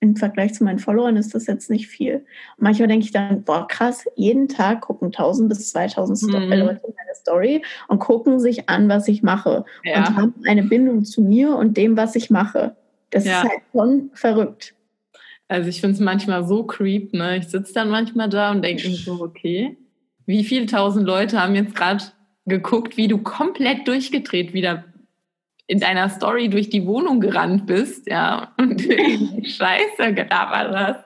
im 0.00 0.16
Vergleich 0.16 0.52
zu 0.54 0.64
meinen 0.64 0.80
Followern 0.80 1.16
ist 1.16 1.32
das 1.36 1.46
jetzt 1.46 1.70
nicht 1.70 1.86
viel. 1.86 2.16
Und 2.56 2.64
manchmal 2.64 2.88
denke 2.88 3.04
ich 3.04 3.12
dann, 3.12 3.44
boah, 3.44 3.68
krass, 3.68 4.04
jeden 4.16 4.48
Tag 4.48 4.80
gucken 4.80 5.08
1000 5.08 5.48
bis 5.48 5.70
2000 5.70 6.22
mhm. 6.22 6.50
Leute 6.50 6.80
meine 6.82 7.14
Story 7.14 7.62
und 7.86 8.00
gucken 8.00 8.40
sich 8.40 8.68
an, 8.68 8.88
was 8.88 9.06
ich 9.06 9.22
mache. 9.22 9.64
Ja. 9.84 9.98
Und 9.98 10.16
haben 10.16 10.34
eine 10.48 10.64
Bindung 10.64 11.04
zu 11.04 11.22
mir 11.22 11.54
und 11.54 11.76
dem, 11.76 11.96
was 11.96 12.16
ich 12.16 12.30
mache. 12.30 12.74
Das 13.10 13.24
ja. 13.24 13.42
ist 13.42 13.48
halt 13.48 13.62
schon 13.70 14.10
verrückt. 14.14 14.74
Also 15.46 15.68
ich 15.68 15.80
finde 15.80 15.94
es 15.94 16.00
manchmal 16.00 16.44
so 16.44 16.64
creep, 16.64 17.12
ne? 17.12 17.36
Ich 17.36 17.46
sitze 17.46 17.74
dann 17.74 17.90
manchmal 17.90 18.28
da 18.28 18.50
und 18.50 18.62
denke 18.62 18.88
mir 18.88 18.96
so, 18.96 19.22
okay, 19.22 19.76
wie 20.26 20.44
viele 20.44 20.66
tausend 20.66 21.06
Leute 21.06 21.40
haben 21.40 21.54
jetzt 21.54 21.74
gerade 21.74 22.04
geguckt, 22.46 22.96
wie 22.96 23.08
du 23.08 23.18
komplett 23.18 23.86
durchgedreht 23.86 24.52
wieder 24.52 24.84
in 25.66 25.80
deiner 25.80 26.08
Story 26.08 26.48
durch 26.48 26.70
die 26.70 26.86
Wohnung 26.86 27.20
gerannt 27.20 27.66
bist, 27.66 28.08
ja, 28.08 28.52
und 28.58 28.80
Scheiße 28.80 30.14
gelabert 30.14 30.74
hast. 30.74 31.04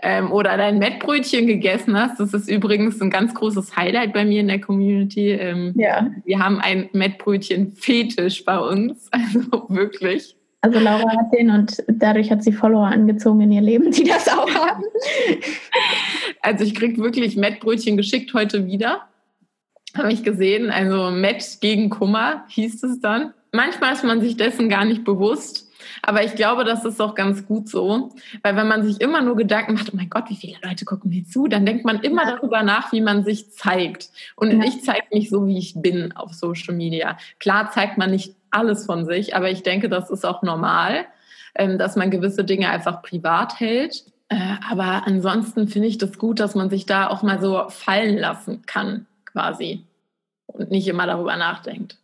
Ähm, 0.00 0.30
oder 0.30 0.56
dein 0.56 0.78
Mettbrötchen 0.78 1.48
gegessen 1.48 1.98
hast. 1.98 2.20
Das 2.20 2.32
ist 2.32 2.48
übrigens 2.48 3.00
ein 3.02 3.10
ganz 3.10 3.34
großes 3.34 3.76
Highlight 3.76 4.12
bei 4.12 4.24
mir 4.24 4.40
in 4.40 4.48
der 4.48 4.60
Community. 4.60 5.32
Ähm, 5.32 5.74
ja. 5.76 6.08
Wir 6.24 6.38
haben 6.38 6.60
ein 6.60 6.88
Mettbrötchen-Fetisch 6.92 8.44
bei 8.44 8.58
uns, 8.58 9.08
also 9.12 9.66
wirklich. 9.68 10.37
Also 10.60 10.80
Laura 10.80 11.16
hat 11.16 11.32
den 11.32 11.50
und 11.50 11.84
dadurch 11.86 12.30
hat 12.30 12.42
sie 12.42 12.52
Follower 12.52 12.86
angezogen 12.86 13.40
in 13.42 13.52
ihr 13.52 13.60
Leben, 13.60 13.90
die 13.92 14.04
das 14.04 14.28
auch 14.28 14.50
haben. 14.50 14.84
Also 16.40 16.64
ich 16.64 16.74
kriege 16.74 17.02
wirklich 17.02 17.36
Mettbrötchen 17.36 17.96
geschickt 17.96 18.34
heute 18.34 18.66
wieder. 18.66 19.02
Habe 19.96 20.12
ich 20.12 20.22
gesehen. 20.22 20.70
Also 20.70 21.10
Met 21.10 21.58
gegen 21.60 21.90
Kummer 21.90 22.44
hieß 22.48 22.82
es 22.82 23.00
dann. 23.00 23.34
Manchmal 23.52 23.92
ist 23.92 24.04
man 24.04 24.20
sich 24.20 24.36
dessen 24.36 24.68
gar 24.68 24.84
nicht 24.84 25.04
bewusst. 25.04 25.68
Aber 26.02 26.24
ich 26.24 26.34
glaube, 26.34 26.64
das 26.64 26.84
ist 26.84 27.00
auch 27.00 27.14
ganz 27.14 27.46
gut 27.46 27.68
so, 27.68 28.10
weil 28.42 28.56
wenn 28.56 28.68
man 28.68 28.84
sich 28.84 29.00
immer 29.00 29.20
nur 29.20 29.36
Gedanken 29.36 29.74
macht, 29.74 29.92
oh 29.92 29.96
mein 29.96 30.10
Gott, 30.10 30.28
wie 30.28 30.36
viele 30.36 30.58
Leute 30.62 30.84
gucken 30.84 31.10
mir 31.10 31.24
zu, 31.24 31.48
dann 31.48 31.66
denkt 31.66 31.84
man 31.84 32.00
immer 32.00 32.24
ja. 32.24 32.36
darüber 32.36 32.62
nach, 32.62 32.92
wie 32.92 33.00
man 33.00 33.24
sich 33.24 33.50
zeigt. 33.52 34.10
Und 34.36 34.52
ja. 34.52 34.64
ich 34.64 34.82
zeige 34.82 35.06
mich 35.12 35.30
so, 35.30 35.46
wie 35.46 35.58
ich 35.58 35.74
bin 35.76 36.12
auf 36.12 36.34
Social 36.34 36.74
Media. 36.74 37.16
Klar 37.38 37.70
zeigt 37.70 37.98
man 37.98 38.10
nicht 38.10 38.34
alles 38.50 38.86
von 38.86 39.06
sich, 39.06 39.34
aber 39.36 39.50
ich 39.50 39.62
denke, 39.62 39.88
das 39.88 40.10
ist 40.10 40.24
auch 40.24 40.42
normal, 40.42 41.06
ähm, 41.54 41.78
dass 41.78 41.96
man 41.96 42.10
gewisse 42.10 42.44
Dinge 42.44 42.68
einfach 42.70 43.02
privat 43.02 43.60
hält. 43.60 44.04
Äh, 44.28 44.36
aber 44.70 45.06
ansonsten 45.06 45.68
finde 45.68 45.88
ich 45.88 45.98
das 45.98 46.18
gut, 46.18 46.40
dass 46.40 46.54
man 46.54 46.70
sich 46.70 46.86
da 46.86 47.08
auch 47.08 47.22
mal 47.22 47.40
so 47.40 47.68
fallen 47.68 48.18
lassen 48.18 48.62
kann, 48.66 49.06
quasi. 49.24 49.84
Und 50.46 50.70
nicht 50.70 50.88
immer 50.88 51.06
darüber 51.06 51.36
nachdenkt. 51.36 51.98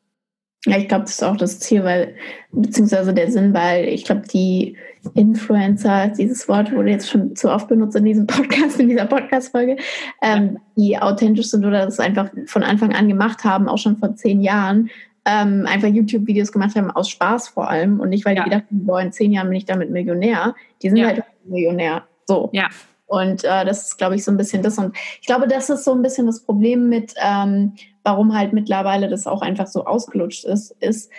Ja, 0.66 0.78
ich 0.78 0.88
glaube, 0.88 1.04
das 1.04 1.12
ist 1.12 1.22
auch 1.22 1.36
das 1.36 1.60
Ziel, 1.60 1.84
weil, 1.84 2.14
beziehungsweise 2.50 3.12
der 3.12 3.30
Sinn, 3.30 3.52
weil 3.52 3.86
ich 3.86 4.04
glaube, 4.04 4.22
die 4.32 4.76
Influencer, 5.12 6.08
dieses 6.08 6.48
Wort 6.48 6.72
wurde 6.72 6.90
jetzt 6.90 7.10
schon 7.10 7.36
zu 7.36 7.50
oft 7.50 7.68
benutzt 7.68 7.96
in 7.96 8.06
diesem 8.06 8.26
Podcast, 8.28 8.80
in 8.80 8.88
dieser 8.88 9.04
Podcast-Folge, 9.04 9.76
ähm, 10.22 10.58
die 10.76 10.98
authentisch 10.98 11.48
sind 11.48 11.66
oder 11.66 11.84
das 11.84 12.00
einfach 12.00 12.30
von 12.46 12.62
Anfang 12.62 12.94
an 12.94 13.08
gemacht 13.08 13.44
haben, 13.44 13.68
auch 13.68 13.76
schon 13.76 13.98
vor 13.98 14.14
zehn 14.16 14.40
Jahren, 14.40 14.88
ähm, 15.24 15.66
einfach 15.66 15.88
YouTube-Videos 15.88 16.52
gemacht 16.52 16.76
haben, 16.76 16.90
aus 16.90 17.08
Spaß 17.08 17.48
vor 17.48 17.68
allem 17.68 18.00
und 18.00 18.10
nicht, 18.10 18.24
weil 18.24 18.36
ja. 18.36 18.44
die 18.44 18.50
gedacht 18.50 18.66
haben, 18.70 18.86
boah, 18.86 19.00
in 19.00 19.12
zehn 19.12 19.32
Jahren 19.32 19.48
bin 19.48 19.56
ich 19.56 19.64
damit 19.64 19.90
Millionär. 19.90 20.54
Die 20.82 20.88
sind 20.88 20.98
ja. 20.98 21.06
halt 21.06 21.24
Millionär. 21.44 22.04
So. 22.26 22.50
Ja. 22.52 22.68
Und 23.06 23.44
äh, 23.44 23.64
das 23.64 23.88
ist, 23.88 23.98
glaube 23.98 24.16
ich, 24.16 24.24
so 24.24 24.30
ein 24.30 24.36
bisschen 24.36 24.62
das. 24.62 24.78
Und 24.78 24.96
ich 25.20 25.26
glaube, 25.26 25.46
das 25.46 25.70
ist 25.70 25.84
so 25.84 25.92
ein 25.92 26.02
bisschen 26.02 26.26
das 26.26 26.42
Problem 26.42 26.88
mit, 26.88 27.14
ähm, 27.22 27.74
warum 28.02 28.36
halt 28.36 28.52
mittlerweile 28.52 29.08
das 29.08 29.26
auch 29.26 29.42
einfach 29.42 29.66
so 29.66 29.84
ausgelutscht 29.84 30.44
ist, 30.44 30.72
ist, 30.80 31.10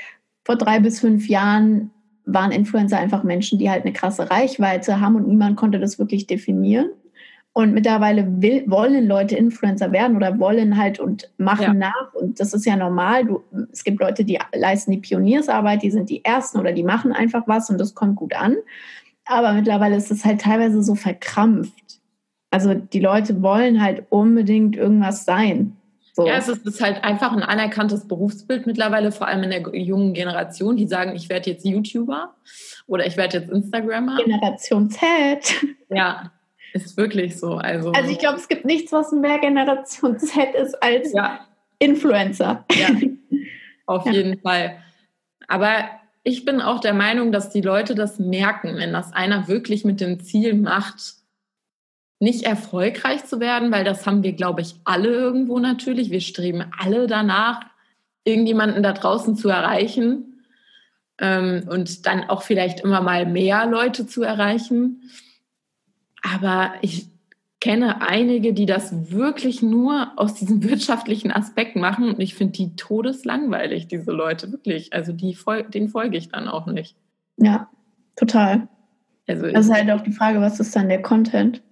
vor 0.44 0.56
drei 0.56 0.80
bis 0.80 1.00
fünf 1.00 1.28
Jahren 1.28 1.92
waren 2.26 2.52
Influencer 2.52 2.98
einfach 2.98 3.24
Menschen, 3.24 3.60
die 3.60 3.70
halt 3.70 3.84
eine 3.84 3.94
krasse 3.94 4.30
Reichweite 4.30 5.00
haben 5.00 5.16
und 5.16 5.28
niemand 5.28 5.58
konnte 5.58 5.80
das 5.80 6.00
wirklich 6.00 6.28
definieren. 6.28 6.90
Und 7.58 7.74
mittlerweile 7.74 8.42
will, 8.42 8.66
wollen 8.68 9.08
Leute 9.08 9.38
Influencer 9.38 9.94
werden 9.94 10.18
oder 10.18 10.40
wollen 10.40 10.76
halt 10.76 11.00
und 11.00 11.32
machen 11.38 11.64
ja. 11.64 11.74
nach. 11.74 12.14
Und 12.14 12.42
das 12.42 12.54
ist 12.54 12.66
ja 12.66 12.76
normal. 12.76 13.24
Du, 13.24 13.44
es 13.72 13.86
gibt 13.86 14.02
Leute, 14.02 14.26
die 14.26 14.38
leisten 14.54 14.92
die 14.92 14.98
Pioniersarbeit, 14.98 15.82
die 15.82 15.90
sind 15.90 16.10
die 16.10 16.26
Ersten 16.26 16.60
oder 16.60 16.74
die 16.74 16.84
machen 16.84 17.14
einfach 17.14 17.44
was 17.48 17.70
und 17.70 17.80
das 17.80 17.96
kommt 17.96 18.18
gut 18.18 18.36
an. 18.36 18.58
Aber 19.24 19.54
mittlerweile 19.54 19.96
ist 19.96 20.12
es 20.12 20.26
halt 20.26 20.42
teilweise 20.42 20.84
so 20.84 20.96
verkrampft. 20.96 22.02
Also 22.52 22.74
die 22.74 23.00
Leute 23.00 23.42
wollen 23.42 23.82
halt 23.82 24.04
unbedingt 24.10 24.76
irgendwas 24.76 25.24
sein. 25.24 25.78
So. 26.12 26.28
Ja, 26.28 26.36
es 26.36 26.50
ist 26.50 26.82
halt 26.82 27.06
einfach 27.06 27.32
ein 27.32 27.44
anerkanntes 27.44 28.06
Berufsbild 28.06 28.68
mittlerweile, 28.68 29.14
vor 29.14 29.30
allem 29.30 29.44
in 29.44 29.50
der 29.52 29.76
jungen 29.78 30.14
Generation, 30.14 30.76
die 30.76 30.88
sagen, 30.88 31.16
ich 31.16 31.30
werde 31.30 31.52
jetzt 31.52 31.66
YouTuber 31.66 32.36
oder 32.88 33.08
ich 33.08 33.16
werde 33.16 33.38
jetzt 33.40 33.50
Instagrammer. 33.50 34.18
Generation 34.18 34.90
Z. 34.90 35.02
Ja, 35.90 36.32
ist 36.76 36.98
wirklich 36.98 37.38
so. 37.38 37.56
Also, 37.56 37.92
also 37.92 38.12
ich 38.12 38.20
glaube, 38.20 38.38
es 38.38 38.48
gibt 38.48 38.66
nichts, 38.66 38.92
was 38.92 39.12
mehr 39.12 39.40
Generation 39.40 40.20
Z 40.20 40.54
ist 40.56 40.82
als 40.84 41.14
ja. 41.14 41.40
Influencer. 41.80 42.66
Ja, 42.74 42.90
auf 43.86 44.06
ja. 44.06 44.12
jeden 44.12 44.40
Fall. 44.40 44.78
Aber 45.48 45.86
ich 46.24 46.44
bin 46.44 46.62
auch 46.62 46.82
der 46.82 46.94
Meinung, 46.94 47.32
dass 47.32 47.50
die 47.50 47.62
Leute 47.62 47.96
das 47.96 48.20
merken, 48.20 48.76
wenn 48.76 48.92
das 48.92 49.14
einer 49.14 49.48
wirklich 49.48 49.86
mit 49.86 50.02
dem 50.02 50.20
Ziel 50.20 50.54
macht, 50.54 51.16
nicht 52.20 52.44
erfolgreich 52.44 53.26
zu 53.26 53.40
werden, 53.40 53.72
weil 53.72 53.84
das 53.84 54.06
haben 54.06 54.24
wir, 54.24 54.34
glaube 54.34 54.62
ich, 54.62 54.76
alle 54.84 55.10
irgendwo 55.10 55.60
natürlich. 55.60 56.12
Wir 56.12 56.22
streben 56.22 56.66
alle 56.80 57.08
danach, 57.08 57.62
irgendjemanden 58.24 58.84
da 58.84 58.94
draußen 58.94 59.36
zu 59.36 59.50
erreichen 59.50 60.44
ähm, 61.20 61.68
und 61.70 62.06
dann 62.06 62.24
auch 62.30 62.42
vielleicht 62.42 62.82
immer 62.82 63.02
mal 63.02 63.26
mehr 63.26 63.66
Leute 63.66 64.08
zu 64.08 64.24
erreichen. 64.24 65.10
Aber 66.34 66.74
ich 66.82 67.08
kenne 67.60 68.02
einige, 68.02 68.54
die 68.54 68.66
das 68.66 69.12
wirklich 69.12 69.62
nur 69.62 70.12
aus 70.18 70.36
diesem 70.36 70.64
wirtschaftlichen 70.70 71.32
Aspekt 71.32 71.76
machen. 71.76 72.10
Und 72.10 72.20
ich 72.20 72.36
finde 72.36 72.54
die 72.54 72.76
todeslangweilig, 72.76 73.88
diese 73.88 74.12
Leute, 74.12 74.52
wirklich. 74.52 74.94
Also 74.94 75.14
die 75.14 75.38
denen 75.74 75.90
folge 75.90 76.18
ich 76.18 76.30
dann 76.30 76.48
auch 76.48 76.68
nicht. 76.68 76.96
Ja, 77.38 77.70
total. 78.16 78.68
Also 79.28 79.50
das 79.50 79.66
ist 79.66 79.74
halt 79.74 79.90
auch 79.90 80.02
die 80.02 80.12
Frage, 80.12 80.42
was 80.42 80.60
ist 80.60 80.76
dann 80.76 80.90
der 80.90 81.02
Content? 81.02 81.64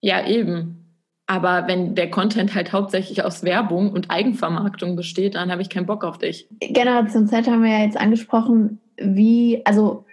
Ja, 0.00 0.26
eben. 0.26 0.78
Aber 1.26 1.68
wenn 1.68 1.94
der 1.94 2.10
Content 2.10 2.54
halt 2.54 2.72
hauptsächlich 2.72 3.24
aus 3.24 3.44
Werbung 3.44 3.92
und 3.92 4.10
Eigenvermarktung 4.10 4.96
besteht, 4.96 5.36
dann 5.36 5.52
habe 5.52 5.62
ich 5.62 5.70
keinen 5.70 5.86
Bock 5.86 6.04
auf 6.04 6.18
dich. 6.18 6.48
Generation 6.58 7.28
Z 7.28 7.46
haben 7.46 7.62
wir 7.62 7.70
ja 7.70 7.84
jetzt 7.84 7.96
angesprochen. 7.96 8.80
Wie, 8.96 9.62
also 9.64 10.04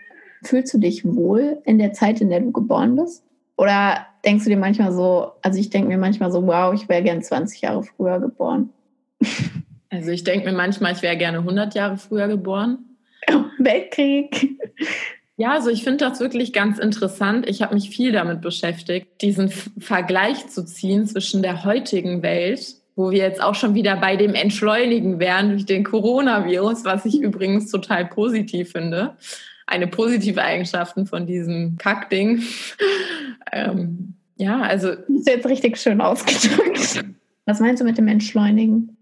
fühlst 0.44 0.74
du 0.74 0.78
dich 0.78 1.04
wohl 1.04 1.58
in 1.66 1.80
der 1.80 1.94
Zeit, 1.94 2.22
in 2.22 2.30
der 2.30 2.42
du 2.42 2.52
geboren 2.52 2.96
bist? 2.96 3.26
Oder 3.60 4.08
denkst 4.24 4.46
du 4.46 4.50
dir 4.50 4.58
manchmal 4.58 4.94
so, 4.94 5.34
also 5.42 5.60
ich 5.60 5.70
denke 5.70 5.90
mir 5.90 5.98
manchmal 5.98 6.32
so, 6.32 6.48
wow, 6.48 6.74
ich 6.74 6.88
wäre 6.88 7.04
gern 7.04 7.22
20 7.22 7.60
Jahre 7.60 7.84
früher 7.84 8.20
geboren. 8.20 8.70
Also 9.92 10.12
ich 10.12 10.24
denke 10.24 10.46
mir 10.46 10.56
manchmal, 10.56 10.94
ich 10.94 11.02
wäre 11.02 11.18
gerne 11.18 11.40
100 11.40 11.74
Jahre 11.74 11.98
früher 11.98 12.28
geboren. 12.28 12.78
Weltkrieg. 13.58 14.56
Ja, 15.36 15.54
also 15.54 15.72
ich 15.72 15.84
finde 15.84 16.06
das 16.06 16.20
wirklich 16.20 16.54
ganz 16.54 16.78
interessant. 16.78 17.50
Ich 17.50 17.64
habe 17.64 17.74
mich 17.74 17.90
viel 17.90 18.12
damit 18.12 18.42
beschäftigt, 18.42 19.20
diesen 19.24 19.50
Vergleich 19.50 20.48
zu 20.48 20.64
ziehen 20.64 21.08
zwischen 21.08 21.42
der 21.42 21.64
heutigen 21.64 22.22
Welt, 22.22 22.76
wo 22.96 23.10
wir 23.10 23.18
jetzt 23.18 23.42
auch 23.42 23.56
schon 23.56 23.74
wieder 23.74 23.96
bei 23.96 24.16
dem 24.16 24.36
Entschleunigen 24.36 25.18
wären 25.18 25.50
durch 25.50 25.66
den 25.66 25.84
Coronavirus, 25.84 26.86
was 26.86 27.06
ich 27.06 27.20
übrigens 27.20 27.72
total 27.72 28.06
positiv 28.06 28.74
finde, 28.74 29.16
eine 29.70 29.88
positive 29.88 30.42
Eigenschaften 30.42 31.06
von 31.06 31.26
diesem 31.26 31.78
Kackding. 31.78 32.44
ähm, 33.52 34.16
ja, 34.36 34.62
also. 34.62 34.96
Das 34.96 35.10
ist 35.10 35.28
jetzt 35.28 35.46
richtig 35.46 35.78
schön 35.78 36.02
ausgedrückt. 36.02 37.06
Was 37.46 37.60
meinst 37.60 37.82
du 37.82 37.86
mit 37.86 37.98
dem 37.98 38.08
Entschleunigen? 38.08 38.98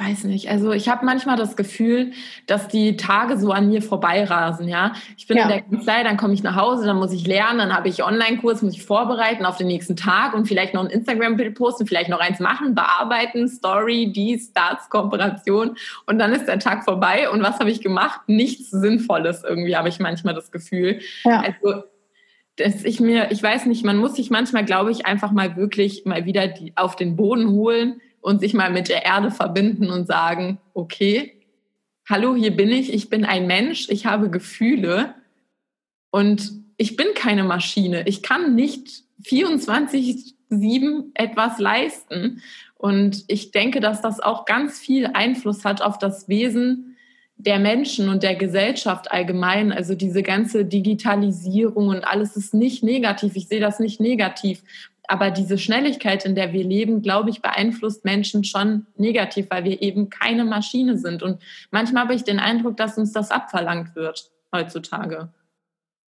Ich 0.00 0.06
weiß 0.06 0.24
nicht. 0.24 0.48
Also 0.48 0.72
ich 0.72 0.88
habe 0.88 1.04
manchmal 1.04 1.36
das 1.36 1.56
Gefühl, 1.56 2.12
dass 2.46 2.68
die 2.68 2.96
Tage 2.96 3.38
so 3.38 3.52
an 3.52 3.68
mir 3.68 3.82
vorbeirasen. 3.82 4.68
Ja, 4.68 4.92
ich 5.16 5.26
bin 5.26 5.36
ja. 5.36 5.44
in 5.44 5.48
der 5.48 5.62
Kanzlei, 5.62 6.02
dann 6.02 6.16
komme 6.16 6.34
ich 6.34 6.42
nach 6.42 6.56
Hause, 6.56 6.86
dann 6.86 6.96
muss 6.96 7.12
ich 7.12 7.26
lernen, 7.26 7.58
dann 7.58 7.74
habe 7.74 7.88
ich 7.88 8.02
Online-Kurs, 8.02 8.62
muss 8.62 8.74
ich 8.74 8.84
vorbereiten 8.84 9.44
auf 9.44 9.56
den 9.56 9.66
nächsten 9.66 9.96
Tag 9.96 10.34
und 10.34 10.46
vielleicht 10.46 10.74
noch 10.74 10.84
ein 10.84 10.90
Instagram-Bild 10.90 11.54
posten, 11.54 11.86
vielleicht 11.86 12.08
noch 12.08 12.20
eins 12.20 12.40
machen, 12.40 12.74
bearbeiten, 12.74 13.48
Story, 13.48 14.12
dies, 14.14 14.52
das, 14.52 14.88
Kooperation 14.88 15.76
und 16.06 16.18
dann 16.18 16.32
ist 16.32 16.46
der 16.46 16.58
Tag 16.58 16.84
vorbei. 16.84 17.28
Und 17.30 17.42
was 17.42 17.58
habe 17.58 17.70
ich 17.70 17.80
gemacht? 17.80 18.20
Nichts 18.26 18.70
Sinnvolles 18.70 19.44
irgendwie 19.44 19.76
habe 19.76 19.88
ich 19.88 19.98
manchmal 19.98 20.34
das 20.34 20.50
Gefühl. 20.50 21.00
Ja. 21.24 21.42
Also 21.42 21.82
dass 22.56 22.84
ich 22.84 23.00
mir, 23.00 23.30
ich 23.30 23.42
weiß 23.42 23.66
nicht, 23.66 23.84
man 23.84 23.96
muss 23.96 24.16
sich 24.16 24.30
manchmal, 24.30 24.64
glaube 24.64 24.90
ich, 24.90 25.06
einfach 25.06 25.30
mal 25.30 25.56
wirklich 25.56 26.04
mal 26.04 26.26
wieder 26.26 26.46
die, 26.46 26.72
auf 26.76 26.94
den 26.94 27.16
Boden 27.16 27.48
holen 27.50 28.00
und 28.20 28.40
sich 28.40 28.54
mal 28.54 28.70
mit 28.70 28.88
der 28.88 29.04
Erde 29.04 29.30
verbinden 29.30 29.90
und 29.90 30.06
sagen, 30.06 30.58
okay, 30.74 31.40
hallo, 32.08 32.34
hier 32.34 32.54
bin 32.54 32.70
ich, 32.70 32.92
ich 32.92 33.08
bin 33.08 33.24
ein 33.24 33.46
Mensch, 33.46 33.88
ich 33.88 34.06
habe 34.06 34.30
Gefühle 34.30 35.14
und 36.10 36.52
ich 36.76 36.96
bin 36.96 37.08
keine 37.14 37.44
Maschine. 37.44 38.06
Ich 38.06 38.22
kann 38.22 38.54
nicht 38.54 39.04
24-7 39.22 41.10
etwas 41.14 41.58
leisten. 41.58 42.42
Und 42.74 43.24
ich 43.28 43.50
denke, 43.50 43.80
dass 43.80 44.00
das 44.00 44.20
auch 44.20 44.46
ganz 44.46 44.78
viel 44.78 45.06
Einfluss 45.06 45.64
hat 45.64 45.82
auf 45.82 45.98
das 45.98 46.28
Wesen 46.28 46.96
der 47.36 47.58
Menschen 47.58 48.08
und 48.08 48.22
der 48.22 48.34
Gesellschaft 48.34 49.10
allgemein. 49.12 49.72
Also 49.72 49.94
diese 49.94 50.22
ganze 50.22 50.64
Digitalisierung 50.64 51.88
und 51.88 52.04
alles 52.04 52.36
ist 52.36 52.54
nicht 52.54 52.82
negativ. 52.82 53.36
Ich 53.36 53.48
sehe 53.48 53.60
das 53.60 53.78
nicht 53.80 54.00
negativ. 54.00 54.62
Aber 55.10 55.32
diese 55.32 55.58
Schnelligkeit, 55.58 56.24
in 56.24 56.36
der 56.36 56.52
wir 56.52 56.62
leben, 56.62 57.02
glaube 57.02 57.30
ich, 57.30 57.42
beeinflusst 57.42 58.04
Menschen 58.04 58.44
schon 58.44 58.86
negativ, 58.96 59.48
weil 59.50 59.64
wir 59.64 59.82
eben 59.82 60.08
keine 60.08 60.44
Maschine 60.44 60.96
sind. 60.96 61.24
Und 61.24 61.42
manchmal 61.72 62.04
habe 62.04 62.14
ich 62.14 62.22
den 62.22 62.38
Eindruck, 62.38 62.76
dass 62.76 62.96
uns 62.96 63.10
das 63.10 63.32
abverlangt 63.32 63.96
wird 63.96 64.30
heutzutage. 64.54 65.28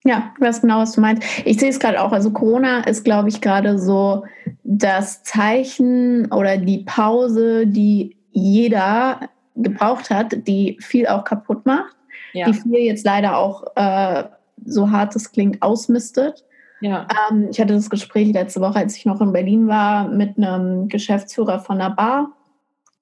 Ja, 0.04 0.34
ich 0.36 0.41
weiß 0.41 0.60
genau, 0.60 0.80
was 0.80 0.91
du 0.91 0.99
meinst. 0.99 1.23
Ich 1.45 1.58
sehe 1.58 1.69
es 1.69 1.80
gerade 1.80 2.01
auch. 2.01 2.12
Also 2.12 2.32
Corona 2.32 2.82
ist, 2.82 3.06
glaube 3.06 3.30
ich, 3.30 3.39
gerade 3.39 3.80
so 3.80 4.25
das 4.63 5.23
Zeichen 5.23 6.30
oder 6.30 6.58
die 6.58 6.80
Pause, 6.80 7.67
die 7.67 8.17
jeder 8.32 9.30
gebraucht 9.56 10.10
hat, 10.10 10.47
die 10.47 10.77
viel 10.82 11.08
auch 11.08 11.23
kaputt 11.23 11.65
macht, 11.65 11.95
ja. 12.34 12.47
die 12.47 12.54
viel 12.54 12.80
jetzt 12.80 13.06
leider 13.06 13.38
auch, 13.38 13.63
äh, 13.77 14.25
so 14.65 14.91
hart 14.91 15.15
es 15.15 15.32
klingt, 15.32 15.62
ausmistet. 15.62 16.43
Ja. 16.82 17.08
Ähm, 17.30 17.48
ich 17.52 17.60
hatte 17.60 17.74
das 17.74 17.89
Gespräch 17.89 18.34
letzte 18.34 18.60
Woche, 18.60 18.80
als 18.80 18.98
ich 18.98 19.06
noch 19.06 19.22
in 19.22 19.32
Berlin 19.32 19.67
war, 19.67 20.08
mit 20.08 20.38
einem 20.38 20.88
Geschäftsführer 20.88 21.60
von 21.60 21.80
einer 21.80 21.96
Bar, 21.96 22.34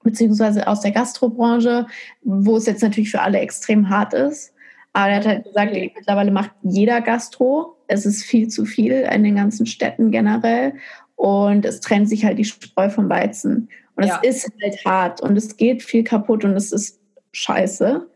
beziehungsweise 0.03 0.67
aus 0.67 0.81
der 0.81 0.91
Gastrobranche, 0.91 1.87
wo 2.21 2.57
es 2.57 2.65
jetzt 2.65 2.83
natürlich 2.83 3.11
für 3.11 3.21
alle 3.21 3.39
extrem 3.39 3.89
hart 3.89 4.13
ist. 4.13 4.53
Aber 4.93 5.09
er 5.09 5.17
hat 5.17 5.27
halt 5.27 5.43
gesagt, 5.45 5.71
okay. 5.71 5.91
mittlerweile 5.95 6.31
macht 6.31 6.51
jeder 6.63 7.01
Gastro. 7.01 7.77
Es 7.87 8.05
ist 8.05 8.23
viel 8.23 8.47
zu 8.47 8.65
viel 8.65 9.07
in 9.11 9.23
den 9.23 9.35
ganzen 9.35 9.65
Städten 9.65 10.11
generell. 10.11 10.73
Und 11.15 11.65
es 11.65 11.79
trennt 11.79 12.09
sich 12.09 12.25
halt 12.25 12.37
die 12.37 12.45
Spreu 12.45 12.89
vom 12.89 13.09
Weizen. 13.09 13.69
Und 13.95 14.05
ja. 14.05 14.19
es 14.23 14.45
ist 14.45 14.53
halt 14.61 14.85
hart 14.85 15.21
und 15.21 15.37
es 15.37 15.57
geht 15.57 15.83
viel 15.83 16.03
kaputt 16.03 16.45
und 16.45 16.55
es 16.55 16.71
ist 16.71 16.99
scheiße. 17.33 18.07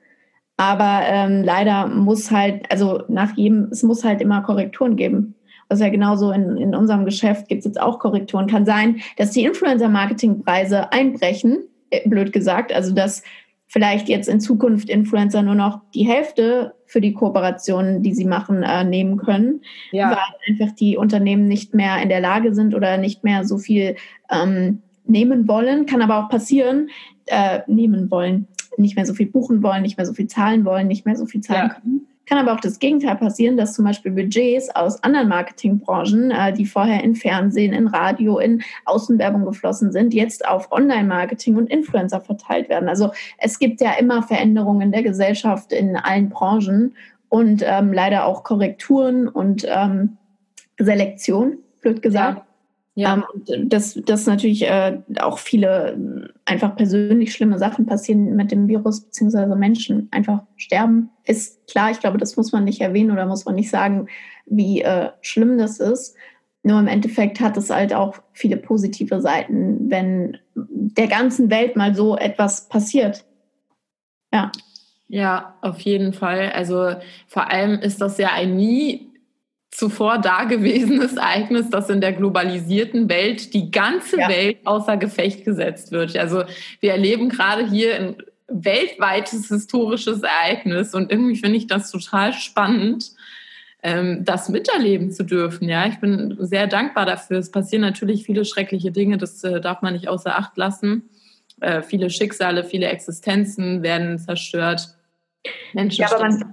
Aber 0.58 1.02
ähm, 1.06 1.44
leider 1.44 1.88
muss 1.88 2.32
halt, 2.32 2.72
also 2.72 3.04
nach 3.08 3.36
jedem, 3.36 3.70
es 3.72 3.84
muss 3.84 4.04
halt 4.04 4.22
immer 4.22 4.42
Korrekturen 4.42 4.96
geben. 4.96 5.36
Das 5.74 5.80
ist 5.80 5.86
ja 5.86 5.92
genauso 5.92 6.30
in, 6.30 6.56
in 6.58 6.76
unserem 6.76 7.04
Geschäft 7.04 7.48
gibt 7.48 7.60
es 7.60 7.66
jetzt 7.66 7.82
auch 7.82 7.98
Korrekturen. 7.98 8.46
Kann 8.46 8.64
sein, 8.64 9.02
dass 9.18 9.32
die 9.32 9.44
Influencer-Marketing-Preise 9.44 10.92
einbrechen, 10.92 11.64
äh, 11.90 12.08
blöd 12.08 12.32
gesagt. 12.32 12.72
Also 12.72 12.94
dass 12.94 13.24
vielleicht 13.66 14.08
jetzt 14.08 14.30
in 14.30 14.40
Zukunft 14.40 14.88
Influencer 14.88 15.42
nur 15.42 15.56
noch 15.56 15.82
die 15.96 16.06
Hälfte 16.06 16.76
für 16.86 17.02
die 17.02 17.14
Kooperationen, 17.14 18.04
die 18.04 18.14
sie 18.14 18.26
machen, 18.26 18.62
äh, 18.62 18.84
nehmen 18.84 19.18
können, 19.18 19.62
ja. 19.92 20.12
weil 20.12 20.54
einfach 20.54 20.76
die 20.76 20.96
Unternehmen 20.96 21.48
nicht 21.48 21.74
mehr 21.74 22.00
in 22.04 22.10
der 22.10 22.22
Lage 22.22 22.54
sind 22.54 22.76
oder 22.76 23.00
nicht 23.00 23.24
mehr 23.24 23.44
so 23.44 23.58
viel 23.58 23.96
ähm, 24.30 24.84
nehmen 25.06 25.48
wollen. 25.48 25.88
Kann 25.88 26.04
aber 26.04 26.24
auch 26.24 26.30
passieren, 26.30 26.92
äh, 27.26 27.62
nehmen 27.66 28.12
wollen, 28.12 28.48
nicht 28.78 28.96
mehr 28.96 29.08
so 29.08 29.16
viel 29.16 29.26
buchen 29.26 29.64
wollen, 29.64 29.82
nicht 29.82 29.98
mehr 29.98 30.06
so 30.06 30.14
viel 30.14 30.28
zahlen 30.28 30.66
wollen, 30.66 30.88
nicht 30.88 31.08
mehr 31.08 31.16
so 31.16 31.26
viel 31.26 31.42
zahlen 31.42 31.70
ja. 31.70 31.74
können. 31.74 32.08
Kann 32.26 32.38
aber 32.38 32.54
auch 32.54 32.62
das 32.62 32.80
Gegenteil 32.80 33.18
passieren, 33.18 33.58
dass 33.58 33.74
zum 33.74 33.86
Beispiel 33.86 34.12
Budgets 34.12 34.74
aus 34.76 35.04
anderen 35.04 35.28
Marketingbranchen, 35.28 36.32
äh, 36.32 36.54
die 36.54 36.66
vorher 36.66 37.04
in 37.04 37.16
Fernsehen, 37.16 37.74
in 37.74 37.88
Radio, 37.88 38.40
in 38.40 38.64
Außenwerbung 38.86 39.46
geflossen 39.46 39.92
sind, 39.92 40.14
jetzt 40.14 40.48
auf 40.48 40.72
Online-Marketing 40.72 41.58
und 41.58 41.68
Influencer 41.68 42.22
verteilt 42.22 42.70
werden. 42.70 42.88
Also 42.88 43.12
es 43.38 43.60
gibt 43.60 43.82
ja 43.82 43.94
immer 44.00 44.24
Veränderungen 44.24 44.92
der 44.92 45.04
Gesellschaft 45.04 45.74
in 45.74 45.98
allen 45.98 46.30
Branchen 46.30 46.96
und 47.28 47.64
ähm, 47.66 47.92
leider 47.92 48.26
auch 48.26 48.44
Korrekturen 48.44 49.28
und 49.28 49.66
ähm, 49.68 50.18
Selektion, 50.80 51.58
blöd 51.82 52.02
gesagt. 52.02 52.38
Ja. 52.38 52.46
Ja. 52.96 53.16
Ähm, 53.16 53.24
und 53.34 53.74
dass, 53.74 53.96
dass 54.06 54.28
natürlich 54.28 54.64
äh, 54.64 55.00
auch 55.20 55.40
viele 55.40 56.30
einfach 56.46 56.76
persönlich 56.76 57.34
schlimme 57.34 57.58
Sachen 57.58 57.86
passieren 57.86 58.36
mit 58.36 58.52
dem 58.52 58.68
Virus, 58.68 59.02
beziehungsweise 59.02 59.56
Menschen 59.56 60.10
einfach 60.12 60.44
sterben, 60.58 61.10
ist 61.26 61.68
klar. 61.68 61.90
Ich 61.92 62.00
glaube, 62.00 62.18
das 62.18 62.38
muss 62.38 62.52
man 62.52 62.64
nicht 62.64 62.82
erwähnen 62.82 63.12
oder 63.12 63.26
muss 63.26 63.46
man 63.46 63.56
nicht 63.56 63.70
sagen, 63.70 64.08
wie 64.46 64.82
äh, 64.82 65.10
schlimm 65.22 65.58
das 65.58 65.80
ist. 65.80 66.16
Nur 66.62 66.80
im 66.80 66.88
Endeffekt 66.88 67.40
hat 67.40 67.58
es 67.58 67.70
halt 67.70 67.94
auch 67.94 68.16
viele 68.32 68.58
positive 68.58 69.22
Seiten, 69.22 69.90
wenn 69.90 70.38
der 70.56 71.08
ganzen 71.08 71.50
Welt 71.50 71.76
mal 71.76 71.96
so 71.96 72.16
etwas 72.16 72.70
passiert. 72.70 73.26
Ja. 74.32 74.52
Ja, 75.10 75.56
auf 75.62 75.80
jeden 75.82 76.14
Fall. 76.14 76.52
Also 76.54 76.96
vor 77.28 77.52
allem 77.52 77.80
ist 77.80 78.02
das 78.02 78.18
ja 78.18 78.30
ein 78.34 78.56
nie 78.56 79.13
zuvor 79.74 80.20
dagewesenes 80.20 81.14
Ereignis, 81.18 81.70
dass 81.70 81.90
in 81.90 82.00
der 82.00 82.14
globalisierten 82.14 83.10
Welt 83.10 83.54
die 83.54 83.72
ganze 83.72 84.20
ja. 84.20 84.30
Welt 84.30 84.58
außer 84.66 84.98
Gefecht 84.98 85.46
gesetzt 85.46 85.92
wird. 85.92 86.16
Also 86.16 86.44
wir 86.80 86.92
erleben 86.92 87.30
gerade 87.30 87.68
hier 87.68 87.96
ein 87.96 88.16
weltweites 88.48 89.48
historisches 89.48 90.22
Ereignis 90.22 90.94
und 90.94 91.12
irgendwie 91.12 91.38
finde 91.38 91.58
ich 91.58 91.66
das 91.66 91.90
total 91.90 92.34
spannend, 92.34 93.12
ähm, 93.82 94.24
das 94.24 94.48
miterleben 94.48 95.12
zu 95.12 95.24
dürfen. 95.24 95.68
Ja, 95.68 95.88
ich 95.88 96.00
bin 96.00 96.38
sehr 96.40 96.68
dankbar 96.68 97.08
dafür. 97.08 97.40
Es 97.40 97.50
passieren 97.50 97.82
natürlich 97.82 98.26
viele 98.26 98.46
schreckliche 98.46 98.92
Dinge, 98.92 99.18
das 99.18 99.44
äh, 99.44 99.60
darf 99.60 99.82
man 99.82 99.94
nicht 99.94 100.08
außer 100.08 100.38
Acht 100.38 100.56
lassen. 100.56 101.10
Äh, 101.62 101.82
viele 101.82 102.12
Schicksale, 102.12 102.64
viele 102.64 102.88
Existenzen 102.88 103.82
werden 103.82 104.20
zerstört. 104.20 104.96
Menschen 105.74 106.02
ja, 106.02 106.12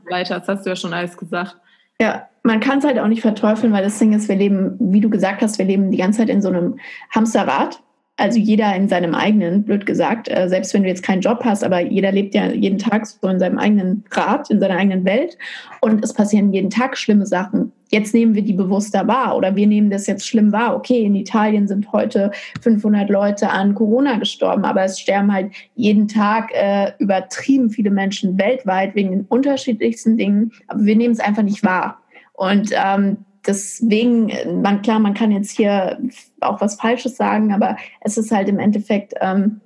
weiter, 0.09 0.39
das 0.39 0.49
hast 0.49 0.65
du 0.65 0.71
ja 0.71 0.77
schon 0.77 0.95
alles 0.95 1.17
gesagt. 1.19 1.57
Ja, 2.01 2.29
man 2.43 2.61
kann 2.61 2.79
es 2.79 2.85
halt 2.85 2.99
auch 2.99 3.09
nicht 3.09 3.21
verteufeln, 3.21 3.73
weil 3.73 3.85
das 3.85 3.99
Ding 3.99 4.15
ist, 4.15 4.29
wir 4.29 4.37
leben, 4.37 4.77
wie 4.81 5.03
du 5.03 5.11
gesagt 5.11 5.43
hast, 5.43 5.59
wir 5.59 5.67
leben 5.67 5.91
die 5.91 5.99
ganze 5.99 6.21
Zeit 6.21 6.31
in 6.31 6.41
so 6.41 6.49
einem 6.49 6.79
Hamsterrad. 7.15 7.83
Also 8.21 8.39
jeder 8.39 8.77
in 8.77 8.87
seinem 8.87 9.15
eigenen, 9.15 9.65
blöd 9.65 9.87
gesagt, 9.87 10.29
äh, 10.29 10.47
selbst 10.47 10.75
wenn 10.75 10.83
du 10.83 10.91
jetzt 10.91 11.03
keinen 11.03 11.23
Job 11.23 11.41
hast, 11.43 11.65
aber 11.65 11.81
jeder 11.81 12.13
lebt 12.13 12.35
ja 12.35 12.49
jeden 12.49 12.79
Tag 12.79 13.07
so 13.07 13.27
in 13.27 13.39
seinem 13.39 13.57
eigenen 13.57 14.05
Rad, 14.11 14.51
in 14.51 14.61
seiner 14.61 14.77
eigenen 14.77 15.07
Welt 15.07 15.39
und 15.81 16.05
es 16.05 16.13
passieren 16.13 16.53
jeden 16.53 16.69
Tag 16.69 16.99
schlimme 16.99 17.25
Sachen. 17.25 17.73
Jetzt 17.89 18.13
nehmen 18.13 18.35
wir 18.35 18.43
die 18.43 18.53
bewusster 18.53 19.09
wahr 19.09 19.39
oder 19.39 19.57
wir 19.57 19.67
nehmen 19.67 19.89
das 19.89 20.07
jetzt 20.07 20.27
schlimm 20.27 20.53
wahr. 20.53 20.77
Okay, 20.77 21.03
in 21.03 21.17
Italien 21.17 21.67
sind 21.67 21.91
heute 21.93 22.31
500 22.61 23.09
Leute 23.09 23.49
an 23.49 23.75
Corona 23.75 24.19
gestorben, 24.19 24.67
aber 24.67 24.85
es 24.85 25.01
sterben 25.01 25.33
halt 25.33 25.53
jeden 25.75 26.07
Tag 26.07 26.51
äh, 26.53 26.93
übertrieben 26.99 27.71
viele 27.71 27.91
Menschen 27.91 28.39
weltweit 28.39 28.95
wegen 28.95 29.13
den 29.13 29.23
unterschiedlichsten 29.23 30.19
Dingen, 30.19 30.53
aber 30.69 30.85
wir 30.85 30.95
nehmen 30.95 31.15
es 31.15 31.21
einfach 31.21 31.43
nicht 31.43 31.65
wahr. 31.65 32.03
Und 32.35 32.71
ähm, 32.75 33.25
deswegen, 33.47 34.33
man, 34.63 34.83
klar, 34.83 34.99
man 34.99 35.15
kann 35.15 35.31
jetzt 35.31 35.51
hier 35.51 35.99
auch 36.41 36.61
was 36.61 36.77
Falsches 36.77 37.17
sagen, 37.17 37.53
aber 37.53 37.77
es 38.01 38.19
ist 38.19 38.31
halt 38.31 38.49
im 38.49 38.59
Endeffekt, 38.59 39.15
ähm, 39.21 39.61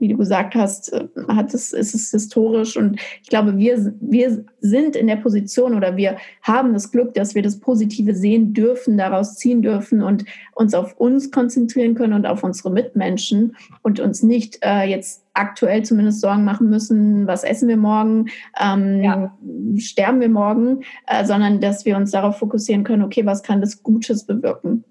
wie 0.00 0.08
du 0.08 0.16
gesagt 0.16 0.54
hast, 0.54 0.92
äh, 0.92 1.06
hat 1.28 1.54
es, 1.54 1.72
ist 1.72 1.94
es 1.94 2.10
historisch 2.10 2.76
und 2.76 3.00
ich 3.22 3.28
glaube, 3.28 3.56
wir, 3.56 3.94
wir 4.00 4.44
sind 4.60 4.96
in 4.96 5.06
der 5.06 5.16
Position 5.16 5.74
oder 5.74 5.96
wir 5.96 6.16
haben 6.42 6.72
das 6.72 6.90
Glück, 6.90 7.14
dass 7.14 7.34
wir 7.34 7.42
das 7.42 7.60
Positive 7.60 8.14
sehen 8.14 8.52
dürfen, 8.54 8.98
daraus 8.98 9.36
ziehen 9.36 9.62
dürfen 9.62 10.02
und 10.02 10.24
uns 10.54 10.74
auf 10.74 10.98
uns 10.98 11.30
konzentrieren 11.30 11.94
können 11.94 12.14
und 12.14 12.26
auf 12.26 12.42
unsere 12.42 12.70
Mitmenschen 12.70 13.56
und 13.82 14.00
uns 14.00 14.22
nicht 14.22 14.58
äh, 14.62 14.84
jetzt 14.84 15.24
aktuell 15.34 15.84
zumindest 15.84 16.20
Sorgen 16.20 16.44
machen 16.44 16.68
müssen, 16.70 17.26
was 17.26 17.44
essen 17.44 17.68
wir 17.68 17.76
morgen, 17.76 18.26
ähm, 18.60 19.02
ja. 19.02 19.36
sterben 19.76 20.20
wir 20.20 20.28
morgen, 20.28 20.82
äh, 21.06 21.24
sondern 21.24 21.60
dass 21.60 21.84
wir 21.84 21.96
uns 21.96 22.10
darauf 22.10 22.38
fokussieren 22.38 22.84
können, 22.84 23.02
okay, 23.02 23.24
was 23.26 23.42
kann 23.42 23.60
das 23.60 23.82
Gutes 23.82 24.24
bewirken. 24.24 24.84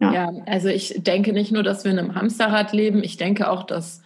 Ja. 0.00 0.12
ja, 0.12 0.32
also 0.46 0.68
ich 0.68 1.02
denke 1.02 1.32
nicht 1.32 1.52
nur, 1.52 1.62
dass 1.62 1.84
wir 1.84 1.92
in 1.92 1.98
einem 1.98 2.14
Hamsterrad 2.14 2.72
leben, 2.72 3.02
ich 3.02 3.18
denke 3.18 3.50
auch, 3.50 3.64
dass 3.64 4.00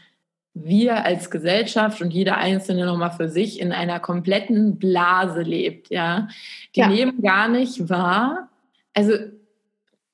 wir 0.55 1.05
als 1.05 1.31
Gesellschaft 1.31 2.01
und 2.01 2.12
jeder 2.12 2.37
Einzelne 2.37 2.87
nochmal 2.87 3.11
für 3.11 3.29
sich 3.29 3.61
in 3.61 3.73
einer 3.73 3.99
kompletten 3.99 4.79
Blase 4.79 5.43
lebt, 5.43 5.90
ja. 5.90 6.29
Die 6.77 6.81
ja. 6.81 6.88
nehmen 6.88 7.21
gar 7.21 7.49
nicht 7.49 7.88
wahr. 7.90 8.49
Also, 8.95 9.14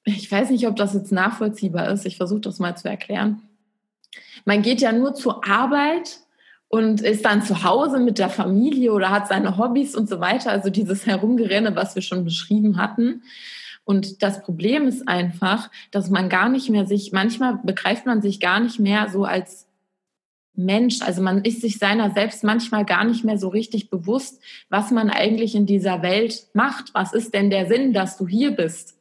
ich 0.04 0.32
weiß 0.32 0.48
nicht, 0.50 0.66
ob 0.66 0.76
das 0.76 0.94
jetzt 0.94 1.12
nachvollziehbar 1.12 1.90
ist. 1.90 2.06
Ich 2.06 2.16
versuche 2.16 2.40
das 2.40 2.58
mal 2.58 2.76
zu 2.76 2.88
erklären. 2.88 3.42
man 4.46 4.62
geht 4.62 4.80
ja 4.80 4.92
nur 4.92 5.14
zur 5.14 5.46
Arbeit 5.46 6.20
und 6.68 7.02
ist 7.02 7.26
dann 7.26 7.42
zu 7.42 7.62
Hause 7.62 7.98
mit 7.98 8.18
der 8.18 8.30
Familie 8.30 8.92
oder 8.92 9.10
hat 9.10 9.28
seine 9.28 9.58
Hobbys 9.58 9.94
und 9.94 10.08
so 10.08 10.20
weiter. 10.20 10.50
Also 10.50 10.70
dieses 10.70 11.04
Herumgerenne, 11.04 11.76
was 11.76 11.94
wir 11.94 12.02
schon 12.02 12.24
beschrieben 12.24 12.78
hatten. 12.78 13.22
Und 13.84 14.22
das 14.22 14.42
Problem 14.42 14.86
ist 14.86 15.06
einfach, 15.06 15.70
dass 15.90 16.10
man 16.10 16.28
gar 16.28 16.48
nicht 16.48 16.70
mehr 16.70 16.86
sich, 16.86 17.12
manchmal 17.12 17.58
begreift 17.62 18.06
man 18.06 18.22
sich 18.22 18.40
gar 18.40 18.60
nicht 18.60 18.78
mehr 18.78 19.08
so 19.10 19.24
als 19.24 19.66
Mensch. 20.54 21.00
Also 21.02 21.22
man 21.22 21.44
ist 21.44 21.60
sich 21.60 21.78
seiner 21.78 22.10
selbst 22.10 22.44
manchmal 22.44 22.84
gar 22.84 23.04
nicht 23.04 23.24
mehr 23.24 23.38
so 23.38 23.48
richtig 23.48 23.90
bewusst, 23.90 24.42
was 24.68 24.90
man 24.90 25.10
eigentlich 25.10 25.54
in 25.54 25.66
dieser 25.66 26.02
Welt 26.02 26.48
macht. 26.54 26.94
Was 26.94 27.12
ist 27.12 27.34
denn 27.34 27.50
der 27.50 27.66
Sinn, 27.66 27.92
dass 27.92 28.16
du 28.16 28.26
hier 28.26 28.52
bist? 28.52 28.98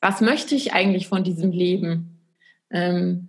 Was 0.00 0.20
möchte 0.20 0.54
ich 0.54 0.72
eigentlich 0.72 1.08
von 1.08 1.24
diesem 1.24 1.50
Leben? 1.50 2.20
Ähm, 2.70 3.28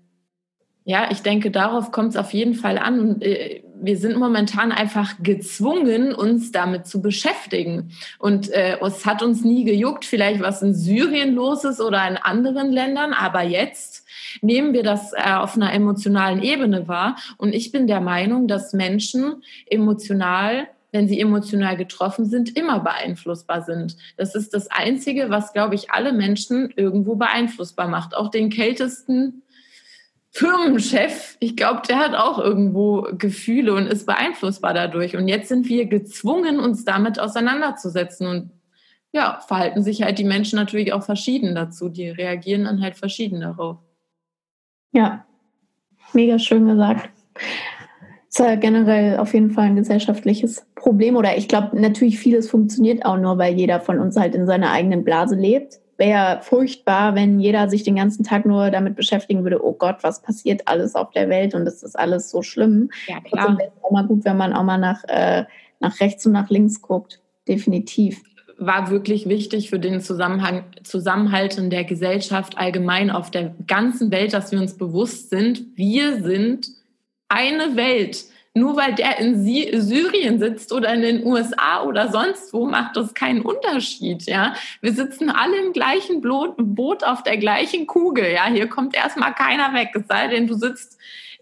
ja, 0.83 1.09
ich 1.11 1.21
denke, 1.21 1.51
darauf 1.51 1.91
kommt 1.91 2.09
es 2.09 2.17
auf 2.17 2.33
jeden 2.33 2.55
Fall 2.55 2.77
an. 2.77 2.99
Und 2.99 3.23
äh, 3.23 3.63
wir 3.81 3.97
sind 3.97 4.17
momentan 4.17 4.71
einfach 4.71 5.15
gezwungen, 5.21 6.13
uns 6.13 6.51
damit 6.51 6.87
zu 6.87 7.01
beschäftigen. 7.01 7.91
Und 8.19 8.51
äh, 8.51 8.77
es 8.79 9.05
hat 9.05 9.21
uns 9.21 9.43
nie 9.43 9.63
gejuckt, 9.63 10.05
vielleicht 10.05 10.41
was 10.41 10.61
in 10.61 10.73
Syrien 10.73 11.35
los 11.35 11.63
ist 11.63 11.81
oder 11.81 12.07
in 12.07 12.17
anderen 12.17 12.71
Ländern. 12.71 13.13
Aber 13.13 13.41
jetzt 13.41 14.00
nehmen 14.41 14.73
wir 14.73 14.83
das 14.83 15.13
äh, 15.13 15.33
auf 15.33 15.55
einer 15.55 15.73
emotionalen 15.73 16.41
Ebene 16.41 16.87
wahr. 16.87 17.15
Und 17.37 17.53
ich 17.53 17.71
bin 17.71 17.87
der 17.87 18.01
Meinung, 18.01 18.47
dass 18.47 18.73
Menschen 18.73 19.43
emotional 19.67 20.67
wenn 20.91 21.07
sie 21.07 21.19
emotional 21.19 21.77
getroffen 21.77 22.25
sind, 22.25 22.57
immer 22.57 22.79
beeinflussbar 22.79 23.61
sind. 23.63 23.95
Das 24.17 24.35
ist 24.35 24.53
das 24.53 24.67
Einzige, 24.69 25.29
was, 25.29 25.53
glaube 25.53 25.75
ich, 25.75 25.91
alle 25.91 26.11
Menschen 26.11 26.71
irgendwo 26.75 27.15
beeinflussbar 27.15 27.87
macht. 27.87 28.15
Auch 28.15 28.29
den 28.29 28.49
kältesten 28.49 29.43
Firmenchef, 30.33 31.35
ich 31.39 31.57
glaube, 31.57 31.81
der 31.87 31.97
hat 31.97 32.15
auch 32.15 32.39
irgendwo 32.39 33.07
Gefühle 33.17 33.73
und 33.73 33.87
ist 33.87 34.05
beeinflussbar 34.05 34.73
dadurch. 34.73 35.17
Und 35.17 35.27
jetzt 35.27 35.49
sind 35.49 35.67
wir 35.67 35.85
gezwungen, 35.85 36.59
uns 36.59 36.85
damit 36.85 37.19
auseinanderzusetzen. 37.19 38.27
Und 38.27 38.51
ja, 39.11 39.39
verhalten 39.45 39.83
sich 39.83 40.03
halt 40.03 40.19
die 40.19 40.23
Menschen 40.23 40.57
natürlich 40.57 40.93
auch 40.93 41.03
verschieden 41.03 41.55
dazu. 41.55 41.89
Die 41.89 42.09
reagieren 42.09 42.63
dann 42.63 42.81
halt 42.81 42.95
verschieden 42.95 43.41
darauf. 43.41 43.77
Ja, 44.91 45.25
mega 46.13 46.39
schön 46.39 46.67
gesagt. 46.67 47.09
Das 47.33 48.39
ist 48.39 48.39
ja 48.39 48.55
generell 48.55 49.17
auf 49.17 49.33
jeden 49.33 49.51
Fall 49.51 49.65
ein 49.65 49.75
gesellschaftliches 49.75 50.65
Problem. 50.75 51.15
Oder 51.15 51.37
ich 51.37 51.47
glaube, 51.47 51.79
natürlich 51.79 52.17
vieles 52.17 52.49
funktioniert 52.49 53.05
auch 53.05 53.17
nur, 53.17 53.37
weil 53.37 53.55
jeder 53.55 53.81
von 53.81 53.99
uns 53.99 54.15
halt 54.15 54.35
in 54.35 54.45
seiner 54.45 54.71
eigenen 54.71 55.03
Blase 55.03 55.35
lebt 55.35 55.81
wäre 56.01 56.41
furchtbar, 56.41 57.13
wenn 57.13 57.39
jeder 57.39 57.69
sich 57.69 57.83
den 57.83 57.95
ganzen 57.95 58.23
Tag 58.23 58.43
nur 58.43 58.71
damit 58.71 58.95
beschäftigen 58.95 59.43
würde, 59.43 59.63
oh 59.63 59.73
Gott, 59.73 59.97
was 60.01 60.23
passiert 60.23 60.67
alles 60.67 60.95
auf 60.95 61.11
der 61.11 61.29
Welt 61.29 61.53
und 61.53 61.67
es 61.67 61.83
ist 61.83 61.97
alles 61.97 62.31
so 62.31 62.41
schlimm. 62.41 62.89
Ja, 63.07 63.19
klar. 63.21 63.45
Trotzdem 63.45 63.57
wäre 63.59 63.71
es 63.77 63.83
auch 63.83 63.91
mal 63.91 64.07
gut, 64.07 64.25
wenn 64.25 64.35
man 64.35 64.53
auch 64.53 64.63
mal 64.63 64.79
nach, 64.79 65.03
äh, 65.07 65.45
nach 65.79 65.99
rechts 65.99 66.25
und 66.25 66.31
nach 66.31 66.49
links 66.49 66.81
guckt. 66.81 67.21
Definitiv. 67.47 68.23
War 68.63 68.91
wirklich 68.91 69.27
wichtig 69.27 69.69
für 69.69 69.79
den 69.79 70.01
Zusammenhang, 70.01 70.63
Zusammenhalt 70.83 71.57
in 71.57 71.69
der 71.69 71.83
Gesellschaft 71.83 72.57
allgemein 72.57 73.09
auf 73.09 73.31
der 73.31 73.55
ganzen 73.67 74.11
Welt, 74.11 74.33
dass 74.33 74.51
wir 74.51 74.59
uns 74.59 74.77
bewusst 74.77 75.29
sind, 75.29 75.63
wir 75.75 76.21
sind 76.21 76.67
eine 77.27 77.75
Welt 77.75 78.25
nur 78.53 78.75
weil 78.75 78.93
der 78.95 79.17
in 79.19 79.41
Syrien 79.45 80.39
sitzt 80.39 80.73
oder 80.73 80.93
in 80.93 81.01
den 81.01 81.25
USA 81.25 81.83
oder 81.83 82.11
sonst 82.11 82.51
wo, 82.51 82.65
macht 82.65 82.97
das 82.97 83.13
keinen 83.13 83.41
Unterschied. 83.41 84.23
Ja, 84.25 84.55
wir 84.81 84.91
sitzen 84.91 85.29
alle 85.29 85.57
im 85.57 85.71
gleichen 85.71 86.21
Boot 86.21 87.03
auf 87.03 87.23
der 87.23 87.37
gleichen 87.37 87.87
Kugel. 87.87 88.29
Ja, 88.33 88.47
hier 88.47 88.67
kommt 88.67 88.93
erstmal 88.95 89.33
keiner 89.33 89.73
weg, 89.73 89.91
es 89.93 90.07
sei 90.07 90.27
denn, 90.27 90.47
du 90.47 90.55
sitzt 90.55 90.97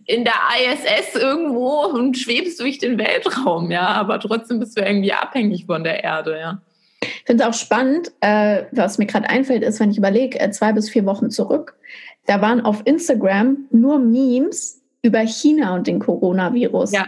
in 0.06 0.24
der 0.24 0.36
ISS 0.72 1.16
irgendwo 1.16 1.86
und 1.86 2.18
schwebst 2.18 2.60
durch 2.60 2.78
den 2.78 3.00
Weltraum. 3.00 3.72
Ja, 3.72 3.88
aber 3.88 4.20
trotzdem 4.20 4.60
bist 4.60 4.78
du 4.78 4.84
irgendwie 4.84 5.14
abhängig 5.14 5.66
von 5.66 5.84
der 5.84 6.04
Erde. 6.04 6.40
Ja. 6.40 6.62
Ich 7.02 7.24
finde 7.26 7.44
es 7.44 7.50
auch 7.50 7.54
spannend, 7.54 8.12
äh, 8.22 8.64
was 8.72 8.98
mir 8.98 9.06
gerade 9.06 9.30
einfällt, 9.30 9.64
ist, 9.64 9.80
wenn 9.80 9.92
ich 9.92 9.98
überlege, 9.98 10.40
äh, 10.40 10.52
zwei 10.52 10.74
bis 10.74 10.90
vier 10.90 11.06
Wochen 11.06 11.30
zurück, 11.30 11.78
da 12.26 12.42
waren 12.42 12.62
auf 12.62 12.82
Instagram 12.86 13.66
nur 13.72 14.00
Memes 14.00 14.82
über 15.02 15.20
China 15.22 15.76
und 15.76 15.88
den 15.88 16.00
Coronavirus. 16.00 16.92
Ja. 16.92 17.08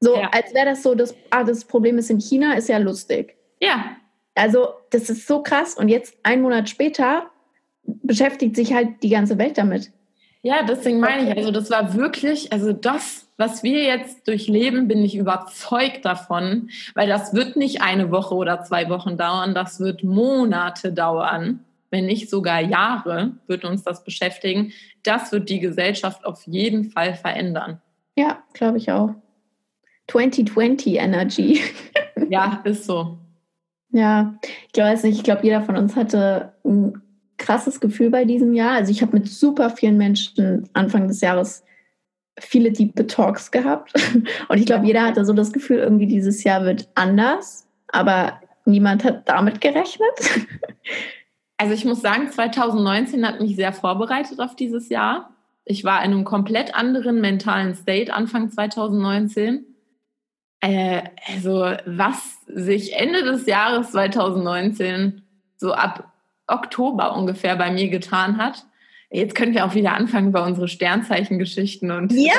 So, 0.00 0.16
ja. 0.16 0.30
als 0.32 0.54
wäre 0.54 0.66
das 0.66 0.82
so, 0.82 0.94
das, 0.94 1.14
ah, 1.30 1.44
das 1.44 1.64
Problem 1.64 1.98
ist 1.98 2.10
in 2.10 2.20
China, 2.20 2.54
ist 2.54 2.68
ja 2.68 2.78
lustig. 2.78 3.36
Ja. 3.60 3.96
Also, 4.34 4.68
das 4.90 5.10
ist 5.10 5.26
so 5.26 5.42
krass. 5.42 5.74
Und 5.74 5.88
jetzt, 5.88 6.16
einen 6.22 6.42
Monat 6.42 6.68
später, 6.68 7.30
beschäftigt 7.82 8.56
sich 8.56 8.72
halt 8.72 9.02
die 9.02 9.08
ganze 9.08 9.38
Welt 9.38 9.58
damit. 9.58 9.90
Ja, 10.42 10.62
deswegen 10.62 11.00
meine 11.00 11.30
ich, 11.30 11.36
also 11.36 11.50
das 11.50 11.70
war 11.70 11.94
wirklich, 11.94 12.52
also 12.52 12.72
das, 12.72 13.27
was 13.38 13.62
wir 13.62 13.84
jetzt 13.84 14.28
durchleben, 14.28 14.88
bin 14.88 15.02
ich 15.02 15.16
überzeugt 15.16 16.04
davon, 16.04 16.68
weil 16.94 17.08
das 17.08 17.32
wird 17.32 17.56
nicht 17.56 17.80
eine 17.80 18.10
Woche 18.10 18.34
oder 18.34 18.64
zwei 18.64 18.90
Wochen 18.90 19.16
dauern, 19.16 19.54
das 19.54 19.80
wird 19.80 20.04
Monate 20.04 20.92
dauern 20.92 21.64
wenn 21.90 22.06
nicht 22.06 22.28
sogar 22.30 22.60
Jahre, 22.60 23.32
wird 23.46 23.64
uns 23.64 23.82
das 23.82 24.04
beschäftigen. 24.04 24.72
Das 25.02 25.32
wird 25.32 25.48
die 25.48 25.60
Gesellschaft 25.60 26.24
auf 26.24 26.46
jeden 26.46 26.90
Fall 26.90 27.14
verändern. 27.14 27.80
Ja, 28.16 28.42
glaube 28.52 28.78
ich 28.78 28.90
auch. 28.90 29.14
2020 30.08 30.96
Energy. 30.96 31.60
ja, 32.28 32.60
ist 32.64 32.84
so. 32.84 33.18
Ja, 33.90 34.38
ich 34.66 34.72
glaube 34.72 34.94
nicht, 35.02 35.16
ich 35.16 35.22
glaube, 35.22 35.44
jeder 35.44 35.62
von 35.62 35.76
uns 35.76 35.96
hatte 35.96 36.54
ein 36.64 37.00
krasses 37.38 37.80
Gefühl 37.80 38.10
bei 38.10 38.24
diesem 38.24 38.52
Jahr. 38.52 38.72
Also 38.72 38.90
ich 38.90 39.00
habe 39.00 39.18
mit 39.18 39.28
super 39.28 39.70
vielen 39.70 39.96
Menschen 39.96 40.68
Anfang 40.72 41.08
des 41.08 41.20
Jahres 41.20 41.64
viele 42.40 42.72
Deep 42.72 43.08
Talks 43.08 43.50
gehabt. 43.50 43.92
Und 44.48 44.58
ich 44.58 44.66
glaube, 44.66 44.86
jeder 44.86 45.04
hatte 45.04 45.24
so 45.24 45.32
das 45.32 45.52
Gefühl, 45.52 45.78
irgendwie 45.78 46.06
dieses 46.06 46.44
Jahr 46.44 46.64
wird 46.64 46.88
anders. 46.94 47.68
Aber 47.88 48.40
niemand 48.64 49.04
hat 49.04 49.28
damit 49.28 49.60
gerechnet. 49.60 50.12
Also 51.60 51.74
ich 51.74 51.84
muss 51.84 52.00
sagen, 52.00 52.30
2019 52.30 53.26
hat 53.26 53.40
mich 53.40 53.56
sehr 53.56 53.72
vorbereitet 53.72 54.38
auf 54.38 54.54
dieses 54.54 54.88
Jahr. 54.88 55.34
Ich 55.64 55.82
war 55.82 56.04
in 56.04 56.12
einem 56.12 56.24
komplett 56.24 56.74
anderen 56.76 57.20
mentalen 57.20 57.74
State 57.74 58.14
Anfang 58.14 58.48
2019. 58.48 59.66
Äh, 60.60 61.02
also 61.26 61.72
was 61.84 62.38
sich 62.46 62.94
Ende 62.94 63.24
des 63.24 63.46
Jahres 63.46 63.90
2019 63.90 65.22
so 65.56 65.72
ab 65.72 66.12
Oktober 66.46 67.16
ungefähr 67.16 67.56
bei 67.56 67.72
mir 67.72 67.88
getan 67.88 68.38
hat. 68.38 68.64
Jetzt 69.10 69.34
können 69.34 69.54
wir 69.54 69.64
auch 69.64 69.74
wieder 69.74 69.94
anfangen, 69.94 70.28
über 70.28 70.44
unsere 70.44 70.68
Sternzeichengeschichten 70.68 71.90
und 71.90 72.12
ja! 72.12 72.34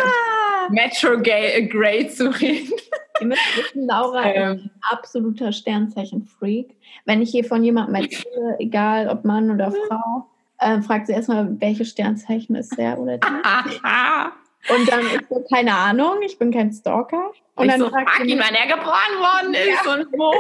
Metro 0.70 1.18
Grey 1.18 2.08
zu 2.10 2.30
reden. 2.30 2.74
Ihr 3.22 3.28
müsst 3.28 3.58
wissen, 3.58 3.88
Laura 3.88 4.24
ähm, 4.26 4.58
ist 4.58 4.64
ein 4.64 4.72
absoluter 4.82 5.52
Sternzeichen-Freak. 5.52 6.76
Wenn 7.06 7.22
ich 7.22 7.32
hier 7.32 7.44
von 7.44 7.64
jemandem 7.64 7.96
erzähle, 7.96 8.56
egal 8.60 9.10
ob 9.10 9.26
Mann 9.26 9.50
oder 9.50 9.72
Frau, 9.72 10.30
äh, 10.60 10.82
fragt 10.82 11.08
sie 11.08 11.14
erstmal, 11.14 11.60
welches 11.60 11.90
Sternzeichen 11.90 12.56
ist 12.56 12.78
der 12.78 13.00
oder 13.00 13.18
die. 13.18 13.28
Und 14.74 14.92
dann 14.92 15.02
ist 15.02 15.30
so, 15.30 15.44
keine 15.52 15.74
Ahnung, 15.74 16.18
ich 16.26 16.38
bin 16.38 16.52
kein 16.52 16.72
Stalker. 16.72 17.32
Und 17.56 17.66
ich 17.66 17.72
dann 17.72 17.80
so, 17.80 17.90
fragt 17.90 18.26
ihn, 18.26 18.40
wann 18.40 18.54
er 18.54 18.68
geboren 18.68 19.16
worden 19.20 19.54
ist 19.54 19.86
ja. 19.86 19.94
und 19.94 20.08
wo. 20.12 20.34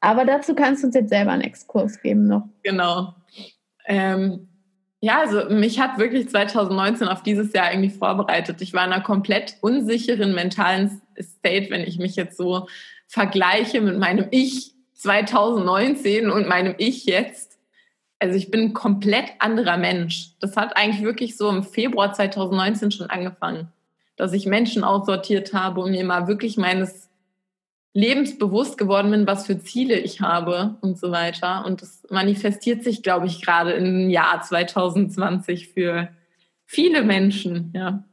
Aber 0.00 0.24
dazu 0.24 0.54
kannst 0.54 0.82
du 0.82 0.88
uns 0.88 0.96
jetzt 0.96 1.10
selber 1.10 1.32
einen 1.32 1.42
Exkurs 1.42 2.00
geben 2.00 2.26
noch. 2.26 2.48
Genau. 2.62 3.14
Ähm, 3.86 4.48
ja, 5.00 5.20
also 5.20 5.48
mich 5.50 5.78
hat 5.78 5.98
wirklich 5.98 6.28
2019 6.28 7.06
auf 7.06 7.22
dieses 7.22 7.52
Jahr 7.52 7.72
irgendwie 7.72 7.90
vorbereitet. 7.90 8.60
Ich 8.60 8.74
war 8.74 8.84
in 8.84 8.92
einer 8.92 9.02
komplett 9.02 9.56
unsicheren 9.60 10.34
mentalen 10.34 11.00
State, 11.20 11.70
wenn 11.70 11.82
ich 11.82 11.98
mich 11.98 12.16
jetzt 12.16 12.36
so 12.36 12.68
vergleiche 13.06 13.80
mit 13.80 13.98
meinem 13.98 14.26
Ich 14.30 14.74
2019 14.94 16.30
und 16.30 16.48
meinem 16.48 16.74
Ich 16.78 17.06
jetzt. 17.06 17.58
Also 18.18 18.36
ich 18.36 18.50
bin 18.50 18.60
ein 18.60 18.74
komplett 18.74 19.26
anderer 19.38 19.76
Mensch. 19.76 20.32
Das 20.40 20.56
hat 20.56 20.76
eigentlich 20.76 21.04
wirklich 21.04 21.36
so 21.36 21.48
im 21.48 21.62
Februar 21.62 22.12
2019 22.12 22.90
schon 22.90 23.08
angefangen, 23.08 23.68
dass 24.16 24.32
ich 24.32 24.46
Menschen 24.46 24.82
aussortiert 24.82 25.54
habe 25.54 25.80
und 25.80 25.92
mir 25.92 26.04
mal 26.04 26.26
wirklich 26.26 26.56
meines 26.56 27.07
lebensbewusst 27.98 28.78
geworden 28.78 29.10
bin, 29.10 29.26
was 29.26 29.46
für 29.46 29.58
Ziele 29.58 29.98
ich 29.98 30.20
habe 30.20 30.76
und 30.82 30.96
so 30.96 31.10
weiter. 31.10 31.64
Und 31.66 31.82
das 31.82 32.04
manifestiert 32.10 32.84
sich, 32.84 33.02
glaube 33.02 33.26
ich, 33.26 33.42
gerade 33.42 33.72
im 33.72 34.08
Jahr 34.08 34.40
2020 34.40 35.68
für 35.68 36.08
viele 36.64 37.02
Menschen, 37.02 37.72
ja. 37.74 38.04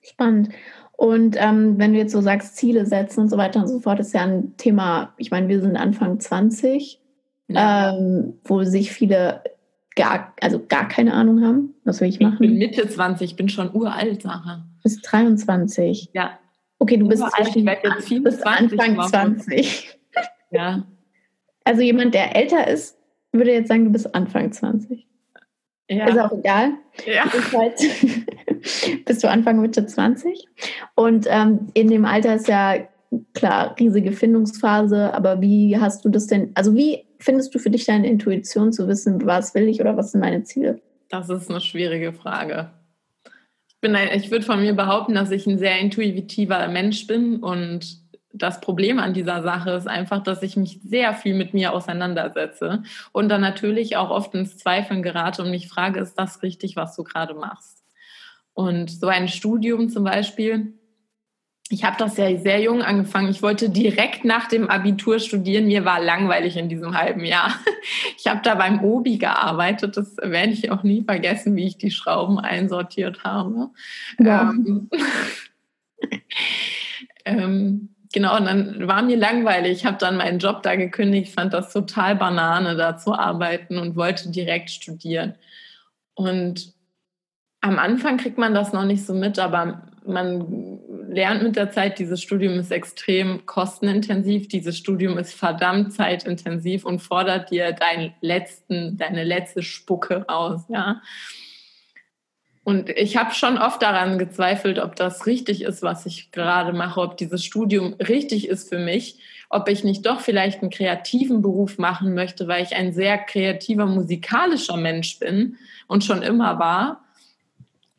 Spannend. 0.00 0.48
Und 0.92 1.36
ähm, 1.38 1.78
wenn 1.78 1.92
du 1.92 1.98
jetzt 1.98 2.12
so 2.12 2.22
sagst, 2.22 2.56
Ziele 2.56 2.86
setzen 2.86 3.20
und 3.20 3.28
so 3.28 3.36
weiter 3.36 3.60
und 3.60 3.68
so 3.68 3.80
fort, 3.80 4.00
ist 4.00 4.14
ja 4.14 4.22
ein 4.22 4.56
Thema, 4.56 5.12
ich 5.18 5.30
meine, 5.30 5.48
wir 5.48 5.60
sind 5.60 5.76
Anfang 5.76 6.18
20, 6.18 7.00
ja. 7.48 7.90
ähm, 7.90 8.38
wo 8.44 8.64
sich 8.64 8.92
viele 8.92 9.42
gar, 9.94 10.34
also 10.40 10.64
gar 10.66 10.88
keine 10.88 11.12
Ahnung 11.12 11.44
haben, 11.44 11.74
was 11.84 12.00
will 12.00 12.08
ich 12.08 12.18
machen. 12.18 12.42
Ich 12.42 12.48
bin 12.48 12.56
Mitte 12.56 12.88
20, 12.88 13.36
bin 13.36 13.50
schon 13.50 13.74
uralt, 13.74 14.22
Sarah. 14.22 14.64
Bis 14.82 15.02
23. 15.02 16.10
Ja. 16.14 16.38
Okay, 16.80 16.96
du 16.96 17.06
bist, 17.06 17.22
zwischen, 17.36 17.66
jetzt 17.66 18.08
24 18.08 18.22
bist 18.24 18.46
Anfang 18.46 18.96
machen. 18.96 19.38
20. 19.38 19.98
Ja. 20.50 20.86
Also 21.62 21.82
jemand, 21.82 22.14
der 22.14 22.34
älter 22.34 22.66
ist, 22.66 22.98
würde 23.32 23.52
jetzt 23.52 23.68
sagen, 23.68 23.84
du 23.84 23.90
bist 23.90 24.12
Anfang 24.14 24.50
20. 24.50 25.06
Ja. 25.88 26.08
Ist 26.08 26.18
auch 26.18 26.32
egal. 26.32 26.72
Ja. 27.04 27.24
Halt 27.52 27.76
bist 29.04 29.22
du 29.22 29.28
Anfang 29.28 29.60
Mitte 29.60 29.84
20. 29.84 30.46
Und 30.94 31.26
ähm, 31.28 31.68
in 31.74 31.88
dem 31.88 32.04
Alter 32.06 32.36
ist 32.36 32.48
ja 32.48 32.76
klar 33.34 33.76
riesige 33.78 34.12
Findungsphase, 34.12 35.12
aber 35.12 35.40
wie 35.40 35.76
hast 35.78 36.04
du 36.04 36.08
das 36.08 36.28
denn, 36.28 36.52
also 36.54 36.74
wie 36.74 37.04
findest 37.18 37.54
du 37.54 37.58
für 37.58 37.70
dich 37.70 37.84
deine 37.84 38.06
Intuition 38.06 38.72
zu 38.72 38.88
wissen, 38.88 39.26
was 39.26 39.54
will 39.54 39.68
ich 39.68 39.80
oder 39.80 39.96
was 39.96 40.12
sind 40.12 40.20
meine 40.20 40.44
Ziele? 40.44 40.80
Das 41.10 41.28
ist 41.28 41.50
eine 41.50 41.60
schwierige 41.60 42.12
Frage. 42.12 42.70
Ich, 43.80 43.88
bin 43.88 43.96
ein, 43.96 44.10
ich 44.12 44.30
würde 44.30 44.44
von 44.44 44.60
mir 44.60 44.74
behaupten, 44.74 45.14
dass 45.14 45.30
ich 45.30 45.46
ein 45.46 45.56
sehr 45.56 45.78
intuitiver 45.78 46.68
Mensch 46.68 47.06
bin 47.06 47.36
und 47.36 47.96
das 48.30 48.60
Problem 48.60 48.98
an 48.98 49.14
dieser 49.14 49.42
Sache 49.42 49.70
ist 49.70 49.88
einfach, 49.88 50.22
dass 50.22 50.42
ich 50.42 50.54
mich 50.58 50.80
sehr 50.84 51.14
viel 51.14 51.34
mit 51.34 51.54
mir 51.54 51.72
auseinandersetze 51.72 52.82
und 53.12 53.30
dann 53.30 53.40
natürlich 53.40 53.96
auch 53.96 54.10
oft 54.10 54.34
ins 54.34 54.58
Zweifeln 54.58 55.02
gerate 55.02 55.42
und 55.42 55.50
mich 55.50 55.66
frage, 55.66 55.98
ist 55.98 56.12
das 56.16 56.42
richtig, 56.42 56.76
was 56.76 56.94
du 56.94 57.04
gerade 57.04 57.32
machst? 57.32 57.82
Und 58.52 58.90
so 58.90 59.06
ein 59.06 59.28
Studium 59.28 59.88
zum 59.88 60.04
Beispiel, 60.04 60.74
ich 61.72 61.84
habe 61.84 61.96
das 61.98 62.16
ja 62.16 62.36
sehr 62.36 62.60
jung 62.60 62.82
angefangen. 62.82 63.30
Ich 63.30 63.42
wollte 63.42 63.70
direkt 63.70 64.24
nach 64.24 64.48
dem 64.48 64.68
Abitur 64.68 65.20
studieren. 65.20 65.68
Mir 65.68 65.84
war 65.84 66.02
langweilig 66.02 66.56
in 66.56 66.68
diesem 66.68 66.98
halben 66.98 67.24
Jahr. 67.24 67.54
Ich 68.18 68.26
habe 68.26 68.40
da 68.44 68.54
beim 68.54 68.84
Obi 68.84 69.16
gearbeitet. 69.16 69.96
Das 69.96 70.14
werde 70.18 70.52
ich 70.52 70.70
auch 70.70 70.82
nie 70.82 71.02
vergessen, 71.02 71.56
wie 71.56 71.66
ich 71.66 71.78
die 71.78 71.90
Schrauben 71.90 72.38
einsortiert 72.38 73.24
habe. 73.24 73.70
Ja. 74.18 74.50
Ähm, 74.50 74.90
ähm, 77.24 77.88
genau, 78.12 78.36
und 78.36 78.44
dann 78.44 78.86
war 78.86 79.00
mir 79.00 79.16
langweilig. 79.16 79.72
Ich 79.72 79.86
habe 79.86 79.96
dann 79.96 80.18
meinen 80.18 80.38
Job 80.38 80.62
da 80.62 80.76
gekündigt, 80.76 81.32
fand 81.32 81.54
das 81.54 81.72
total 81.72 82.14
Banane, 82.14 82.76
da 82.76 82.98
zu 82.98 83.14
arbeiten 83.14 83.78
und 83.78 83.96
wollte 83.96 84.30
direkt 84.30 84.68
studieren. 84.68 85.36
Und 86.12 86.74
am 87.62 87.78
Anfang 87.78 88.18
kriegt 88.18 88.36
man 88.36 88.52
das 88.52 88.74
noch 88.74 88.84
nicht 88.84 89.06
so 89.06 89.14
mit, 89.14 89.38
aber 89.38 89.82
man 90.04 90.78
lernt 91.10 91.42
mit 91.42 91.56
der 91.56 91.70
Zeit, 91.70 91.98
dieses 91.98 92.22
Studium 92.22 92.58
ist 92.58 92.70
extrem 92.70 93.44
kostenintensiv, 93.46 94.48
dieses 94.48 94.78
Studium 94.78 95.18
ist 95.18 95.34
verdammt 95.34 95.92
zeitintensiv 95.92 96.84
und 96.84 97.00
fordert 97.00 97.50
dir 97.50 97.72
deinen 97.72 98.14
letzten, 98.20 98.96
deine 98.96 99.24
letzte 99.24 99.62
Spucke 99.62 100.28
aus, 100.28 100.62
ja. 100.68 101.02
Und 102.62 102.90
ich 102.90 103.16
habe 103.16 103.34
schon 103.34 103.58
oft 103.58 103.82
daran 103.82 104.18
gezweifelt, 104.18 104.78
ob 104.78 104.94
das 104.94 105.26
richtig 105.26 105.62
ist, 105.62 105.82
was 105.82 106.06
ich 106.06 106.30
gerade 106.30 106.72
mache, 106.72 107.00
ob 107.00 107.16
dieses 107.16 107.44
Studium 107.44 107.94
richtig 107.94 108.48
ist 108.48 108.68
für 108.68 108.78
mich, 108.78 109.18
ob 109.48 109.68
ich 109.68 109.82
nicht 109.82 110.06
doch 110.06 110.20
vielleicht 110.20 110.60
einen 110.60 110.70
kreativen 110.70 111.42
Beruf 111.42 111.78
machen 111.78 112.14
möchte, 112.14 112.46
weil 112.46 112.62
ich 112.62 112.76
ein 112.76 112.92
sehr 112.92 113.18
kreativer, 113.18 113.86
musikalischer 113.86 114.76
Mensch 114.76 115.18
bin 115.18 115.56
und 115.88 116.04
schon 116.04 116.22
immer 116.22 116.58
war 116.58 117.02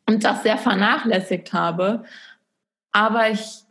und 0.06 0.24
das 0.24 0.42
sehr 0.42 0.58
vernachlässigt 0.58 1.52
habe. 1.52 2.04
Aber 2.92 3.30
ich, 3.30 3.64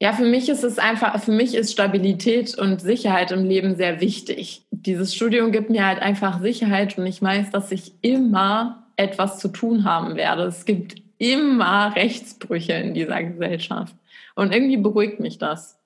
ja, 0.00 0.12
für 0.12 0.24
mich 0.24 0.48
ist 0.48 0.62
es 0.62 0.78
einfach, 0.78 1.20
für 1.22 1.32
mich 1.32 1.54
ist 1.54 1.72
Stabilität 1.72 2.56
und 2.56 2.80
Sicherheit 2.80 3.32
im 3.32 3.44
Leben 3.44 3.76
sehr 3.76 4.00
wichtig. 4.00 4.62
Dieses 4.70 5.14
Studium 5.14 5.50
gibt 5.50 5.70
mir 5.70 5.86
halt 5.86 6.00
einfach 6.00 6.40
Sicherheit 6.40 6.96
und 6.96 7.06
ich 7.06 7.20
weiß, 7.20 7.50
dass 7.50 7.72
ich 7.72 7.92
immer 8.00 8.86
etwas 8.96 9.38
zu 9.38 9.48
tun 9.48 9.84
haben 9.84 10.16
werde. 10.16 10.44
Es 10.44 10.64
gibt 10.64 11.02
immer 11.18 11.94
Rechtsbrüche 11.94 12.74
in 12.74 12.94
dieser 12.94 13.22
Gesellschaft. 13.22 13.94
Und 14.34 14.54
irgendwie 14.54 14.76
beruhigt 14.76 15.18
mich 15.18 15.38
das. 15.38 15.78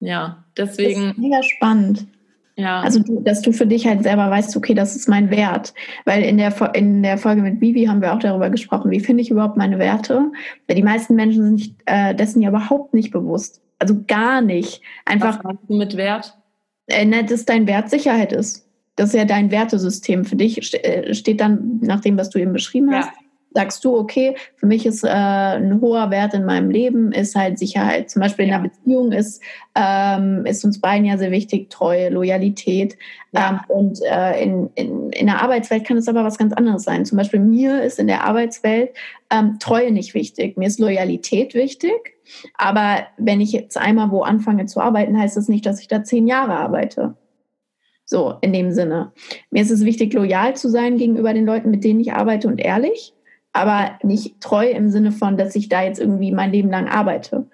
Ja, 0.00 0.44
deswegen. 0.56 1.08
Das 1.08 1.12
ist 1.12 1.18
mega 1.18 1.42
spannend. 1.42 2.06
Ja. 2.58 2.80
Also, 2.80 3.00
du, 3.00 3.20
dass 3.20 3.40
du 3.40 3.52
für 3.52 3.66
dich 3.66 3.86
halt 3.86 4.02
selber 4.02 4.28
weißt, 4.30 4.56
okay, 4.56 4.74
das 4.74 4.96
ist 4.96 5.08
mein 5.08 5.30
Wert. 5.30 5.72
Weil 6.04 6.24
in 6.24 6.38
der, 6.38 6.52
in 6.74 7.04
der 7.04 7.16
Folge 7.16 7.40
mit 7.40 7.60
Vivi 7.60 7.84
haben 7.84 8.02
wir 8.02 8.12
auch 8.12 8.18
darüber 8.18 8.50
gesprochen, 8.50 8.90
wie 8.90 8.98
finde 8.98 9.22
ich 9.22 9.30
überhaupt 9.30 9.56
meine 9.56 9.78
Werte? 9.78 10.32
Weil 10.66 10.76
die 10.76 10.82
meisten 10.82 11.14
Menschen 11.14 11.44
sind 11.44 11.58
sich 11.58 11.74
äh, 11.86 12.16
dessen 12.16 12.42
ja 12.42 12.48
überhaupt 12.48 12.94
nicht 12.94 13.12
bewusst. 13.12 13.62
Also 13.78 14.02
gar 14.08 14.40
nicht. 14.40 14.82
Einfach. 15.04 15.38
Was 15.44 15.56
du 15.68 15.76
mit 15.76 15.96
Wert? 15.96 16.36
Äh, 16.88 17.04
ne, 17.04 17.24
dass 17.24 17.44
dein 17.44 17.68
Wert 17.68 17.90
Sicherheit 17.90 18.32
ist. 18.32 18.66
Das 18.96 19.10
ist 19.10 19.14
ja 19.14 19.24
dein 19.24 19.52
Wertesystem. 19.52 20.24
Für 20.24 20.34
dich 20.34 20.74
äh, 20.84 21.14
steht 21.14 21.40
dann, 21.40 21.78
nach 21.80 22.00
dem, 22.00 22.18
was 22.18 22.30
du 22.30 22.40
eben 22.40 22.52
beschrieben 22.52 22.92
hast, 22.92 23.06
ja 23.06 23.27
sagst 23.54 23.84
du, 23.84 23.96
okay, 23.96 24.36
für 24.56 24.66
mich 24.66 24.86
ist 24.86 25.04
äh, 25.04 25.08
ein 25.08 25.80
hoher 25.80 26.10
Wert 26.10 26.34
in 26.34 26.44
meinem 26.44 26.70
Leben, 26.70 27.12
ist 27.12 27.34
halt 27.34 27.58
Sicherheit. 27.58 28.10
Zum 28.10 28.20
Beispiel 28.20 28.46
in 28.46 28.52
einer 28.52 28.68
Beziehung 28.68 29.12
ist, 29.12 29.42
ähm, 29.74 30.44
ist 30.46 30.64
uns 30.64 30.80
beiden 30.80 31.06
ja 31.06 31.16
sehr 31.18 31.30
wichtig, 31.30 31.70
Treue, 31.70 32.10
Loyalität. 32.10 32.96
Ja. 33.32 33.50
Ähm, 33.50 33.60
und 33.68 34.00
äh, 34.02 34.42
in, 34.42 34.70
in, 34.74 35.10
in 35.10 35.26
der 35.26 35.42
Arbeitswelt 35.42 35.84
kann 35.86 35.96
es 35.96 36.08
aber 36.08 36.24
was 36.24 36.38
ganz 36.38 36.52
anderes 36.52 36.84
sein. 36.84 37.04
Zum 37.04 37.16
Beispiel 37.18 37.40
mir 37.40 37.82
ist 37.82 37.98
in 37.98 38.06
der 38.06 38.24
Arbeitswelt 38.24 38.90
ähm, 39.30 39.58
Treue 39.58 39.92
nicht 39.92 40.14
wichtig. 40.14 40.56
Mir 40.56 40.68
ist 40.68 40.78
Loyalität 40.78 41.54
wichtig. 41.54 42.16
Aber 42.54 43.06
wenn 43.16 43.40
ich 43.40 43.52
jetzt 43.52 43.78
einmal 43.78 44.10
wo 44.10 44.22
anfange 44.22 44.66
zu 44.66 44.80
arbeiten, 44.80 45.18
heißt 45.18 45.36
das 45.36 45.48
nicht, 45.48 45.64
dass 45.64 45.80
ich 45.80 45.88
da 45.88 46.04
zehn 46.04 46.26
Jahre 46.26 46.52
arbeite. 46.52 47.16
So, 48.04 48.34
in 48.40 48.52
dem 48.52 48.72
Sinne. 48.72 49.12
Mir 49.50 49.62
ist 49.62 49.70
es 49.70 49.84
wichtig, 49.84 50.14
loyal 50.14 50.56
zu 50.56 50.70
sein 50.70 50.96
gegenüber 50.96 51.34
den 51.34 51.44
Leuten, 51.44 51.70
mit 51.70 51.84
denen 51.84 52.00
ich 52.00 52.12
arbeite 52.12 52.48
und 52.48 52.58
ehrlich 52.58 53.14
aber 53.58 53.98
nicht 54.02 54.40
treu 54.40 54.68
im 54.68 54.90
Sinne 54.90 55.12
von, 55.12 55.36
dass 55.36 55.56
ich 55.56 55.68
da 55.68 55.82
jetzt 55.82 56.00
irgendwie 56.00 56.32
mein 56.32 56.52
Leben 56.52 56.70
lang 56.70 56.88
arbeite. 56.88 57.46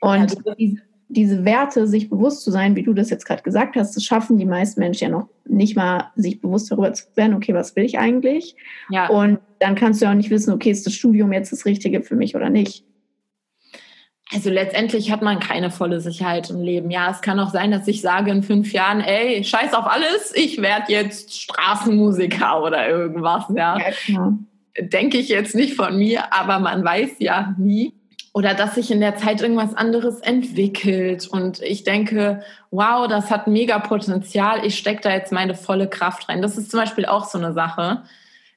Und 0.00 0.36
ja, 0.44 0.54
diese, 0.58 0.82
diese 1.08 1.44
Werte, 1.44 1.86
sich 1.86 2.08
bewusst 2.08 2.42
zu 2.42 2.50
sein, 2.50 2.74
wie 2.74 2.82
du 2.82 2.94
das 2.94 3.10
jetzt 3.10 3.26
gerade 3.26 3.42
gesagt 3.42 3.76
hast, 3.76 3.94
das 3.94 4.04
schaffen 4.04 4.38
die 4.38 4.46
meisten 4.46 4.80
Menschen 4.80 5.04
ja 5.04 5.10
noch 5.10 5.28
nicht 5.44 5.76
mal, 5.76 6.10
sich 6.16 6.40
bewusst 6.40 6.70
darüber 6.70 6.92
zu 6.92 7.04
werden, 7.14 7.34
okay, 7.34 7.54
was 7.54 7.76
will 7.76 7.84
ich 7.84 7.98
eigentlich? 7.98 8.56
Ja. 8.90 9.08
Und 9.08 9.38
dann 9.58 9.74
kannst 9.74 10.00
du 10.00 10.06
ja 10.06 10.10
auch 10.10 10.16
nicht 10.16 10.30
wissen, 10.30 10.52
okay, 10.52 10.70
ist 10.70 10.86
das 10.86 10.94
Studium 10.94 11.32
jetzt 11.32 11.52
das 11.52 11.66
Richtige 11.66 12.02
für 12.02 12.16
mich 12.16 12.34
oder 12.34 12.50
nicht. 12.50 12.84
Also 14.32 14.48
letztendlich 14.48 15.12
hat 15.12 15.20
man 15.20 15.40
keine 15.40 15.70
volle 15.70 16.00
Sicherheit 16.00 16.48
im 16.48 16.62
Leben. 16.62 16.90
Ja, 16.90 17.10
es 17.10 17.20
kann 17.20 17.38
auch 17.38 17.50
sein, 17.50 17.70
dass 17.70 17.86
ich 17.86 18.00
sage 18.00 18.30
in 18.30 18.42
fünf 18.42 18.72
Jahren, 18.72 19.00
ey, 19.00 19.44
scheiß 19.44 19.74
auf 19.74 19.84
alles, 19.86 20.32
ich 20.34 20.62
werde 20.62 20.90
jetzt 20.90 21.38
Straßenmusiker 21.38 22.62
oder 22.62 22.88
irgendwas, 22.88 23.44
ja. 23.54 23.76
ja 23.78 23.90
klar 23.90 24.38
denke 24.78 25.18
ich 25.18 25.28
jetzt 25.28 25.54
nicht 25.54 25.74
von 25.74 25.96
mir, 25.96 26.32
aber 26.32 26.58
man 26.58 26.84
weiß 26.84 27.16
ja 27.18 27.54
nie. 27.58 27.92
Oder 28.34 28.54
dass 28.54 28.76
sich 28.76 28.90
in 28.90 29.00
der 29.00 29.16
Zeit 29.16 29.42
irgendwas 29.42 29.74
anderes 29.74 30.20
entwickelt 30.20 31.26
und 31.26 31.60
ich 31.60 31.84
denke, 31.84 32.42
wow, 32.70 33.06
das 33.06 33.30
hat 33.30 33.46
mega 33.46 33.78
Potenzial, 33.78 34.64
ich 34.64 34.78
stecke 34.78 35.02
da 35.02 35.12
jetzt 35.12 35.32
meine 35.32 35.54
volle 35.54 35.86
Kraft 35.86 36.30
rein. 36.30 36.40
Das 36.40 36.56
ist 36.56 36.70
zum 36.70 36.80
Beispiel 36.80 37.04
auch 37.04 37.26
so 37.26 37.36
eine 37.36 37.52
Sache. 37.52 38.04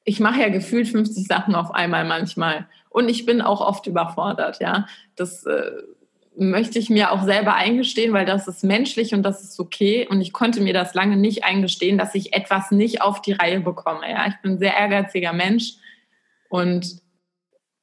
Ich 0.05 0.21
mache 0.21 0.39
ja 0.39 0.47
gefühlt 0.47 0.87
50 0.87 1.27
Sachen 1.27 1.55
auf 1.55 1.71
einmal 1.71 2.05
manchmal 2.05 2.67
und 2.89 3.09
ich 3.09 3.25
bin 3.25 3.41
auch 3.41 3.59
oft 3.59 3.85
überfordert, 3.85 4.61
ja. 4.61 4.87
Das 5.17 5.45
äh, 5.45 5.71
möchte 6.37 6.79
ich 6.79 6.89
mir 6.89 7.11
auch 7.11 7.23
selber 7.23 7.55
eingestehen, 7.55 8.13
weil 8.13 8.25
das 8.25 8.47
ist 8.47 8.63
menschlich 8.63 9.13
und 9.13 9.23
das 9.23 9.43
ist 9.43 9.59
okay. 9.59 10.07
Und 10.09 10.21
ich 10.21 10.31
konnte 10.31 10.61
mir 10.61 10.73
das 10.73 10.93
lange 10.93 11.17
nicht 11.17 11.43
eingestehen, 11.43 11.97
dass 11.97 12.15
ich 12.15 12.33
etwas 12.33 12.71
nicht 12.71 13.01
auf 13.01 13.21
die 13.21 13.33
Reihe 13.33 13.59
bekomme. 13.59 14.09
Ja, 14.09 14.25
ich 14.27 14.35
bin 14.41 14.53
ein 14.53 14.59
sehr 14.59 14.77
ehrgeiziger 14.77 15.33
Mensch 15.33 15.73
und 16.49 17.01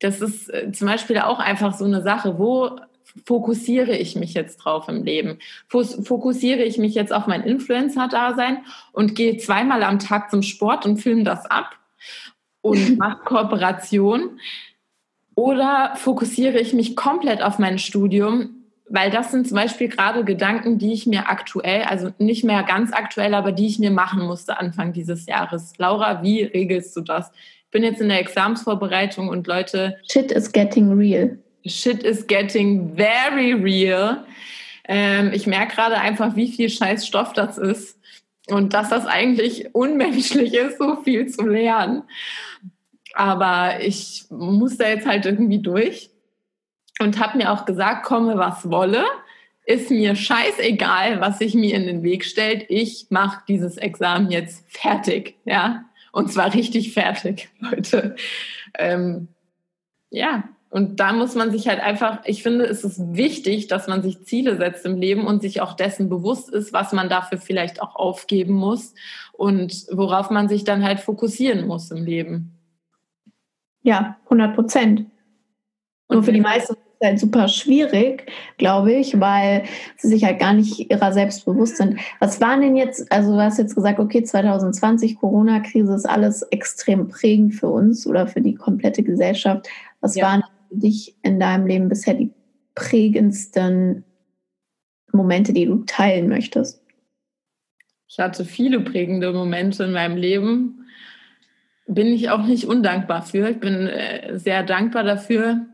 das 0.00 0.20
ist 0.20 0.52
äh, 0.52 0.72
zum 0.72 0.88
Beispiel 0.88 1.18
auch 1.18 1.38
einfach 1.38 1.74
so 1.74 1.84
eine 1.84 2.02
Sache, 2.02 2.38
wo 2.38 2.78
fokussiere 3.26 3.96
ich 3.96 4.16
mich 4.16 4.34
jetzt 4.34 4.58
drauf 4.58 4.88
im 4.88 5.04
Leben? 5.04 5.38
Fokussiere 5.68 6.62
ich 6.62 6.78
mich 6.78 6.94
jetzt 6.94 7.12
auf 7.12 7.26
mein 7.26 7.42
Influencer-Dasein 7.42 8.58
und 8.92 9.14
gehe 9.14 9.36
zweimal 9.36 9.82
am 9.82 9.98
Tag 9.98 10.30
zum 10.30 10.42
Sport 10.42 10.86
und 10.86 10.98
filme 10.98 11.24
das 11.24 11.46
ab 11.46 11.76
und 12.60 12.96
mache 12.98 13.24
Kooperation? 13.24 14.40
Oder 15.34 15.94
fokussiere 15.96 16.58
ich 16.58 16.72
mich 16.74 16.96
komplett 16.96 17.42
auf 17.42 17.58
mein 17.58 17.78
Studium? 17.78 18.56
Weil 18.88 19.10
das 19.10 19.30
sind 19.30 19.48
zum 19.48 19.56
Beispiel 19.56 19.88
gerade 19.88 20.24
Gedanken, 20.24 20.78
die 20.78 20.92
ich 20.92 21.06
mir 21.06 21.30
aktuell, 21.30 21.84
also 21.84 22.12
nicht 22.18 22.44
mehr 22.44 22.62
ganz 22.62 22.92
aktuell, 22.92 23.32
aber 23.32 23.52
die 23.52 23.66
ich 23.66 23.78
mir 23.78 23.90
machen 23.90 24.22
musste 24.22 24.58
Anfang 24.58 24.92
dieses 24.92 25.26
Jahres. 25.26 25.72
Laura, 25.78 26.22
wie 26.22 26.42
regelst 26.42 26.94
du 26.96 27.00
das? 27.00 27.30
Bin 27.72 27.82
jetzt 27.82 28.00
in 28.00 28.08
der 28.08 28.20
Examsvorbereitung 28.20 29.28
und 29.28 29.48
Leute. 29.48 29.96
Shit 30.08 30.30
is 30.30 30.52
getting 30.52 30.92
real. 30.92 31.36
Shit 31.66 32.04
is 32.04 32.24
getting 32.26 32.94
very 32.94 33.52
real. 33.52 34.24
Ähm, 34.86 35.32
ich 35.32 35.46
merke 35.46 35.74
gerade 35.74 35.96
einfach, 35.98 36.36
wie 36.36 36.50
viel 36.52 36.68
scheiß 36.68 37.06
Stoff 37.06 37.32
das 37.32 37.58
ist 37.58 37.98
und 38.48 38.74
dass 38.74 38.90
das 38.90 39.06
eigentlich 39.06 39.74
unmenschlich 39.74 40.54
ist, 40.54 40.78
so 40.78 40.96
viel 41.02 41.26
zu 41.28 41.46
lernen. 41.46 42.02
Aber 43.14 43.80
ich 43.80 44.24
muss 44.30 44.76
da 44.76 44.88
jetzt 44.88 45.06
halt 45.06 45.26
irgendwie 45.26 45.60
durch 45.60 46.10
und 47.00 47.18
habe 47.18 47.38
mir 47.38 47.52
auch 47.52 47.64
gesagt, 47.64 48.04
komme 48.04 48.36
was 48.38 48.70
wolle, 48.70 49.04
ist 49.64 49.90
mir 49.90 50.16
scheißegal, 50.16 51.20
was 51.20 51.38
sich 51.38 51.54
mir 51.54 51.74
in 51.74 51.86
den 51.86 52.02
Weg 52.02 52.24
stellt. 52.24 52.66
Ich 52.68 53.06
mache 53.10 53.42
dieses 53.48 53.76
Examen 53.76 54.30
jetzt 54.30 54.64
fertig, 54.68 55.36
ja. 55.44 55.84
Und 56.12 56.32
zwar 56.32 56.54
richtig 56.54 56.92
fertig, 56.92 57.48
Leute. 57.58 58.14
Ähm, 58.78 59.28
ja, 60.10 60.44
und 60.70 61.00
da 61.00 61.12
muss 61.12 61.34
man 61.34 61.50
sich 61.50 61.68
halt 61.68 61.80
einfach, 61.80 62.20
ich 62.24 62.42
finde, 62.42 62.64
es 62.64 62.84
ist 62.84 62.98
wichtig, 63.14 63.66
dass 63.66 63.88
man 63.88 64.02
sich 64.02 64.24
Ziele 64.24 64.56
setzt 64.56 64.86
im 64.86 64.96
Leben 64.96 65.26
und 65.26 65.42
sich 65.42 65.60
auch 65.60 65.74
dessen 65.74 66.08
bewusst 66.08 66.48
ist, 66.48 66.72
was 66.72 66.92
man 66.92 67.10
dafür 67.10 67.38
vielleicht 67.38 67.82
auch 67.82 67.94
aufgeben 67.94 68.54
muss 68.54 68.94
und 69.32 69.86
worauf 69.90 70.30
man 70.30 70.48
sich 70.48 70.64
dann 70.64 70.82
halt 70.82 71.00
fokussieren 71.00 71.66
muss 71.66 71.90
im 71.90 72.04
Leben. 72.04 72.58
Ja, 73.82 74.16
100 74.24 74.54
Prozent. 74.54 75.06
Nur 76.08 76.22
für 76.22 76.32
die 76.32 76.40
meisten 76.40 76.74
halt 77.02 77.18
super 77.18 77.48
schwierig, 77.48 78.30
glaube 78.58 78.92
ich, 78.92 79.18
weil 79.20 79.64
sie 79.96 80.08
sich 80.08 80.24
halt 80.24 80.38
gar 80.38 80.52
nicht 80.52 80.90
ihrer 80.90 81.12
selbst 81.12 81.44
bewusst 81.44 81.76
sind. 81.76 81.98
Was 82.20 82.40
waren 82.40 82.60
denn 82.60 82.76
jetzt, 82.76 83.10
also 83.10 83.32
du 83.32 83.40
hast 83.40 83.58
jetzt 83.58 83.74
gesagt, 83.74 83.98
okay, 83.98 84.22
2020, 84.22 85.16
Corona-Krise 85.16 85.94
ist 85.94 86.08
alles 86.08 86.42
extrem 86.42 87.08
prägend 87.08 87.54
für 87.54 87.68
uns 87.68 88.06
oder 88.06 88.26
für 88.26 88.40
die 88.40 88.54
komplette 88.54 89.02
Gesellschaft. 89.02 89.68
Was 90.00 90.14
ja. 90.14 90.26
waren 90.26 90.42
für 90.68 90.76
dich 90.76 91.16
in 91.22 91.38
deinem 91.40 91.66
Leben 91.66 91.88
bisher 91.88 92.14
die 92.14 92.30
prägendsten 92.74 94.04
Momente, 95.12 95.52
die 95.52 95.66
du 95.66 95.84
teilen 95.84 96.28
möchtest? 96.28 96.82
Ich 98.08 98.18
hatte 98.18 98.44
viele 98.44 98.80
prägende 98.80 99.32
Momente 99.32 99.84
in 99.84 99.92
meinem 99.92 100.16
Leben. 100.16 100.86
Bin 101.86 102.08
ich 102.08 102.30
auch 102.30 102.46
nicht 102.46 102.66
undankbar 102.66 103.22
für. 103.22 103.48
Ich 103.48 103.58
bin 103.58 103.86
äh, 103.86 104.38
sehr 104.38 104.62
dankbar 104.62 105.02
dafür. 105.02 105.66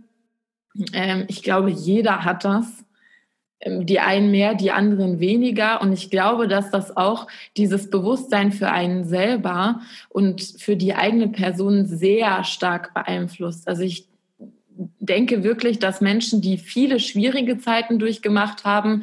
Ähm, 0.93 1.25
ich 1.29 1.43
glaube, 1.43 1.71
jeder 1.71 2.25
hat 2.25 2.45
das. 2.45 2.85
Ähm, 3.61 3.87
die 3.87 3.99
einen 4.01 4.31
mehr, 4.31 4.55
die 4.55 4.71
anderen 4.71 5.21
weniger. 5.21 5.81
Und 5.81 5.93
ich 5.93 6.11
glaube, 6.11 6.49
dass 6.49 6.71
das 6.71 6.97
auch 6.97 7.27
dieses 7.57 7.91
Bewusstsein 7.91 8.53
für 8.53 8.71
einen 8.71 9.05
selber 9.05 9.81
und 10.09 10.43
für 10.43 10.77
die 10.77 10.95
eigene 10.95 11.29
Person 11.29 11.87
sehr 11.87 12.45
stark 12.45 12.95
beeinflusst. 12.95 13.67
Also 13.67 13.83
ich 13.83 14.09
denke 15.01 15.43
wirklich, 15.43 15.81
dass 15.81 16.01
Menschen, 16.01 16.41
die 16.41 16.57
viele 16.57 17.01
schwierige 17.01 17.59
Zeiten 17.59 17.99
durchgemacht 17.99 18.65
haben, 18.65 19.03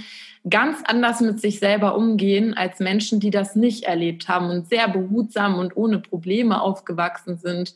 ganz 0.50 0.78
anders 0.86 1.20
mit 1.20 1.42
sich 1.42 1.60
selber 1.60 1.98
umgehen 1.98 2.54
als 2.54 2.80
Menschen, 2.80 3.20
die 3.20 3.32
das 3.32 3.56
nicht 3.56 3.84
erlebt 3.84 4.30
haben 4.30 4.50
und 4.50 4.70
sehr 4.70 4.88
behutsam 4.88 5.58
und 5.58 5.76
ohne 5.76 6.00
Probleme 6.00 6.62
aufgewachsen 6.62 7.38
sind. 7.38 7.74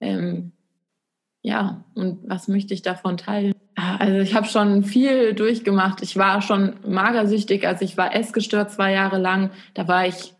Ähm, 0.00 0.52
ja, 1.42 1.84
und 1.94 2.18
was 2.28 2.48
möchte 2.48 2.74
ich 2.74 2.82
davon 2.82 3.16
teilen? 3.16 3.54
Also 3.74 4.18
ich 4.18 4.34
habe 4.34 4.46
schon 4.46 4.82
viel 4.82 5.34
durchgemacht. 5.34 6.02
Ich 6.02 6.16
war 6.16 6.42
schon 6.42 6.74
magersüchtig, 6.86 7.66
also 7.66 7.84
ich 7.84 7.96
war 7.96 8.14
essgestört 8.14 8.72
zwei 8.72 8.92
Jahre 8.92 9.18
lang. 9.18 9.50
Da 9.74 9.86
war 9.86 10.06
ich 10.06 10.34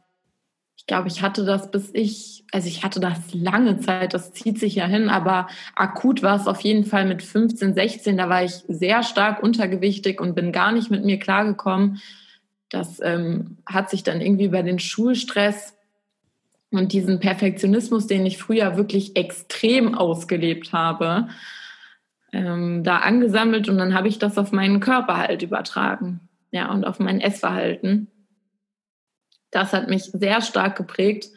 glaube, 0.88 1.07
ich 1.07 1.22
hatte 1.22 1.44
das 1.44 1.70
bis 1.70 1.90
ich, 1.92 2.44
also 2.51 2.66
ich 2.66 2.82
hatte 2.82 2.99
das 2.99 3.32
lange 3.32 3.78
Zeit, 3.78 4.14
das 4.14 4.32
zieht 4.32 4.59
sich 4.59 4.74
ja 4.74 4.86
hin, 4.86 5.09
aber 5.09 5.46
akut 5.76 6.22
war 6.24 6.34
es 6.34 6.49
auf 6.49 6.62
jeden 6.62 6.84
Fall 6.84 7.07
mit 7.07 7.22
15, 7.22 7.74
16, 7.74 8.16
da 8.16 8.28
war 8.28 8.42
ich 8.42 8.64
sehr 8.66 9.05
stark 9.05 9.40
untergewichtig 9.40 10.20
und 10.20 10.34
bin 10.34 10.51
gar 10.51 10.72
nicht 10.72 10.90
mit 10.90 11.05
mir 11.05 11.18
klargekommen. 11.18 12.01
Das 12.70 13.01
ähm, 13.03 13.59
hat 13.64 13.90
sich 13.90 14.03
dann 14.03 14.20
irgendwie 14.20 14.49
bei 14.49 14.62
den 14.62 14.78
Schulstress 14.78 15.77
und 16.70 16.92
diesen 16.92 17.20
Perfektionismus, 17.20 18.06
den 18.06 18.26
ich 18.26 18.38
früher 18.38 18.76
wirklich 18.76 19.16
extrem 19.16 19.94
ausgelebt 19.94 20.72
habe, 20.72 21.28
ähm, 22.32 22.84
da 22.84 22.98
angesammelt 22.98 23.68
und 23.68 23.78
dann 23.78 23.94
habe 23.94 24.08
ich 24.08 24.18
das 24.18 24.36
auf 24.38 24.52
meinen 24.52 24.80
Körper 24.80 25.16
halt 25.16 25.42
übertragen. 25.42 26.20
Ja, 26.50 26.70
und 26.70 26.86
auf 26.86 26.98
mein 26.98 27.20
Essverhalten 27.20 28.08
das 29.50 29.72
hat 29.72 29.88
mich 29.88 30.04
sehr 30.04 30.40
stark 30.40 30.76
geprägt, 30.76 31.30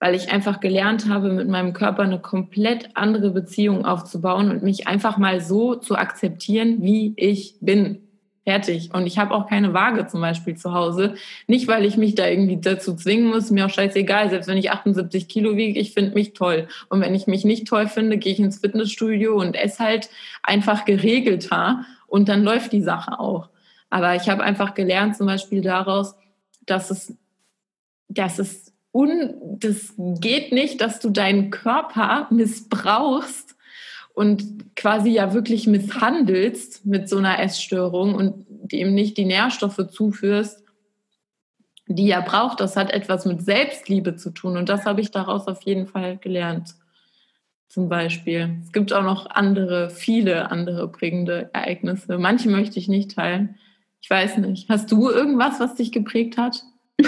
weil 0.00 0.14
ich 0.14 0.30
einfach 0.30 0.60
gelernt 0.60 1.08
habe, 1.08 1.32
mit 1.32 1.48
meinem 1.48 1.72
Körper 1.72 2.02
eine 2.02 2.20
komplett 2.20 2.90
andere 2.94 3.30
Beziehung 3.30 3.84
aufzubauen 3.84 4.50
und 4.50 4.62
mich 4.62 4.86
einfach 4.86 5.18
mal 5.18 5.40
so 5.40 5.74
zu 5.74 5.96
akzeptieren, 5.96 6.82
wie 6.82 7.14
ich 7.16 7.56
bin. 7.60 8.07
Fertig. 8.48 8.94
Und 8.94 9.06
ich 9.06 9.18
habe 9.18 9.34
auch 9.34 9.46
keine 9.46 9.74
Waage 9.74 10.06
zum 10.06 10.22
Beispiel 10.22 10.56
zu 10.56 10.72
Hause. 10.72 11.16
Nicht, 11.48 11.68
weil 11.68 11.84
ich 11.84 11.98
mich 11.98 12.14
da 12.14 12.26
irgendwie 12.26 12.58
dazu 12.58 12.96
zwingen 12.96 13.26
muss, 13.26 13.50
mir 13.50 13.66
auch 13.66 13.70
scheißegal. 13.70 14.30
Selbst 14.30 14.48
wenn 14.48 14.56
ich 14.56 14.70
78 14.70 15.28
Kilo 15.28 15.54
wiege, 15.58 15.78
ich 15.78 15.92
finde 15.92 16.14
mich 16.14 16.32
toll. 16.32 16.66
Und 16.88 17.02
wenn 17.02 17.14
ich 17.14 17.26
mich 17.26 17.44
nicht 17.44 17.68
toll 17.68 17.88
finde, 17.88 18.16
gehe 18.16 18.32
ich 18.32 18.38
ins 18.38 18.60
Fitnessstudio 18.60 19.38
und 19.38 19.54
esse 19.54 19.84
halt 19.84 20.08
einfach 20.42 20.86
geregelter 20.86 21.84
und 22.06 22.30
dann 22.30 22.42
läuft 22.42 22.72
die 22.72 22.80
Sache 22.80 23.20
auch. 23.20 23.50
Aber 23.90 24.14
ich 24.14 24.30
habe 24.30 24.42
einfach 24.42 24.72
gelernt 24.72 25.18
zum 25.18 25.26
Beispiel 25.26 25.60
daraus, 25.60 26.14
dass 26.64 26.90
es 26.90 27.18
das 28.08 28.38
ist 28.38 28.72
un, 28.92 29.34
das 29.58 29.92
geht 29.98 30.52
nicht, 30.52 30.80
dass 30.80 31.00
du 31.00 31.10
deinen 31.10 31.50
Körper 31.50 32.28
missbrauchst 32.30 33.57
und 34.18 34.74
quasi 34.74 35.10
ja 35.10 35.32
wirklich 35.32 35.68
misshandelst 35.68 36.84
mit 36.84 37.08
so 37.08 37.18
einer 37.18 37.38
Essstörung 37.38 38.16
und 38.16 38.46
dem 38.48 38.92
nicht 38.92 39.16
die 39.16 39.24
Nährstoffe 39.24 39.86
zuführst, 39.92 40.64
die 41.86 42.10
er 42.10 42.22
braucht. 42.22 42.58
Das 42.58 42.76
hat 42.76 42.90
etwas 42.90 43.26
mit 43.26 43.42
Selbstliebe 43.42 44.16
zu 44.16 44.30
tun 44.30 44.56
und 44.56 44.68
das 44.68 44.86
habe 44.86 45.00
ich 45.00 45.12
daraus 45.12 45.46
auf 45.46 45.62
jeden 45.62 45.86
Fall 45.86 46.16
gelernt. 46.16 46.74
Zum 47.68 47.88
Beispiel. 47.88 48.58
Es 48.64 48.72
gibt 48.72 48.92
auch 48.92 49.04
noch 49.04 49.30
andere, 49.30 49.88
viele 49.88 50.50
andere 50.50 50.88
prägende 50.88 51.50
Ereignisse. 51.52 52.18
Manche 52.18 52.48
möchte 52.48 52.80
ich 52.80 52.88
nicht 52.88 53.14
teilen. 53.14 53.54
Ich 54.00 54.10
weiß 54.10 54.38
nicht. 54.38 54.68
Hast 54.68 54.90
du 54.90 55.10
irgendwas, 55.10 55.60
was 55.60 55.76
dich 55.76 55.92
geprägt 55.92 56.36
hat? 56.36 56.64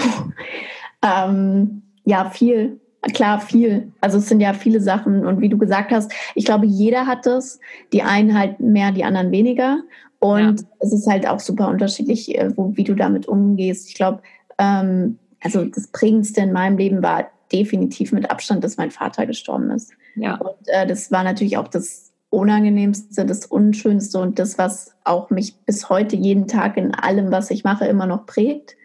Ähm, 1.03 1.81
ja, 2.05 2.29
viel. 2.29 2.79
Klar, 3.13 3.41
viel. 3.41 3.91
Also 3.99 4.19
es 4.19 4.29
sind 4.29 4.41
ja 4.41 4.53
viele 4.53 4.79
Sachen. 4.79 5.25
Und 5.25 5.41
wie 5.41 5.49
du 5.49 5.57
gesagt 5.57 5.91
hast, 5.91 6.11
ich 6.35 6.45
glaube, 6.45 6.67
jeder 6.67 7.07
hat 7.07 7.25
das. 7.25 7.59
Die 7.93 8.03
einen 8.03 8.37
halt 8.37 8.59
mehr, 8.59 8.91
die 8.91 9.03
anderen 9.03 9.31
weniger. 9.31 9.81
Und 10.19 10.61
ja. 10.61 10.67
es 10.79 10.93
ist 10.93 11.07
halt 11.07 11.27
auch 11.27 11.39
super 11.39 11.67
unterschiedlich, 11.67 12.37
äh, 12.37 12.55
wo, 12.55 12.75
wie 12.75 12.83
du 12.83 12.93
damit 12.93 13.27
umgehst. 13.27 13.89
Ich 13.89 13.95
glaube, 13.95 14.21
ähm, 14.59 15.17
also 15.41 15.65
das 15.65 15.87
Prägendste 15.87 16.41
in 16.41 16.51
meinem 16.51 16.77
Leben 16.77 17.01
war 17.01 17.31
definitiv 17.51 18.11
mit 18.11 18.29
Abstand, 18.29 18.63
dass 18.63 18.77
mein 18.77 18.91
Vater 18.91 19.25
gestorben 19.25 19.71
ist. 19.71 19.91
Ja. 20.15 20.35
Und 20.35 20.67
äh, 20.67 20.85
das 20.85 21.11
war 21.11 21.23
natürlich 21.23 21.57
auch 21.57 21.67
das 21.67 22.11
Unangenehmste, 22.29 23.25
das 23.25 23.47
Unschönste 23.47 24.19
und 24.19 24.37
das, 24.37 24.57
was 24.57 24.95
auch 25.03 25.31
mich 25.31 25.57
bis 25.65 25.89
heute 25.89 26.15
jeden 26.15 26.47
Tag 26.47 26.77
in 26.77 26.93
allem, 26.93 27.31
was 27.31 27.49
ich 27.49 27.63
mache, 27.63 27.85
immer 27.85 28.05
noch 28.05 28.25
prägt. 28.25 28.77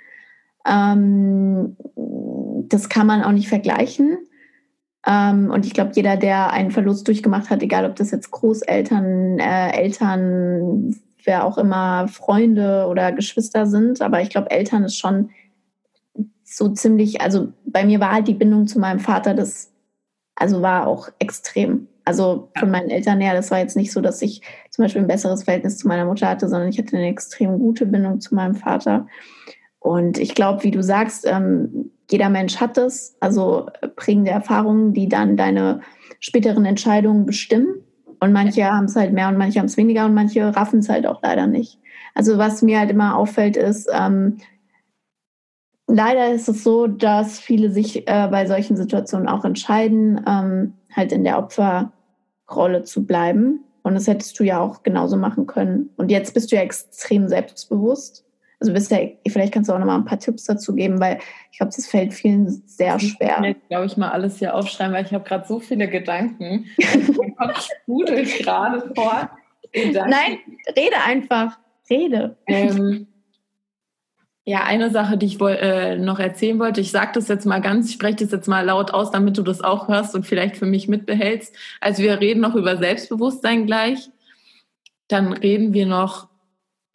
Ähm, 0.67 1.77
das 2.69 2.89
kann 2.89 3.07
man 3.07 3.23
auch 3.23 3.33
nicht 3.33 3.49
vergleichen. 3.49 4.19
Ähm, 5.07 5.51
und 5.51 5.65
ich 5.65 5.73
glaube, 5.73 5.93
jeder, 5.95 6.17
der 6.17 6.53
einen 6.53 6.71
Verlust 6.71 7.07
durchgemacht 7.07 7.51
hat, 7.51 7.63
egal 7.63 7.87
ob 7.87 7.97
das 7.97 8.11
jetzt 8.11 8.31
Großeltern, 8.31 9.39
äh, 9.39 9.71
Eltern, 9.73 10.97
wer 11.25 11.45
auch 11.45 11.59
immer, 11.59 12.09
Freunde 12.09 12.87
oder 12.89 13.13
Geschwister 13.13 13.67
sind, 13.67 14.03
aber 14.03 14.21
ich 14.23 14.31
glaube, 14.31 14.51
Eltern 14.51 14.85
ist 14.85 14.99
schon 14.99 15.31
so 16.45 16.69
ziemlich, 16.69 17.21
also 17.21 17.53
bei 17.65 17.85
mir 17.85 18.01
war 18.01 18.13
halt 18.13 18.29
die 18.29 18.35
Bindung 18.35 18.67
zu 18.67 18.79
meinem 18.79 19.01
Vater, 19.01 19.35
das 19.35 19.73
also 20.37 20.63
war 20.63 20.87
auch 20.87 21.09
extrem. 21.19 21.89
Also 22.05 22.51
von 22.57 22.71
meinen 22.71 22.91
Eltern 22.91 23.21
her, 23.21 23.35
das 23.35 23.51
war 23.51 23.59
jetzt 23.59 23.77
nicht 23.77 23.93
so, 23.93 24.01
dass 24.01 24.23
ich 24.23 24.43
zum 24.71 24.85
Beispiel 24.85 25.03
ein 25.03 25.09
besseres 25.09 25.43
Verhältnis 25.43 25.79
zu 25.79 25.89
meiner 25.89 26.05
Mutter 26.05 26.29
hatte, 26.29 26.49
sondern 26.49 26.69
ich 26.69 26.79
hatte 26.79 26.97
eine 26.97 27.09
extrem 27.09 27.59
gute 27.59 27.87
Bindung 27.87 28.21
zu 28.21 28.35
meinem 28.35 28.55
Vater. 28.55 29.09
Und 29.81 30.19
ich 30.19 30.35
glaube, 30.35 30.63
wie 30.63 30.71
du 30.71 30.83
sagst, 30.83 31.27
ähm, 31.27 31.91
jeder 32.11 32.29
Mensch 32.29 32.57
hat 32.59 32.77
das, 32.77 33.17
also 33.21 33.69
äh, 33.81 33.89
prägende 33.89 34.31
Erfahrungen, 34.31 34.93
die 34.93 35.09
dann 35.09 35.37
deine 35.37 35.81
späteren 36.21 36.65
Entscheidungen 36.65 37.27
bestimmen. 37.27 37.83
Und 38.21 38.33
manche 38.33 38.65
haben 38.65 38.87
es 38.87 38.97
halt 38.97 39.13
mehr 39.13 39.29
und 39.29 39.37
manche 39.37 39.59
haben 39.59 39.67
es 39.67 39.77
weniger 39.77 40.07
und 40.07 40.15
manche 40.15 40.55
raffen 40.57 40.79
es 40.79 40.89
halt 40.89 41.07
auch 41.07 41.21
leider 41.23 41.47
nicht. 41.47 41.79
Also 42.15 42.39
was 42.39 42.63
mir 42.63 42.79
halt 42.79 42.91
immer 42.91 43.17
auffällt, 43.17 43.57
ist, 43.57 43.89
ähm, 43.93 44.39
leider 45.87 46.33
ist 46.33 46.49
es 46.49 46.65
so, 46.65 46.87
dass 46.87 47.39
viele 47.39 47.71
sich 47.71 48.09
äh, 48.09 48.29
bei 48.31 48.47
solchen 48.47 48.77
Situationen 48.77 49.29
auch 49.29 49.45
entscheiden, 49.45 50.23
ähm, 50.27 50.75
halt 50.95 51.13
in 51.13 51.25
der 51.25 51.39
Opferrolle 51.39 52.85
zu 52.85 53.05
bleiben. 53.05 53.65
Und 53.83 53.95
das 53.95 54.07
hättest 54.07 54.41
du 54.41 54.45
ja 54.45 54.61
auch 54.61 54.83
genauso 54.83 55.17
machen 55.17 55.47
können. 55.47 55.91
Und 55.97 56.11
jetzt 56.11 56.33
bist 56.33 56.51
du 56.51 56.57
ja 56.57 56.63
extrem 56.63 57.29
selbstbewusst 57.29 58.26
also 58.59 58.73
bist 58.73 58.91
ja, 58.91 58.99
vielleicht 59.29 59.53
kannst 59.53 59.69
du 59.69 59.75
auch 59.75 59.79
noch 59.79 59.87
mal 59.87 59.97
ein 59.97 60.05
paar 60.05 60.19
Tipps 60.19 60.45
dazu 60.45 60.75
geben, 60.75 60.99
weil 60.99 61.19
ich 61.53 61.59
glaube, 61.59 61.73
das 61.77 61.87
fällt 61.87 62.15
vielen 62.15 62.49
sehr 62.67 62.99
schwer. 62.99 63.43
Ich 63.45 63.69
glaube 63.69 63.87
ich 63.87 63.97
mal 63.97 64.11
alles 64.11 64.39
hier 64.39 64.55
aufschreiben, 64.55 64.95
weil 64.95 65.05
ich 65.05 65.13
habe 65.13 65.25
gerade 65.25 65.47
so 65.47 65.61
viele 65.61 65.89
Gedanken. 65.89 66.67
mein 67.19 67.37
Kopf 67.37 67.69
sprudelt 67.83 68.39
gerade 68.39 68.93
vor. 68.95 69.31
Nein, 69.75 70.39
rede 70.75 70.97
einfach. 71.05 71.59
Rede. 71.91 72.37
Ähm, 72.47 73.07
ja, 74.45 74.63
eine 74.63 74.91
Sache, 74.91 75.19
die 75.19 75.27
ich 75.27 75.41
äh, 75.41 75.99
noch 75.99 76.19
erzählen 76.19 76.59
wollte, 76.59 76.81
ich 76.81 76.93
sage 76.93 77.11
das 77.15 77.29
jetzt 77.29 77.47
mal 77.47 77.61
ganz, 77.61 77.89
ich 77.89 77.95
spreche 77.95 78.17
das 78.17 78.31
jetzt 78.31 78.49
mal 78.49 78.65
laut 78.65 78.93
aus, 78.95 79.11
damit 79.11 79.37
du 79.37 79.43
das 79.43 79.61
auch 79.61 79.89
hörst 79.89 80.15
und 80.15 80.25
vielleicht 80.25 80.57
für 80.57 80.67
mich 80.67 80.89
mitbehältst. 80.89 81.55
Also 81.81 82.03
wir 82.03 82.21
reden 82.21 82.41
noch 82.41 82.55
über 82.55 82.77
Selbstbewusstsein 82.77 83.67
gleich. 83.67 84.09
Dann 85.09 85.33
reden 85.33 85.75
wir 85.75 85.87
noch 85.87 86.29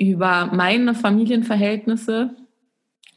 über 0.01 0.49
meine 0.51 0.95
Familienverhältnisse 0.95 2.35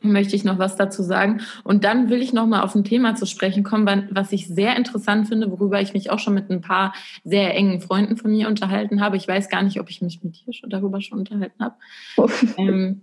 möchte 0.02 0.36
ich 0.36 0.44
noch 0.44 0.58
was 0.58 0.76
dazu 0.76 1.02
sagen. 1.02 1.40
Und 1.62 1.84
dann 1.84 2.10
will 2.10 2.20
ich 2.20 2.34
noch 2.34 2.46
mal 2.46 2.60
auf 2.60 2.74
ein 2.74 2.84
Thema 2.84 3.14
zu 3.14 3.24
sprechen 3.24 3.64
kommen, 3.64 4.08
was 4.10 4.32
ich 4.32 4.48
sehr 4.48 4.76
interessant 4.76 5.28
finde, 5.28 5.50
worüber 5.50 5.80
ich 5.80 5.94
mich 5.94 6.10
auch 6.10 6.18
schon 6.18 6.34
mit 6.34 6.50
ein 6.50 6.60
paar 6.60 6.92
sehr 7.24 7.54
engen 7.54 7.80
Freunden 7.80 8.18
von 8.18 8.30
mir 8.30 8.48
unterhalten 8.48 9.00
habe. 9.00 9.16
Ich 9.16 9.26
weiß 9.26 9.48
gar 9.48 9.62
nicht, 9.62 9.80
ob 9.80 9.88
ich 9.88 10.02
mich 10.02 10.22
mit 10.22 10.36
dir 10.44 10.52
schon 10.52 10.68
darüber 10.68 11.00
schon 11.00 11.20
unterhalten 11.20 11.64
habe. 11.64 11.76
Oh. 12.16 12.28
Ähm, 12.58 13.02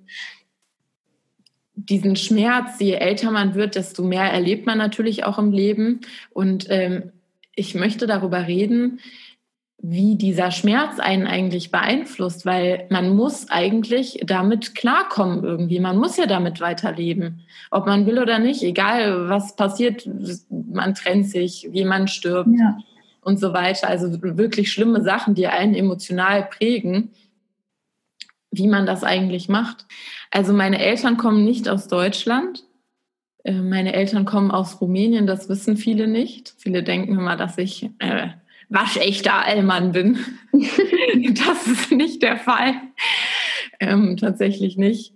diesen 1.73 2.15
Schmerz, 2.15 2.79
je 2.79 2.93
älter 2.93 3.31
man 3.31 3.55
wird, 3.55 3.75
desto 3.75 4.03
mehr 4.03 4.31
erlebt 4.31 4.67
man 4.67 4.77
natürlich 4.77 5.23
auch 5.23 5.39
im 5.39 5.51
Leben. 5.51 6.01
Und 6.29 6.67
ähm, 6.69 7.11
ich 7.55 7.73
möchte 7.73 8.05
darüber 8.05 8.45
reden, 8.47 8.99
wie 9.83 10.15
dieser 10.15 10.51
Schmerz 10.51 10.99
einen 10.99 11.25
eigentlich 11.25 11.71
beeinflusst, 11.71 12.45
weil 12.45 12.85
man 12.89 13.15
muss 13.15 13.49
eigentlich 13.49 14.21
damit 14.23 14.75
klarkommen 14.75 15.43
irgendwie. 15.43 15.79
Man 15.79 15.97
muss 15.97 16.17
ja 16.17 16.27
damit 16.27 16.61
weiterleben, 16.61 17.41
ob 17.71 17.87
man 17.87 18.05
will 18.05 18.19
oder 18.19 18.37
nicht, 18.37 18.61
egal 18.61 19.27
was 19.27 19.55
passiert, 19.55 20.07
man 20.49 20.93
trennt 20.93 21.27
sich, 21.27 21.63
jemand 21.71 22.11
stirbt 22.11 22.51
ja. 22.59 22.77
und 23.21 23.39
so 23.39 23.53
weiter. 23.53 23.87
Also 23.87 24.21
wirklich 24.21 24.71
schlimme 24.71 25.01
Sachen, 25.01 25.33
die 25.33 25.47
einen 25.47 25.73
emotional 25.73 26.43
prägen, 26.43 27.09
wie 28.51 28.67
man 28.67 28.85
das 28.85 29.03
eigentlich 29.03 29.49
macht. 29.49 29.87
Also 30.29 30.53
meine 30.53 30.79
Eltern 30.79 31.17
kommen 31.17 31.43
nicht 31.43 31.67
aus 31.67 31.87
Deutschland. 31.87 32.65
Äh, 33.43 33.53
meine 33.53 33.93
Eltern 33.93 34.25
kommen 34.25 34.51
aus 34.51 34.79
Rumänien, 34.79 35.25
das 35.25 35.49
wissen 35.49 35.75
viele 35.75 36.07
nicht. 36.07 36.53
Viele 36.57 36.83
denken 36.83 37.13
immer, 37.13 37.35
dass 37.35 37.57
ich 37.57 37.89
äh, 37.97 38.27
waschechter 38.71 39.45
Allmann 39.45 39.91
bin. 39.91 40.17
das 40.53 41.67
ist 41.67 41.91
nicht 41.91 42.23
der 42.23 42.37
Fall. 42.37 42.73
Ähm, 43.79 44.17
tatsächlich 44.17 44.77
nicht. 44.77 45.13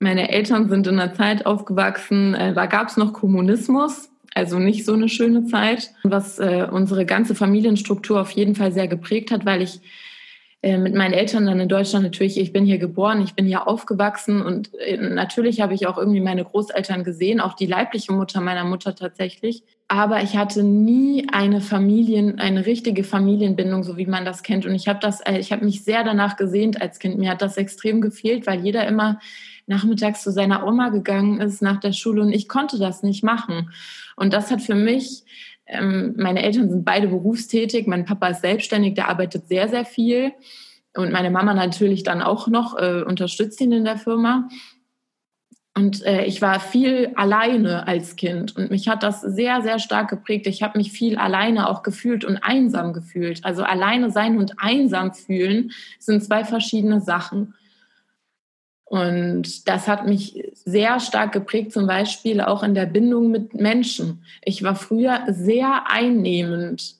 Meine 0.00 0.30
Eltern 0.30 0.68
sind 0.68 0.86
in 0.88 0.98
einer 0.98 1.14
Zeit 1.14 1.46
aufgewachsen, 1.46 2.34
äh, 2.34 2.52
da 2.52 2.66
gab 2.66 2.88
es 2.88 2.96
noch 2.96 3.12
Kommunismus, 3.12 4.10
also 4.34 4.58
nicht 4.58 4.84
so 4.84 4.94
eine 4.94 5.08
schöne 5.08 5.46
Zeit, 5.46 5.92
was 6.02 6.40
äh, 6.40 6.66
unsere 6.70 7.06
ganze 7.06 7.36
Familienstruktur 7.36 8.20
auf 8.20 8.32
jeden 8.32 8.56
Fall 8.56 8.72
sehr 8.72 8.88
geprägt 8.88 9.30
hat, 9.30 9.46
weil 9.46 9.62
ich 9.62 9.80
mit 10.62 10.94
meinen 10.94 11.12
Eltern 11.12 11.46
dann 11.46 11.58
in 11.58 11.68
Deutschland 11.68 12.04
natürlich, 12.04 12.38
ich 12.38 12.52
bin 12.52 12.64
hier 12.64 12.78
geboren, 12.78 13.20
ich 13.20 13.34
bin 13.34 13.46
hier 13.46 13.66
aufgewachsen 13.66 14.40
und 14.40 14.72
äh, 14.74 14.96
natürlich 14.96 15.60
habe 15.60 15.74
ich 15.74 15.88
auch 15.88 15.98
irgendwie 15.98 16.20
meine 16.20 16.44
Großeltern 16.44 17.02
gesehen, 17.02 17.40
auch 17.40 17.54
die 17.54 17.66
leibliche 17.66 18.12
Mutter 18.12 18.40
meiner 18.40 18.64
Mutter 18.64 18.94
tatsächlich. 18.94 19.64
Aber 19.88 20.22
ich 20.22 20.36
hatte 20.36 20.62
nie 20.62 21.26
eine 21.32 21.60
Familien, 21.60 22.38
eine 22.38 22.64
richtige 22.64 23.02
Familienbindung, 23.02 23.82
so 23.82 23.96
wie 23.96 24.06
man 24.06 24.24
das 24.24 24.44
kennt. 24.44 24.64
Und 24.64 24.74
ich 24.74 24.86
habe 24.86 25.00
das, 25.00 25.20
äh, 25.20 25.38
ich 25.38 25.50
habe 25.50 25.64
mich 25.64 25.82
sehr 25.82 26.04
danach 26.04 26.36
gesehnt 26.36 26.80
als 26.80 27.00
Kind. 27.00 27.18
Mir 27.18 27.30
hat 27.30 27.42
das 27.42 27.56
extrem 27.56 28.00
gefehlt, 28.00 28.46
weil 28.46 28.60
jeder 28.60 28.86
immer 28.86 29.18
nachmittags 29.66 30.22
zu 30.22 30.30
seiner 30.30 30.64
Oma 30.66 30.90
gegangen 30.90 31.40
ist 31.40 31.60
nach 31.60 31.80
der 31.80 31.92
Schule 31.92 32.22
und 32.22 32.32
ich 32.32 32.48
konnte 32.48 32.78
das 32.78 33.02
nicht 33.02 33.24
machen. 33.24 33.72
Und 34.16 34.32
das 34.32 34.50
hat 34.50 34.62
für 34.62 34.74
mich 34.76 35.24
ähm, 35.66 36.14
meine 36.18 36.42
Eltern 36.42 36.70
sind 36.70 36.84
beide 36.84 37.08
berufstätig. 37.08 37.86
Mein 37.86 38.04
Papa 38.04 38.28
ist 38.28 38.42
selbstständig, 38.42 38.94
der 38.94 39.08
arbeitet 39.08 39.48
sehr, 39.48 39.68
sehr 39.68 39.84
viel. 39.84 40.32
Und 40.94 41.12
meine 41.12 41.30
Mama 41.30 41.54
natürlich 41.54 42.02
dann 42.02 42.20
auch 42.22 42.48
noch, 42.48 42.78
äh, 42.78 43.02
unterstützt 43.02 43.60
ihn 43.60 43.72
in 43.72 43.84
der 43.84 43.96
Firma. 43.96 44.48
Und 45.74 46.04
äh, 46.04 46.26
ich 46.26 46.42
war 46.42 46.60
viel 46.60 47.12
alleine 47.14 47.86
als 47.88 48.16
Kind 48.16 48.56
und 48.56 48.70
mich 48.70 48.88
hat 48.88 49.02
das 49.02 49.22
sehr, 49.22 49.62
sehr 49.62 49.78
stark 49.78 50.10
geprägt. 50.10 50.46
Ich 50.46 50.62
habe 50.62 50.76
mich 50.76 50.92
viel 50.92 51.16
alleine 51.16 51.66
auch 51.66 51.82
gefühlt 51.82 52.26
und 52.26 52.36
einsam 52.36 52.92
gefühlt. 52.92 53.42
Also 53.42 53.62
alleine 53.62 54.10
sein 54.10 54.36
und 54.36 54.56
einsam 54.58 55.14
fühlen 55.14 55.70
sind 55.98 56.22
zwei 56.22 56.44
verschiedene 56.44 57.00
Sachen. 57.00 57.54
Und 58.92 59.70
das 59.70 59.88
hat 59.88 60.06
mich 60.06 60.52
sehr 60.66 61.00
stark 61.00 61.32
geprägt, 61.32 61.72
zum 61.72 61.86
Beispiel 61.86 62.42
auch 62.42 62.62
in 62.62 62.74
der 62.74 62.84
Bindung 62.84 63.30
mit 63.30 63.54
Menschen. 63.54 64.22
Ich 64.42 64.62
war 64.62 64.74
früher 64.74 65.24
sehr 65.28 65.84
einnehmend, 65.90 66.96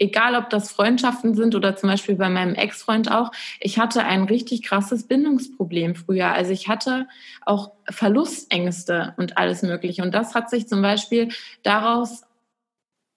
egal 0.00 0.34
ob 0.34 0.50
das 0.50 0.72
Freundschaften 0.72 1.36
sind 1.36 1.54
oder 1.54 1.76
zum 1.76 1.90
Beispiel 1.90 2.16
bei 2.16 2.28
meinem 2.28 2.56
Ex-Freund 2.56 3.12
auch. 3.12 3.30
Ich 3.60 3.78
hatte 3.78 4.02
ein 4.02 4.24
richtig 4.24 4.64
krasses 4.64 5.06
Bindungsproblem 5.06 5.94
früher. 5.94 6.32
Also 6.32 6.50
ich 6.50 6.66
hatte 6.66 7.06
auch 7.46 7.70
Verlustängste 7.88 9.14
und 9.16 9.38
alles 9.38 9.62
Mögliche. 9.62 10.02
Und 10.02 10.16
das 10.16 10.34
hat 10.34 10.50
sich 10.50 10.66
zum 10.66 10.82
Beispiel 10.82 11.28
daraus 11.62 12.24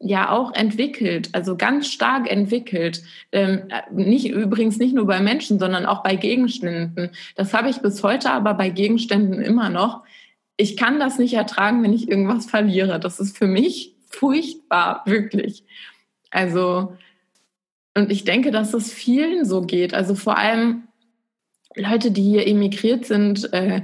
ja 0.01 0.31
auch 0.31 0.53
entwickelt, 0.53 1.29
also 1.33 1.55
ganz 1.55 1.87
stark 1.87 2.29
entwickelt. 2.29 3.03
Ähm, 3.31 3.69
nicht 3.91 4.29
übrigens 4.29 4.77
nicht 4.77 4.95
nur 4.95 5.05
bei 5.05 5.21
Menschen, 5.21 5.59
sondern 5.59 5.85
auch 5.85 6.03
bei 6.03 6.15
Gegenständen. 6.15 7.11
Das 7.35 7.53
habe 7.53 7.69
ich 7.69 7.77
bis 7.77 8.03
heute 8.03 8.31
aber 8.31 8.55
bei 8.55 8.69
Gegenständen 8.69 9.41
immer 9.41 9.69
noch. 9.69 10.03
Ich 10.57 10.75
kann 10.75 10.99
das 10.99 11.19
nicht 11.19 11.33
ertragen, 11.33 11.83
wenn 11.83 11.93
ich 11.93 12.09
irgendwas 12.09 12.47
verliere. 12.47 12.99
Das 12.99 13.19
ist 13.19 13.37
für 13.37 13.47
mich 13.47 13.95
furchtbar, 14.07 15.03
wirklich. 15.05 15.63
Also, 16.31 16.97
und 17.95 18.11
ich 18.11 18.23
denke, 18.23 18.51
dass 18.51 18.73
es 18.73 18.91
vielen 18.91 19.45
so 19.45 19.61
geht. 19.61 19.93
Also 19.93 20.15
vor 20.15 20.37
allem 20.37 20.87
Leute, 21.75 22.11
die 22.11 22.23
hier 22.23 22.47
emigriert 22.47 23.05
sind 23.05 23.53
äh, 23.53 23.83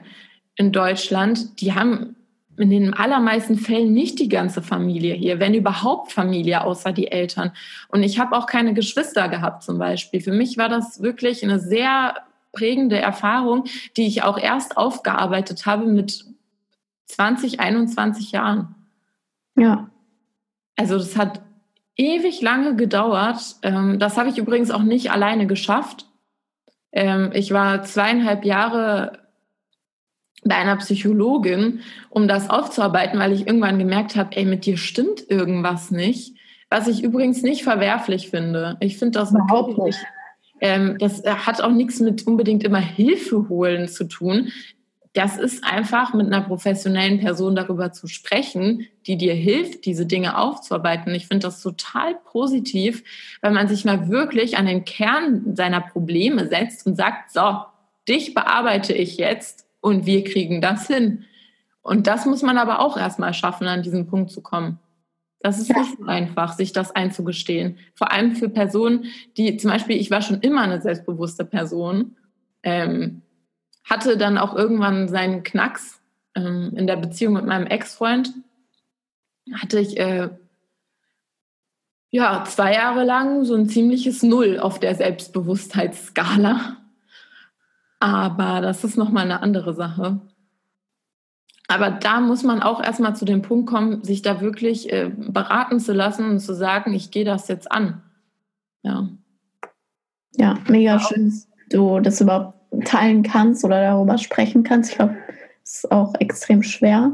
in 0.55 0.72
Deutschland, 0.72 1.61
die 1.61 1.74
haben 1.74 2.16
in 2.58 2.70
den 2.70 2.93
allermeisten 2.93 3.58
Fällen 3.58 3.93
nicht 3.93 4.20
die 4.20 4.30
ganze 4.30 4.62
Familie 4.62 5.14
hier, 5.14 5.39
wenn 5.39 5.53
überhaupt 5.53 6.12
Familie, 6.12 6.64
außer 6.64 6.91
die 6.91 7.12
Eltern. 7.12 7.51
Und 7.88 8.03
ich 8.03 8.20
habe 8.20 8.36
auch 8.36 8.47
keine 8.47 8.74
Geschwister 8.74 9.30
gehabt 9.30 9.64
zum 9.64 9.78
Beispiel. 9.78 10.22
Für 10.22 10.32
mich 10.32 10.58
war 10.58 10.68
das 10.68 11.01
wirklich 11.01 11.43
eine 11.43 11.60
sehr 11.60 12.16
prägende 12.51 12.97
Erfahrung, 12.97 13.66
die 13.95 14.08
ich 14.08 14.24
auch 14.24 14.38
erst 14.38 14.78
aufgearbeitet 14.78 15.66
habe 15.66 15.86
mit 15.86 16.26
20, 17.05 17.60
21 17.60 18.32
Jahren. 18.32 18.76
Ja. 19.55 19.89
Also 20.76 20.97
das 20.97 21.16
hat 21.16 21.41
ewig 21.95 22.41
lange 22.41 22.76
gedauert. 22.76 23.58
Ähm, 23.62 23.99
das 23.99 24.18
habe 24.18 24.30
ich 24.30 24.38
übrigens 24.38 24.72
auch 24.72 24.84
nicht 24.84 25.12
alleine 25.12 25.47
geschafft. 25.47 26.08
Ähm, 26.91 27.32
ich 27.34 27.51
war 27.51 27.84
zweieinhalb 27.84 28.45
Jahre 28.45 29.26
bei 30.43 30.55
einer 30.55 30.77
Psychologin, 30.77 31.81
um 32.09 32.27
das 32.27 32.49
aufzuarbeiten, 32.49 33.19
weil 33.19 33.33
ich 33.33 33.47
irgendwann 33.47 33.79
gemerkt 33.79 34.15
habe, 34.15 34.35
ey, 34.35 34.45
mit 34.45 34.65
dir 34.65 34.77
stimmt 34.77 35.29
irgendwas 35.29 35.91
nicht. 35.91 36.35
Was 36.69 36.88
ich 36.88 37.03
übrigens 37.03 37.43
nicht 37.43 37.63
verwerflich 37.63 38.29
finde. 38.29 38.77
Ich 38.81 38.97
finde 38.97 39.19
das 39.19 39.31
überhaupt 39.31 39.77
nicht. 39.77 39.99
Ähm, 40.59 40.97
das 40.99 41.23
hat 41.23 41.61
auch 41.61 41.71
nichts 41.71 41.99
mit 41.99 42.27
unbedingt 42.27 42.63
immer 42.63 42.79
Hilfe 42.79 43.47
holen 43.47 43.88
zu 43.88 44.05
tun. 44.05 44.51
Das 45.13 45.38
ist 45.38 45.63
einfach 45.63 46.13
mit 46.13 46.27
einer 46.27 46.41
professionellen 46.41 47.19
Person 47.19 47.55
darüber 47.55 47.91
zu 47.91 48.07
sprechen, 48.07 48.85
die 49.07 49.17
dir 49.17 49.33
hilft, 49.33 49.85
diese 49.85 50.05
Dinge 50.05 50.38
aufzuarbeiten. 50.38 51.15
Ich 51.15 51.27
finde 51.27 51.47
das 51.47 51.61
total 51.61 52.15
positiv, 52.25 53.03
weil 53.41 53.51
man 53.51 53.67
sich 53.67 53.85
mal 53.85 54.09
wirklich 54.09 54.57
an 54.57 54.67
den 54.67 54.85
Kern 54.85 55.55
seiner 55.55 55.81
Probleme 55.81 56.47
setzt 56.47 56.85
und 56.85 56.95
sagt, 56.97 57.31
so, 57.31 57.61
dich 58.07 58.33
bearbeite 58.33 58.93
ich 58.93 59.17
jetzt 59.17 59.66
und 59.88 60.05
wir 60.05 60.25
kriegen 60.25 60.59
das 60.61 60.88
hin. 60.88 61.23
Und 61.81 62.07
das 62.07 62.25
muss 62.25 62.41
man 62.41 62.57
aber 62.57 62.81
auch 62.81 62.97
erstmal 62.97 63.33
schaffen, 63.33 63.67
an 63.67 63.83
diesen 63.83 64.07
Punkt 64.07 64.31
zu 64.31 64.41
kommen. 64.41 64.79
Das 65.39 65.59
ist 65.59 65.69
ja. 65.69 65.79
nicht 65.79 65.97
so 65.97 66.05
einfach, 66.05 66.51
sich 66.53 66.73
das 66.73 66.93
einzugestehen. 66.93 67.77
Vor 67.95 68.11
allem 68.11 68.35
für 68.35 68.49
Personen, 68.49 69.05
die 69.38 69.55
zum 69.55 69.71
Beispiel, 69.71 69.95
ich 69.95 70.11
war 70.11 70.21
schon 70.21 70.41
immer 70.41 70.61
eine 70.61 70.81
selbstbewusste 70.81 71.45
Person, 71.45 72.17
ähm, 72.63 73.21
hatte 73.85 74.17
dann 74.17 74.38
auch 74.38 74.55
irgendwann 74.55 75.07
seinen 75.07 75.43
Knacks 75.43 76.01
ähm, 76.35 76.73
in 76.75 76.85
der 76.85 76.97
Beziehung 76.97 77.35
mit 77.35 77.45
meinem 77.45 77.67
Ex-Freund. 77.67 78.33
Hatte 79.53 79.79
ich 79.79 79.97
äh, 79.97 80.29
ja 82.09 82.43
zwei 82.45 82.73
Jahre 82.73 83.05
lang 83.05 83.45
so 83.45 83.55
ein 83.55 83.69
ziemliches 83.69 84.21
Null 84.21 84.59
auf 84.59 84.79
der 84.79 84.95
Selbstbewusstheitsskala. 84.95 86.75
Aber 87.99 88.61
das 88.61 88.83
ist 88.83 88.97
nochmal 88.97 89.23
eine 89.23 89.41
andere 89.41 89.73
Sache. 89.73 90.19
Aber 91.67 91.91
da 91.91 92.21
muss 92.21 92.43
man 92.43 92.61
auch 92.61 92.81
erstmal 92.81 93.15
zu 93.15 93.25
dem 93.25 93.41
Punkt 93.41 93.69
kommen, 93.69 94.03
sich 94.03 94.21
da 94.21 94.39
wirklich 94.39 94.91
äh, 94.91 95.11
beraten 95.15 95.79
zu 95.79 95.93
lassen 95.93 96.29
und 96.29 96.39
zu 96.39 96.53
sagen, 96.53 96.93
ich 96.93 97.11
gehe 97.11 97.25
das 97.25 97.47
jetzt 97.49 97.71
an. 97.71 98.01
Ja. 98.83 99.09
Ja, 100.35 100.57
mega 100.69 100.99
schön, 100.99 101.25
dass 101.25 101.47
du 101.69 101.99
das 101.99 102.21
überhaupt 102.21 102.57
teilen 102.85 103.23
kannst 103.23 103.65
oder 103.65 103.81
darüber 103.81 104.17
sprechen 104.17 104.63
kannst. 104.63 104.91
Ich 104.91 104.97
glaube, 104.97 105.17
es 105.63 105.83
ist 105.83 105.91
auch 105.91 106.13
extrem 106.19 106.63
schwer. 106.63 107.11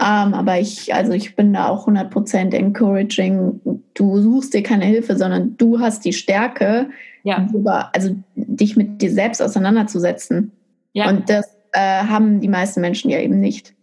Ähm, 0.00 0.34
aber 0.34 0.58
ich, 0.58 0.92
also 0.92 1.12
ich 1.12 1.36
bin 1.36 1.52
da 1.52 1.68
auch 1.68 1.86
100% 1.86 2.54
encouraging. 2.54 3.60
Du 3.94 4.20
suchst 4.20 4.52
dir 4.52 4.62
keine 4.62 4.84
Hilfe, 4.84 5.16
sondern 5.16 5.56
du 5.56 5.78
hast 5.78 6.04
die 6.04 6.12
Stärke, 6.12 6.90
ja. 7.22 7.46
über, 7.52 7.94
also 7.94 8.16
dich 8.34 8.76
mit 8.76 9.00
dir 9.02 9.10
selbst 9.10 9.40
auseinanderzusetzen. 9.40 10.52
Ja. 10.92 11.08
Und 11.08 11.28
das 11.28 11.56
äh, 11.72 12.04
haben 12.04 12.40
die 12.40 12.48
meisten 12.48 12.80
Menschen 12.80 13.10
ja 13.10 13.18
eben 13.18 13.40
nicht. 13.40 13.74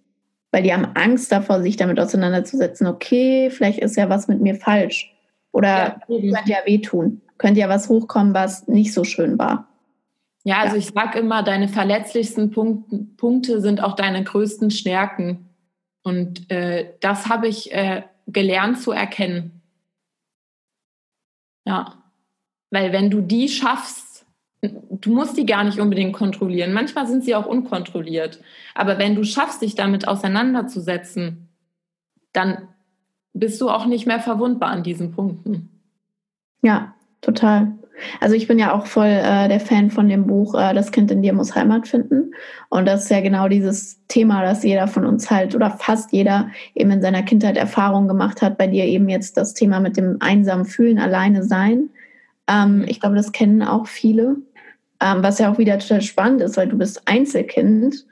Weil 0.52 0.64
die 0.64 0.74
haben 0.74 0.88
Angst 0.96 1.32
davor, 1.32 1.62
sich 1.62 1.78
damit 1.78 2.00
auseinanderzusetzen. 2.00 2.88
Okay, 2.88 3.50
vielleicht 3.52 3.80
ist 3.80 3.98
ja 3.98 4.10
was 4.10 4.28
mit 4.28 4.42
mir 4.42 4.56
falsch. 4.56 5.14
Oder 5.52 6.02
ja, 6.08 6.32
könnte 6.32 6.52
ja 6.52 6.58
wehtun. 6.66 7.22
Könnte 7.38 7.60
ja 7.60 7.70
was 7.70 7.88
hochkommen, 7.90 8.34
was 8.34 8.68
nicht 8.68 8.94
so 8.94 9.04
schön 9.04 9.38
war. 9.38 9.68
Ja, 10.44 10.60
also 10.60 10.76
ja. 10.76 10.80
ich 10.80 10.88
sage 10.88 11.20
immer, 11.20 11.44
deine 11.44 11.68
verletzlichsten 11.68 12.52
Punkt, 12.52 13.18
Punkte 13.18 13.62
sind 13.62 13.84
auch 13.84 13.96
deine 13.96 14.24
größten 14.24 14.72
Stärken. 14.72 15.50
Und 16.04 16.50
äh, 16.50 16.94
das 17.02 17.28
habe 17.28 17.48
ich 17.48 17.72
äh, 17.72 18.04
gelernt 18.28 18.80
zu 18.80 18.92
erkennen. 18.92 19.62
Ja. 21.66 21.99
Weil 22.72 22.91
wenn 22.91 23.09
du 23.09 23.22
die 23.22 23.49
schaffst, 23.49 24.26
du 24.61 25.13
musst 25.13 25.38
die 25.38 25.45
gar 25.45 25.63
nicht 25.63 25.80
unbedingt 25.80 26.13
kontrollieren. 26.13 26.74
Manchmal 26.74 27.07
sind 27.07 27.24
sie 27.24 27.36
auch 27.36 27.45
unkontrolliert. 27.45 28.39
Aber 28.76 28.97
wenn 28.97 29.15
du 29.15 29.24
schaffst, 29.24 29.61
dich 29.61 29.76
damit 29.76 30.07
auseinanderzusetzen, 30.07 31.49
dann 32.34 32.67
bist 33.34 33.59
du 33.61 33.70
auch 33.70 33.86
nicht 33.86 34.05
mehr 34.05 34.20
verwundbar 34.20 34.70
an 34.70 34.84
diesen 34.84 35.11
Punkten. 35.11 35.70
Ja, 36.61 36.93
total. 37.22 37.74
Also 38.20 38.36
ich 38.36 38.47
bin 38.47 38.59
ja 38.59 38.74
auch 38.74 38.86
voll 38.86 39.07
äh, 39.07 39.47
der 39.47 39.59
Fan 39.59 39.91
von 39.91 40.07
dem 40.07 40.26
Buch 40.26 40.55
äh, 40.55 40.74
Das 40.74 40.91
Kind 40.91 41.11
in 41.11 41.22
dir 41.22 41.34
muss 41.34 41.55
Heimat 41.55 41.88
finden. 41.88 42.34
Und 42.70 42.86
das 42.86 43.03
ist 43.03 43.11
ja 43.11 43.22
genau 43.22 43.47
dieses 43.47 44.05
Thema, 44.07 44.41
dass 44.41 44.63
jeder 44.63 44.88
von 44.88 45.05
uns 45.05 45.30
halt 45.30 45.55
oder 45.55 45.72
fast 45.72 46.11
jeder 46.13 46.49
eben 46.76 46.91
in 46.91 47.01
seiner 47.01 47.24
Kindheit 47.24 47.57
Erfahrungen 47.57 48.07
gemacht 48.07 48.41
hat. 48.41 48.57
Bei 48.57 48.67
dir 48.67 48.86
eben 48.86 49.09
jetzt 49.09 49.38
das 49.38 49.53
Thema 49.53 49.80
mit 49.80 49.97
dem 49.97 50.17
einsamen 50.22 50.65
Fühlen, 50.65 50.99
alleine 50.99 51.43
sein. 51.43 51.89
Ähm, 52.50 52.84
ich 52.88 53.00
glaube, 53.00 53.16
das 53.16 53.32
kennen 53.32 53.62
auch 53.62 53.88
viele. 53.88 54.38
Ähm, 55.02 55.24
was 55.24 55.39
ja 55.39 55.52
auch 55.52 55.58
wieder 55.58 55.80
total 55.80 56.02
spannend 56.02 56.41
ist, 56.41 56.58
weil 56.58 56.68
du 56.68 56.78
bist 56.78 57.02
Einzelkind 57.06 58.06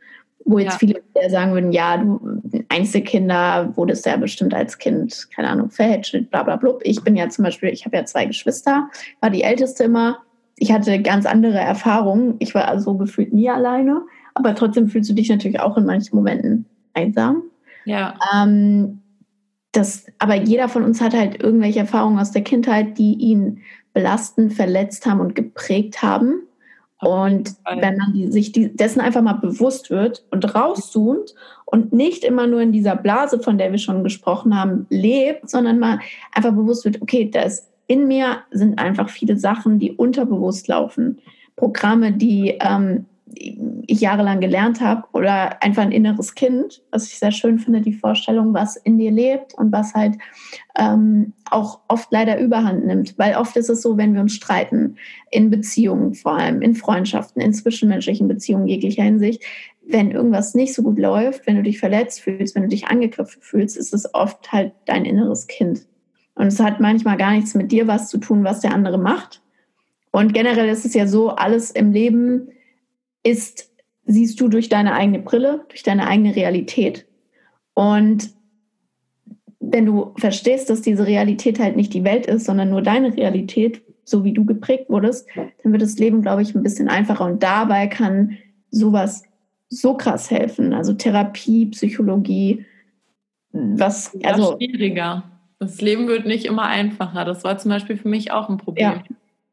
wo 0.48 0.60
jetzt 0.60 0.82
ja. 0.82 0.94
viele 1.14 1.30
sagen 1.30 1.54
würden, 1.54 1.74
ja, 1.74 1.98
du 1.98 2.42
Einzelkinder 2.70 3.76
wurdest 3.76 4.06
ja 4.06 4.16
bestimmt 4.16 4.54
als 4.54 4.78
Kind, 4.78 5.28
keine 5.36 5.50
Ahnung, 5.50 5.70
verhätschelt, 5.70 6.32
bla 6.32 6.44
bla 6.44 6.56
bla. 6.56 6.74
Ich 6.84 7.04
bin 7.04 7.18
ja 7.18 7.28
zum 7.28 7.44
Beispiel, 7.44 7.70
ich 7.70 7.86
habe 7.86 7.98
ja 7.98 8.06
zwei 8.06 8.26
Geschwister, 8.26 8.90
war 9.20 9.30
die 9.30 9.44
älteste 9.44 9.84
immer. 9.84 10.20
Ich 10.56 10.72
hatte 10.72 11.02
ganz 11.02 11.26
andere 11.26 11.60
Erfahrungen. 11.60 12.36
Ich 12.40 12.56
war 12.56 12.68
also 12.68 12.96
gefühlt 12.96 13.34
nie 13.34 13.50
alleine, 13.50 14.04
aber 14.36 14.56
trotzdem 14.56 14.88
fühlst 14.88 15.10
du 15.10 15.14
dich 15.14 15.30
natürlich 15.30 15.60
auch 15.60 15.78
in 15.78 15.86
manchen 15.86 16.16
Momenten 16.16 16.66
einsam. 16.94 17.44
Ja. 17.84 18.16
Ähm, 18.34 19.02
das, 19.74 20.06
aber 20.18 20.36
jeder 20.36 20.70
von 20.70 20.84
uns 20.84 21.02
hat 21.02 21.14
halt 21.14 21.44
irgendwelche 21.44 21.80
Erfahrungen 21.80 22.20
aus 22.20 22.32
der 22.32 22.44
Kindheit, 22.44 22.98
die 22.98 23.16
ihn 23.16 23.60
belasten, 23.98 24.52
verletzt 24.52 25.08
haben 25.08 25.20
und 25.20 25.34
geprägt 25.34 26.04
haben. 26.04 26.44
Und 27.02 27.56
wenn 27.66 27.98
man 27.98 28.14
die, 28.14 28.32
sich 28.32 28.52
die, 28.52 28.76
dessen 28.76 29.02
einfach 29.02 29.24
mal 29.24 29.34
bewusst 29.34 29.90
wird 29.90 30.24
und 30.30 30.54
rauszoomt 30.54 31.34
und 31.66 31.94
nicht 31.94 32.24
immer 32.24 32.46
nur 32.46 32.62
in 32.62 32.72
dieser 32.72 32.96
Blase, 32.96 33.40
von 33.40 33.58
der 33.58 33.72
wir 33.72 33.80
schon 33.80 34.04
gesprochen 34.04 34.56
haben, 34.56 34.86
lebt, 34.92 35.50
sondern 35.50 35.80
mal 35.80 36.00
einfach 36.32 36.52
bewusst 36.52 36.86
wird, 36.86 37.02
okay, 37.02 37.28
da 37.32 37.42
ist 37.42 37.72
in 37.88 38.08
mir 38.08 38.44
sind 38.52 38.78
einfach 38.78 39.10
viele 39.10 39.38
Sachen, 39.38 39.80
die 39.80 39.94
unterbewusst 39.94 40.68
laufen. 40.68 41.20
Programme, 41.56 42.12
die 42.12 42.56
ähm, 42.60 43.06
ich 43.36 44.02
jahrelang 44.02 44.40
gelernt 44.40 44.82
habe 44.82 45.04
oder 45.14 45.62
einfach 45.62 45.84
ein 45.84 45.92
inneres 45.92 46.36
Kind, 46.36 46.82
was 46.92 47.08
ich 47.08 47.20
sehr 47.20 47.32
schön 47.32 47.60
finde, 47.60 47.82
die 47.82 47.94
Vorstellung, 47.94 48.54
was 48.54 48.76
in 48.76 48.98
dir 48.98 49.12
lebt 49.12 49.54
und 49.56 49.72
was 49.72 49.94
halt 49.94 50.18
ähm, 50.78 51.34
auch 51.50 51.82
oft 51.88 52.12
leider 52.12 52.40
überhand 52.40 52.86
nimmt. 52.86 53.18
Weil 53.18 53.36
oft 53.36 53.56
ist 53.58 53.70
es 53.70 53.82
so, 53.82 53.98
wenn 53.98 54.14
wir 54.14 54.22
uns 54.22 54.34
streiten, 54.34 54.98
in 55.32 55.50
Beziehungen 55.50 56.14
vor 56.14 56.38
allem, 56.38 56.62
in 56.62 56.76
Freundschaften, 56.76 57.42
in 57.42 57.54
zwischenmenschlichen 57.54 58.28
Beziehungen 58.28 58.68
jeglicher 58.68 59.04
Hinsicht, 59.04 59.44
wenn 59.86 60.12
irgendwas 60.12 60.54
nicht 60.54 60.74
so 60.74 60.84
gut 60.84 61.00
läuft, 61.00 61.48
wenn 61.48 61.56
du 61.56 61.64
dich 61.64 61.80
verletzt 61.80 62.22
fühlst, 62.22 62.56
wenn 62.56 62.64
du 62.64 62.70
dich 62.70 62.88
angegriffen 62.88 63.42
fühlst, 63.42 63.78
ist 63.78 63.94
es 63.94 64.14
oft 64.14 64.52
halt 64.52 64.74
dein 64.86 65.06
inneres 65.06 65.48
Kind. 65.48 65.86
Und 66.36 66.48
es 66.48 66.60
hat 66.60 66.80
manchmal 66.80 67.18
gar 67.18 67.32
nichts 67.32 67.56
mit 67.56 67.72
dir 67.72 67.88
was 67.88 68.10
zu 68.10 68.18
tun, 68.18 68.44
was 68.44 68.60
der 68.60 68.74
andere 68.74 68.98
macht. 68.98 69.42
Und 70.12 70.34
generell 70.34 70.70
ist 70.70 70.86
es 70.86 70.94
ja 70.94 71.08
so, 71.08 71.30
alles 71.30 71.72
im 71.72 71.92
Leben 71.92 72.50
ist, 73.28 73.70
siehst 74.06 74.40
du 74.40 74.48
durch 74.48 74.70
deine 74.70 74.94
eigene 74.94 75.20
Brille, 75.20 75.66
durch 75.70 75.84
deine 75.84 76.08
eigene 76.08 76.36
Realität. 76.36 77.06
Und 77.74 78.32
wenn 79.60 79.86
du 79.86 80.14
verstehst, 80.18 80.70
dass 80.70 80.82
diese 80.82 81.06
Realität 81.06 81.60
halt 81.60 81.76
nicht 81.76 81.94
die 81.94 82.04
Welt 82.04 82.26
ist, 82.26 82.46
sondern 82.46 82.70
nur 82.70 82.82
deine 82.82 83.16
Realität, 83.16 83.82
so 84.04 84.24
wie 84.24 84.32
du 84.32 84.46
geprägt 84.46 84.90
wurdest, 84.90 85.28
dann 85.36 85.74
wird 85.74 85.82
das 85.82 85.98
Leben, 85.98 86.22
glaube 86.22 86.42
ich, 86.42 86.56
ein 86.56 86.64
bisschen 86.64 86.88
einfacher. 86.88 87.26
Und 87.26 87.44
dabei 87.44 87.88
kann 87.88 88.38
sowas 88.72 89.24
so 89.70 89.96
krass 89.96 90.32
helfen. 90.32 90.74
Also 90.74 90.94
Therapie, 90.94 91.66
Psychologie, 91.68 92.66
was, 93.52 94.18
also. 94.24 94.56
schwieriger. 94.56 95.24
Das 95.60 95.82
Leben 95.82 96.08
wird 96.08 96.26
nicht 96.26 96.46
immer 96.46 96.68
einfacher. 96.68 97.26
Das 97.26 97.44
war 97.44 97.58
zum 97.58 97.70
Beispiel 97.70 97.98
für 97.98 98.08
mich 98.08 98.32
auch 98.32 98.48
ein 98.48 98.58
Problem. 98.58 98.86
Ja. 98.86 99.04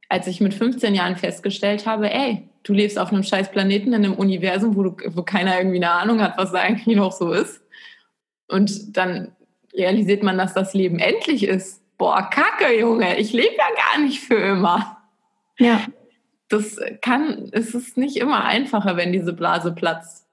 Als 0.08 0.26
ich 0.26 0.40
mit 0.40 0.54
15 0.54 0.94
Jahren 0.94 1.16
festgestellt 1.16 1.86
habe, 1.86 2.12
ey, 2.12 2.48
du 2.64 2.72
lebst 2.72 2.98
auf 2.98 3.12
einem 3.12 3.22
scheiß 3.22 3.52
Planeten 3.52 3.92
in 3.92 4.04
einem 4.04 4.14
Universum, 4.14 4.74
wo, 4.74 4.82
du, 4.82 4.96
wo 5.14 5.22
keiner 5.22 5.56
irgendwie 5.56 5.76
eine 5.76 5.92
Ahnung 5.92 6.20
hat, 6.20 6.36
was 6.36 6.50
da 6.50 6.58
eigentlich 6.58 6.96
noch 6.96 7.12
so 7.12 7.32
ist. 7.32 7.62
Und 8.48 8.96
dann 8.96 9.32
realisiert 9.72 10.22
man, 10.22 10.38
dass 10.38 10.54
das 10.54 10.74
Leben 10.74 10.98
endlich 10.98 11.44
ist. 11.44 11.82
Boah, 11.96 12.28
Kacke, 12.30 12.78
Junge, 12.78 13.18
ich 13.18 13.32
lebe 13.32 13.54
ja 13.56 13.92
gar 13.92 14.02
nicht 14.02 14.20
für 14.20 14.34
immer. 14.34 14.98
Ja. 15.58 15.86
Das 16.48 16.78
kann, 17.00 17.48
es 17.52 17.74
ist 17.74 17.96
nicht 17.96 18.16
immer 18.16 18.44
einfacher, 18.44 18.96
wenn 18.96 19.12
diese 19.12 19.32
Blase 19.32 19.72
platzt. 19.72 20.26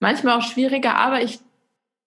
Manchmal 0.00 0.38
auch 0.38 0.42
schwieriger, 0.42 0.96
aber 0.96 1.22
ich 1.22 1.40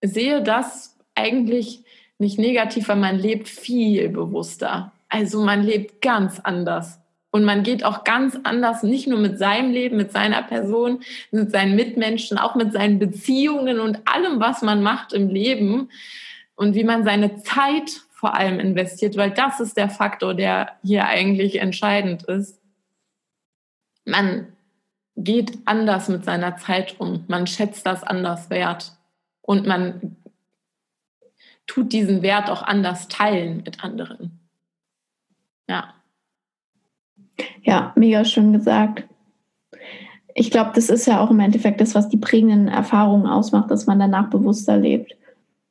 sehe 0.01 0.41
das 0.41 0.97
eigentlich 1.15 1.83
nicht 2.17 2.39
negativ, 2.39 2.87
weil 2.87 2.97
man 2.97 3.17
lebt 3.17 3.49
viel 3.49 4.09
bewusster. 4.09 4.91
Also 5.09 5.43
man 5.43 5.63
lebt 5.63 6.01
ganz 6.01 6.39
anders. 6.39 7.00
Und 7.31 7.45
man 7.45 7.63
geht 7.63 7.85
auch 7.85 8.03
ganz 8.03 8.37
anders, 8.43 8.83
nicht 8.83 9.07
nur 9.07 9.17
mit 9.17 9.39
seinem 9.39 9.71
Leben, 9.71 9.95
mit 9.95 10.11
seiner 10.11 10.43
Person, 10.43 11.01
mit 11.31 11.49
seinen 11.49 11.75
Mitmenschen, 11.75 12.37
auch 12.37 12.55
mit 12.55 12.73
seinen 12.73 12.99
Beziehungen 12.99 13.79
und 13.79 13.99
allem, 14.05 14.41
was 14.41 14.61
man 14.61 14.83
macht 14.83 15.13
im 15.13 15.29
Leben 15.29 15.89
und 16.55 16.75
wie 16.75 16.83
man 16.83 17.05
seine 17.05 17.41
Zeit 17.41 18.01
vor 18.11 18.35
allem 18.35 18.59
investiert, 18.59 19.15
weil 19.17 19.31
das 19.31 19.59
ist 19.61 19.77
der 19.77 19.89
Faktor, 19.89 20.33
der 20.33 20.73
hier 20.83 21.07
eigentlich 21.07 21.59
entscheidend 21.59 22.23
ist. 22.23 22.59
Man 24.05 24.51
geht 25.15 25.57
anders 25.65 26.09
mit 26.09 26.25
seiner 26.25 26.57
Zeit 26.57 26.99
um, 26.99 27.23
man 27.27 27.47
schätzt 27.47 27.85
das 27.85 28.03
anders 28.03 28.49
wert 28.49 28.93
und 29.41 29.65
man 29.65 30.17
tut 31.65 31.93
diesen 31.93 32.21
Wert 32.21 32.49
auch 32.49 32.61
anders 32.61 33.07
teilen 33.07 33.63
mit 33.63 33.83
anderen. 33.83 34.39
Ja. 35.67 35.93
Ja, 37.63 37.93
mega 37.95 38.25
schön 38.25 38.53
gesagt. 38.53 39.03
Ich 40.33 40.51
glaube, 40.51 40.71
das 40.75 40.89
ist 40.89 41.07
ja 41.07 41.19
auch 41.19 41.31
im 41.31 41.39
Endeffekt 41.39 41.81
das, 41.81 41.93
was 41.95 42.09
die 42.09 42.17
prägenden 42.17 42.67
Erfahrungen 42.67 43.27
ausmacht, 43.27 43.69
dass 43.69 43.85
man 43.85 43.99
danach 43.99 44.29
bewusster 44.29 44.77
lebt. 44.77 45.15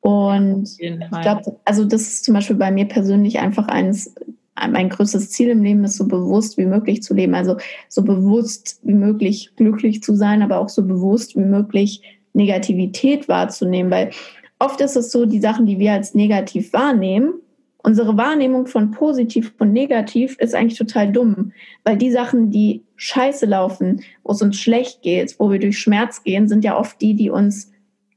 Und 0.01 0.77
ich 0.79 1.23
glaube, 1.23 1.59
also 1.65 1.85
das 1.85 2.03
ist 2.03 2.25
zum 2.25 2.35
Beispiel 2.35 2.57
bei 2.57 2.71
mir 2.71 2.87
persönlich 2.87 3.39
einfach 3.39 3.69
eines, 3.69 4.15
mein 4.57 4.89
größtes 4.89 5.31
Ziel 5.31 5.51
im 5.51 5.63
Leben 5.63 5.85
ist, 5.85 5.97
so 5.97 6.07
bewusst 6.07 6.59
wie 6.59 6.67
möglich 6.67 7.03
zu 7.03 7.15
leben. 7.15 7.35
Also 7.35 7.57
so 7.89 8.03
bewusst 8.03 8.81
wie 8.83 8.95
möglich 8.95 9.51
glücklich 9.57 10.03
zu 10.03 10.15
sein, 10.15 10.43
aber 10.43 10.59
auch 10.59 10.69
so 10.69 10.85
bewusst 10.87 11.37
wie 11.37 11.45
möglich 11.45 12.03
Negativität 12.33 13.29
wahrzunehmen. 13.29 13.91
Weil 13.91 14.11
oft 14.59 14.81
ist 14.81 14.97
es 14.97 15.11
so, 15.11 15.27
die 15.27 15.41
Sachen, 15.41 15.67
die 15.67 15.79
wir 15.79 15.93
als 15.93 16.15
negativ 16.15 16.73
wahrnehmen, 16.73 17.35
unsere 17.83 18.17
Wahrnehmung 18.17 18.67
von 18.67 18.91
positiv 18.91 19.53
und 19.59 19.73
negativ 19.73 20.37
ist 20.39 20.55
eigentlich 20.55 20.79
total 20.79 21.11
dumm, 21.11 21.53
weil 21.85 21.97
die 21.97 22.11
Sachen, 22.11 22.51
die 22.51 22.85
scheiße 22.97 23.47
laufen, 23.47 24.03
wo 24.23 24.33
es 24.33 24.43
uns 24.43 24.59
schlecht 24.59 25.03
geht, 25.03 25.37
wo 25.39 25.51
wir 25.51 25.59
durch 25.59 25.79
Schmerz 25.79 26.23
gehen, 26.23 26.49
sind 26.49 26.65
ja 26.65 26.79
oft 26.79 27.01
die, 27.01 27.15
die 27.15 27.31
uns 27.31 27.73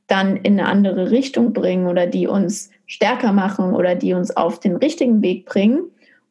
dann 0.08 0.38
in 0.38 0.60
eine 0.60 0.68
andere 0.68 1.12
Richtung 1.12 1.54
bringen 1.54 1.88
oder 1.88 2.08
die 2.08 2.28
uns 2.28 2.70
stärker 2.86 3.32
machen 3.32 3.74
oder 3.74 3.96
die 3.96 4.14
uns 4.14 4.36
auf 4.36 4.60
den 4.60 4.76
richtigen 4.76 5.22
Weg 5.22 5.46
bringen. 5.46 5.84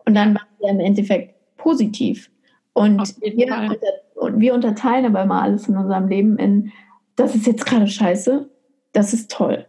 Und 0.05 0.15
dann 0.15 0.35
waren 0.35 0.47
wir 0.61 0.71
im 0.71 0.81
Endeffekt 0.81 1.35
positiv. 1.57 2.31
Und 2.75 3.01
wir, 3.21 3.47
unter, 3.47 4.41
wir 4.41 4.55
unterteilen 4.55 5.07
aber 5.07 5.23
immer 5.23 5.43
alles 5.43 5.69
in 5.69 5.77
unserem 5.77 6.09
Leben 6.09 6.39
in, 6.39 6.73
das 7.17 7.35
ist 7.35 7.47
jetzt 7.47 7.67
gerade 7.67 7.87
scheiße, 7.87 8.49
das 8.93 9.13
ist 9.13 9.31
toll 9.31 9.67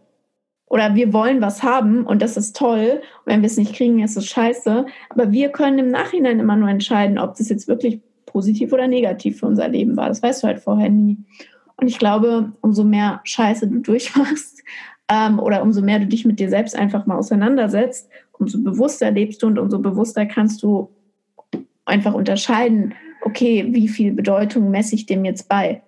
oder 0.66 0.94
wir 0.94 1.12
wollen 1.12 1.40
was 1.40 1.62
haben 1.62 2.04
und 2.04 2.22
das 2.22 2.36
ist 2.36 2.56
toll. 2.56 3.00
Und 3.24 3.26
wenn 3.26 3.42
wir 3.42 3.46
es 3.46 3.56
nicht 3.56 3.74
kriegen, 3.74 4.02
ist 4.02 4.16
es 4.16 4.26
scheiße. 4.26 4.86
Aber 5.10 5.30
wir 5.30 5.50
können 5.50 5.78
im 5.78 5.90
Nachhinein 5.90 6.40
immer 6.40 6.56
nur 6.56 6.68
entscheiden, 6.68 7.18
ob 7.18 7.36
das 7.36 7.48
jetzt 7.48 7.68
wirklich 7.68 8.00
positiv 8.26 8.72
oder 8.72 8.88
negativ 8.88 9.40
für 9.40 9.46
unser 9.46 9.68
Leben 9.68 9.96
war. 9.96 10.08
Das 10.08 10.22
weißt 10.22 10.42
du 10.42 10.46
halt 10.48 10.60
vorher 10.60 10.90
nie. 10.90 11.18
Und 11.76 11.88
ich 11.88 11.98
glaube, 11.98 12.52
umso 12.60 12.84
mehr 12.84 13.20
Scheiße 13.24 13.68
du 13.68 13.78
durchmachst 13.80 14.62
ähm, 15.08 15.38
oder 15.38 15.62
umso 15.62 15.82
mehr 15.82 15.98
du 15.98 16.06
dich 16.06 16.24
mit 16.24 16.40
dir 16.40 16.48
selbst 16.48 16.76
einfach 16.76 17.06
mal 17.06 17.18
auseinandersetzt, 17.18 18.08
umso 18.32 18.62
bewusster 18.62 19.10
lebst 19.10 19.42
du 19.42 19.46
und 19.48 19.58
umso 19.58 19.78
bewusster 19.78 20.26
kannst 20.26 20.62
du 20.62 20.90
einfach 21.84 22.14
unterscheiden, 22.14 22.94
okay, 23.22 23.68
wie 23.70 23.88
viel 23.88 24.12
Bedeutung 24.12 24.70
messe 24.70 24.94
ich 24.94 25.06
dem 25.06 25.24
jetzt 25.24 25.48
bei? 25.48 25.82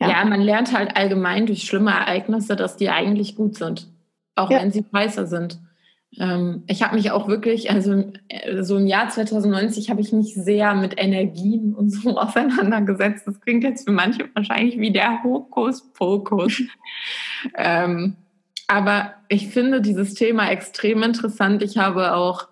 Ja. 0.00 0.10
ja, 0.10 0.24
man 0.24 0.40
lernt 0.40 0.76
halt 0.76 0.96
allgemein 0.96 1.46
durch 1.46 1.62
schlimme 1.62 1.90
Ereignisse, 1.90 2.54
dass 2.54 2.76
die 2.76 2.90
eigentlich 2.90 3.34
gut 3.34 3.56
sind, 3.56 3.88
auch 4.34 4.50
ja. 4.50 4.60
wenn 4.60 4.70
sie 4.70 4.84
scheiße 4.92 5.26
sind. 5.26 5.58
Ähm, 6.18 6.64
ich 6.66 6.82
habe 6.82 6.96
mich 6.96 7.10
auch 7.10 7.28
wirklich, 7.28 7.70
also 7.70 8.12
äh, 8.28 8.62
so 8.62 8.76
im 8.76 8.86
Jahr 8.86 9.08
2090 9.08 9.90
habe 9.90 10.00
ich 10.00 10.12
mich 10.12 10.34
sehr 10.34 10.74
mit 10.74 10.94
Energien 10.98 11.74
und 11.74 11.90
so 11.90 12.16
auseinandergesetzt. 12.18 13.26
Das 13.26 13.40
klingt 13.40 13.64
jetzt 13.64 13.86
für 13.86 13.92
manche 13.92 14.28
wahrscheinlich 14.34 14.78
wie 14.78 14.92
der 14.92 15.22
Hokuspokus. 15.22 16.62
ähm, 17.54 18.16
aber 18.68 19.14
ich 19.28 19.48
finde 19.48 19.80
dieses 19.80 20.14
Thema 20.14 20.50
extrem 20.50 21.02
interessant. 21.02 21.62
Ich 21.62 21.78
habe 21.78 22.14
auch 22.14 22.48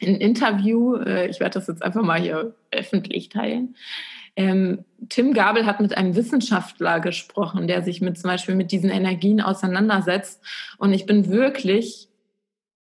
ein 0.00 0.16
Interview, 0.16 0.96
äh, 0.96 1.28
ich 1.28 1.40
werde 1.40 1.54
das 1.54 1.68
jetzt 1.68 1.82
einfach 1.82 2.02
mal 2.02 2.20
hier 2.20 2.54
öffentlich 2.70 3.28
teilen, 3.28 3.76
ähm, 4.36 4.84
Tim 5.08 5.34
Gabel 5.34 5.66
hat 5.66 5.80
mit 5.80 5.96
einem 5.96 6.16
Wissenschaftler 6.16 7.00
gesprochen, 7.00 7.66
der 7.66 7.82
sich 7.82 8.00
mit 8.00 8.18
zum 8.18 8.28
Beispiel 8.30 8.54
mit 8.54 8.72
diesen 8.72 8.90
Energien 8.90 9.40
auseinandersetzt. 9.40 10.40
Und 10.78 10.92
ich 10.92 11.06
bin 11.06 11.28
wirklich 11.28 12.08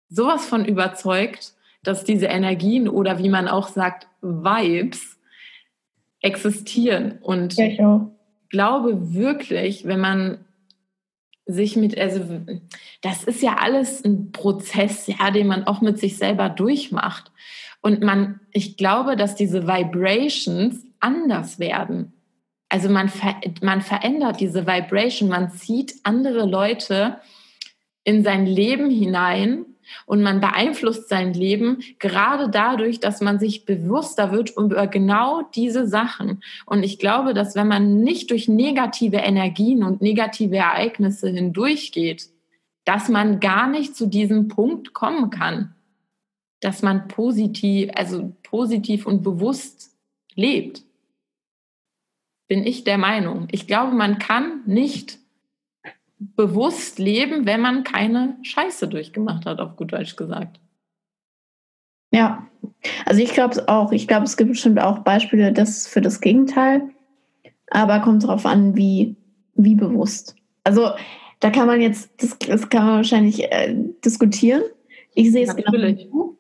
sowas 0.10 0.46
von 0.46 0.66
überzeugt, 0.66 1.54
dass 1.84 2.04
diese 2.04 2.26
Energien 2.26 2.88
oder 2.88 3.20
wie 3.20 3.30
man 3.30 3.48
auch 3.48 3.68
sagt, 3.70 4.08
Vibes 4.22 5.18
existieren. 6.22 7.20
Und 7.22 7.56
Ja, 7.56 7.66
ich 7.66 7.80
auch. 7.82 8.12
glaube 8.50 9.14
wirklich, 9.14 9.86
wenn 9.86 10.00
man 10.00 10.46
sich 11.46 11.76
mit, 11.76 11.98
also 11.98 12.42
das 13.02 13.24
ist 13.24 13.42
ja 13.42 13.56
alles 13.60 14.04
ein 14.04 14.32
Prozess, 14.32 15.08
ja, 15.08 15.32
den 15.32 15.48
man 15.48 15.64
auch 15.64 15.82
mit 15.82 15.98
sich 15.98 16.18
selber 16.18 16.50
durchmacht. 16.50 17.32
Und 17.82 18.02
man, 18.02 18.42
ich 18.52 18.78
glaube, 18.78 19.16
dass 19.16 19.36
diese 19.36 19.68
Vibrations 19.68 20.86
anders 21.00 21.60
werden. 21.60 22.14
Also 22.68 22.90
man, 22.90 23.10
ver, 23.10 23.36
man 23.62 23.82
verändert 23.82 24.40
diese 24.40 24.68
Vibration, 24.68 25.30
man 25.30 25.52
zieht 25.52 25.96
andere 26.04 26.46
Leute 26.46 27.18
in 28.04 28.24
sein 28.24 28.46
Leben 28.46 28.90
hinein 28.90 29.66
und 30.06 30.22
man 30.22 30.40
beeinflusst 30.40 31.10
sein 31.10 31.34
Leben 31.34 31.80
gerade 31.98 32.50
dadurch, 32.50 33.00
dass 33.00 33.22
man 33.22 33.40
sich 33.40 33.66
bewusster 33.66 34.32
wird 34.32 34.56
über 34.56 34.86
genau 34.86 35.42
diese 35.56 35.88
Sachen. 35.88 36.44
Und 36.66 36.84
ich 36.84 37.00
glaube, 37.00 37.34
dass 37.34 37.56
wenn 37.56 37.68
man 37.68 38.02
nicht 38.02 38.30
durch 38.30 38.48
negative 38.48 39.18
Energien 39.18 39.84
und 39.84 40.02
negative 40.02 40.58
Ereignisse 40.58 41.30
hindurchgeht, 41.30 42.30
dass 42.86 43.10
man 43.10 43.40
gar 43.40 43.68
nicht 43.68 43.96
zu 43.96 44.08
diesem 44.08 44.48
Punkt 44.48 44.94
kommen 44.94 45.32
kann, 45.32 45.76
dass 46.62 46.82
man 46.82 47.08
positiv, 47.08 47.90
also 47.96 48.36
positiv 48.44 49.06
und 49.06 49.24
bewusst 49.24 49.96
lebt. 50.36 50.84
Bin 52.48 52.66
ich 52.66 52.84
der 52.84 52.98
Meinung. 52.98 53.48
Ich 53.52 53.68
glaube, 53.68 53.96
man 53.96 54.20
kann 54.20 54.64
nicht 54.66 55.20
bewusst 56.20 57.00
leben, 57.00 57.46
wenn 57.46 57.62
man 57.62 57.84
keine 57.84 58.38
Scheiße 58.42 58.88
durchgemacht 58.88 59.46
hat, 59.46 59.60
auf 59.60 59.76
gut 59.76 59.94
Deutsch 59.94 60.16
gesagt. 60.16 60.60
Ja, 62.12 62.48
also 63.06 63.22
ich 63.22 63.34
glaube 63.34 63.54
es 63.54 63.68
auch. 63.68 63.92
Ich 63.92 64.08
glaube, 64.08 64.26
es 64.26 64.36
gibt 64.36 64.50
bestimmt 64.50 64.80
auch 64.80 65.00
Beispiele 65.00 65.54
das 65.54 65.88
für 65.88 66.02
das 66.02 66.22
Gegenteil. 66.22 66.90
Aber 67.72 68.00
kommt 68.00 68.24
darauf 68.24 68.46
an, 68.46 68.76
wie, 68.76 69.16
wie 69.54 69.76
bewusst. 69.76 70.36
Also 70.64 70.90
da 71.40 71.52
kann 71.52 71.68
man 71.68 71.82
jetzt, 71.82 72.12
das, 72.18 72.38
das 72.40 72.68
kann 72.70 72.86
man 72.86 72.96
wahrscheinlich 72.98 73.44
äh, 73.52 73.76
diskutieren. 74.04 74.64
Ich 75.14 75.32
sehe 75.32 75.46
es 75.46 75.56
genau. 75.56 76.38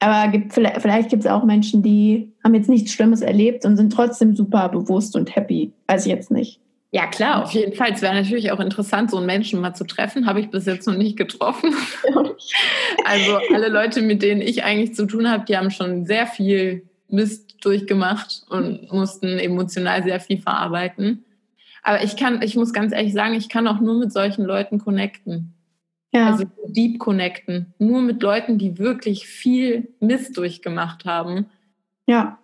Aber 0.00 0.32
gibt, 0.32 0.54
vielleicht, 0.54 0.80
vielleicht 0.80 1.10
gibt 1.10 1.24
es 1.24 1.30
auch 1.30 1.44
Menschen, 1.44 1.82
die 1.82 2.32
haben 2.42 2.54
jetzt 2.54 2.68
nichts 2.68 2.92
Schlimmes 2.92 3.20
erlebt 3.20 3.66
und 3.66 3.76
sind 3.76 3.92
trotzdem 3.92 4.34
super 4.34 4.68
bewusst 4.70 5.14
und 5.14 5.34
happy. 5.36 5.72
Weiß 5.86 6.06
ich 6.06 6.12
jetzt 6.12 6.30
nicht. 6.30 6.58
Ja, 6.92 7.06
klar, 7.06 7.44
auf 7.44 7.52
jeden 7.52 7.74
Fall. 7.74 7.92
Es 7.92 8.02
wäre 8.02 8.14
natürlich 8.14 8.50
auch 8.50 8.58
interessant, 8.58 9.10
so 9.10 9.18
einen 9.18 9.26
Menschen 9.26 9.60
mal 9.60 9.74
zu 9.74 9.84
treffen. 9.84 10.26
Habe 10.26 10.40
ich 10.40 10.50
bis 10.50 10.66
jetzt 10.66 10.86
noch 10.86 10.96
nicht 10.96 11.16
getroffen. 11.16 11.74
Also 13.04 13.38
alle 13.54 13.68
Leute, 13.68 14.02
mit 14.02 14.22
denen 14.22 14.40
ich 14.40 14.64
eigentlich 14.64 14.94
zu 14.94 15.06
tun 15.06 15.30
habe, 15.30 15.44
die 15.46 15.56
haben 15.56 15.70
schon 15.70 16.06
sehr 16.06 16.26
viel 16.26 16.88
Mist 17.08 17.56
durchgemacht 17.64 18.44
und 18.48 18.90
mussten 18.92 19.38
emotional 19.38 20.02
sehr 20.02 20.20
viel 20.20 20.38
verarbeiten. 20.38 21.24
Aber 21.82 22.02
ich 22.02 22.16
kann, 22.16 22.42
ich 22.42 22.56
muss 22.56 22.72
ganz 22.72 22.92
ehrlich 22.92 23.12
sagen, 23.12 23.34
ich 23.34 23.48
kann 23.48 23.66
auch 23.66 23.80
nur 23.80 23.98
mit 23.98 24.12
solchen 24.12 24.44
Leuten 24.44 24.78
connecten. 24.78 25.54
Ja, 26.12 26.26
Also 26.26 26.44
deep 26.66 26.98
connecten. 26.98 27.72
Nur 27.78 28.00
mit 28.02 28.20
Leuten, 28.22 28.58
die 28.58 28.78
wirklich 28.78 29.26
viel 29.26 29.88
Mist 30.00 30.36
durchgemacht 30.36 31.04
haben. 31.04 31.46
ja. 32.06 32.36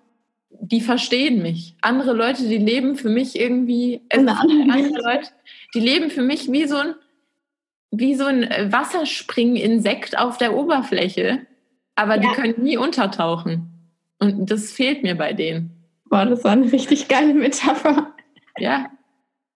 Die 0.58 0.80
verstehen 0.80 1.42
mich. 1.42 1.76
Andere 1.82 2.14
Leute, 2.14 2.48
die 2.48 2.56
leben 2.56 2.96
für 2.96 3.10
mich 3.10 3.38
irgendwie, 3.38 4.00
ist 4.10 4.26
andere 4.26 4.62
Leute, 5.02 5.28
die 5.74 5.80
leben 5.80 6.08
für 6.10 6.22
mich 6.22 6.50
wie 6.50 6.66
so 6.66 6.76
ein, 6.76 6.94
wie 7.90 8.14
so 8.14 8.24
ein 8.24 8.48
Wasserspringen-Insekt 8.72 10.18
auf 10.18 10.38
der 10.38 10.56
Oberfläche, 10.56 11.46
aber 11.94 12.16
die 12.16 12.26
Ja. 12.26 12.32
können 12.34 12.54
nie 12.62 12.78
untertauchen. 12.78 13.70
Und 14.18 14.50
das 14.50 14.72
fehlt 14.72 15.02
mir 15.02 15.14
bei 15.14 15.34
denen. 15.34 15.72
Boah, 16.08 16.24
das 16.24 16.42
war 16.42 16.52
eine 16.52 16.72
richtig 16.72 17.08
geile 17.08 17.34
Metapher. 17.34 18.14
Ja, 18.58 18.86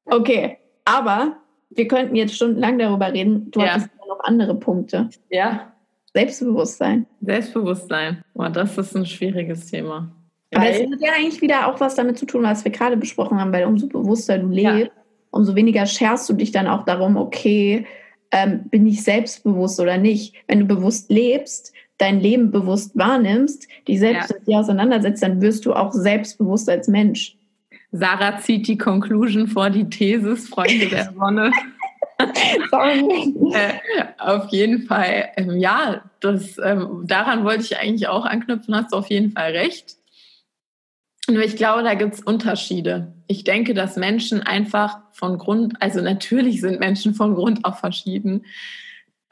Okay, 0.05 0.59
aber 0.85 1.39
wir 1.71 1.89
könnten 1.89 2.17
jetzt 2.17 2.35
stundenlang 2.35 2.79
darüber 2.79 3.13
reden. 3.13 3.51
Du 3.51 3.61
Ja. 3.61 3.69
hattest 3.75 3.91
ja 3.99 4.07
noch 4.09 4.21
andere 4.25 4.55
Punkte. 4.55 5.09
ja. 5.31 5.73
Selbstbewusstsein. 6.13 7.07
Selbstbewusstsein. 7.21 8.23
Boah, 8.35 8.51
das 8.51 8.77
ist 8.77 8.97
ein 8.97 9.07
schwieriges 9.07 9.67
Thema. 9.67 10.11
Aber 10.53 10.69
es 10.69 10.81
hat 10.81 10.89
ja 11.01 11.13
eigentlich 11.17 11.41
wieder 11.41 11.69
auch 11.69 11.79
was 11.79 11.95
damit 11.95 12.19
zu 12.19 12.27
tun, 12.27 12.43
was 12.43 12.65
wir 12.65 12.73
gerade 12.73 12.97
besprochen 12.97 13.39
haben, 13.41 13.53
weil 13.53 13.65
umso 13.65 13.87
bewusster 13.87 14.37
du 14.39 14.49
Ja. 14.51 14.75
lebst, 14.75 14.93
umso 15.31 15.55
weniger 15.55 15.87
scherst 15.87 16.29
du 16.29 16.33
dich 16.33 16.51
dann 16.51 16.67
auch 16.67 16.85
darum, 16.85 17.17
okay, 17.17 17.87
ähm, 18.33 18.65
bin 18.71 18.87
ich 18.89 19.05
selbstbewusst 19.05 19.79
oder 19.79 19.99
nicht. 19.99 20.35
Wenn 20.49 20.59
du 20.61 20.67
bewusst 20.67 21.11
lebst, 21.11 21.73
dein 21.99 22.19
Leben 22.21 22.51
bewusst 22.51 22.97
wahrnimmst, 22.99 23.69
dich 23.87 24.01
selbst 24.01 24.31
Ja. 24.31 24.37
mit 24.37 24.49
dir 24.49 24.59
auseinandersetzt, 24.59 25.23
dann 25.23 25.41
wirst 25.41 25.65
du 25.67 25.75
auch 25.75 25.93
selbstbewusst 25.93 26.69
als 26.69 26.89
Mensch. 26.89 27.37
Sarah 27.93 28.39
zieht 28.39 28.69
die 28.69 28.79
Conclusion 28.79 29.49
vor, 29.49 29.71
die 29.71 29.89
Thesis, 29.89 30.49
Freunde 30.49 30.89
der 30.89 31.13
Sonne. 31.13 31.51
Äh, 32.23 33.73
auf 34.19 34.51
jeden 34.51 34.83
Fall, 34.83 35.31
ähm, 35.37 35.57
ja, 35.57 36.03
das, 36.21 36.59
ähm, 36.63 37.05
daran 37.07 37.45
wollte 37.45 37.63
ich 37.63 37.79
eigentlich 37.79 38.09
auch 38.09 38.27
anknüpfen, 38.27 38.75
hast 38.75 38.93
du 38.93 38.97
auf 38.99 39.09
jeden 39.09 39.33
Fall 39.33 39.53
recht. 39.53 39.97
Nur 41.29 41.43
ich 41.43 41.57
glaube, 41.57 41.83
da 41.83 41.95
gibt 41.95 42.15
es 42.15 42.21
Unterschiede. 42.21 43.15
Ich 43.27 43.45
denke, 43.45 43.73
dass 43.73 43.97
Menschen 43.97 44.43
einfach 44.43 44.99
von 45.13 45.39
Grund, 45.39 45.81
also 45.81 46.03
natürlich 46.03 46.61
sind 46.61 46.81
Menschen 46.81 47.15
von 47.15 47.35
Grund 47.35 47.65
auf 47.65 47.79
verschieden. 47.79 48.45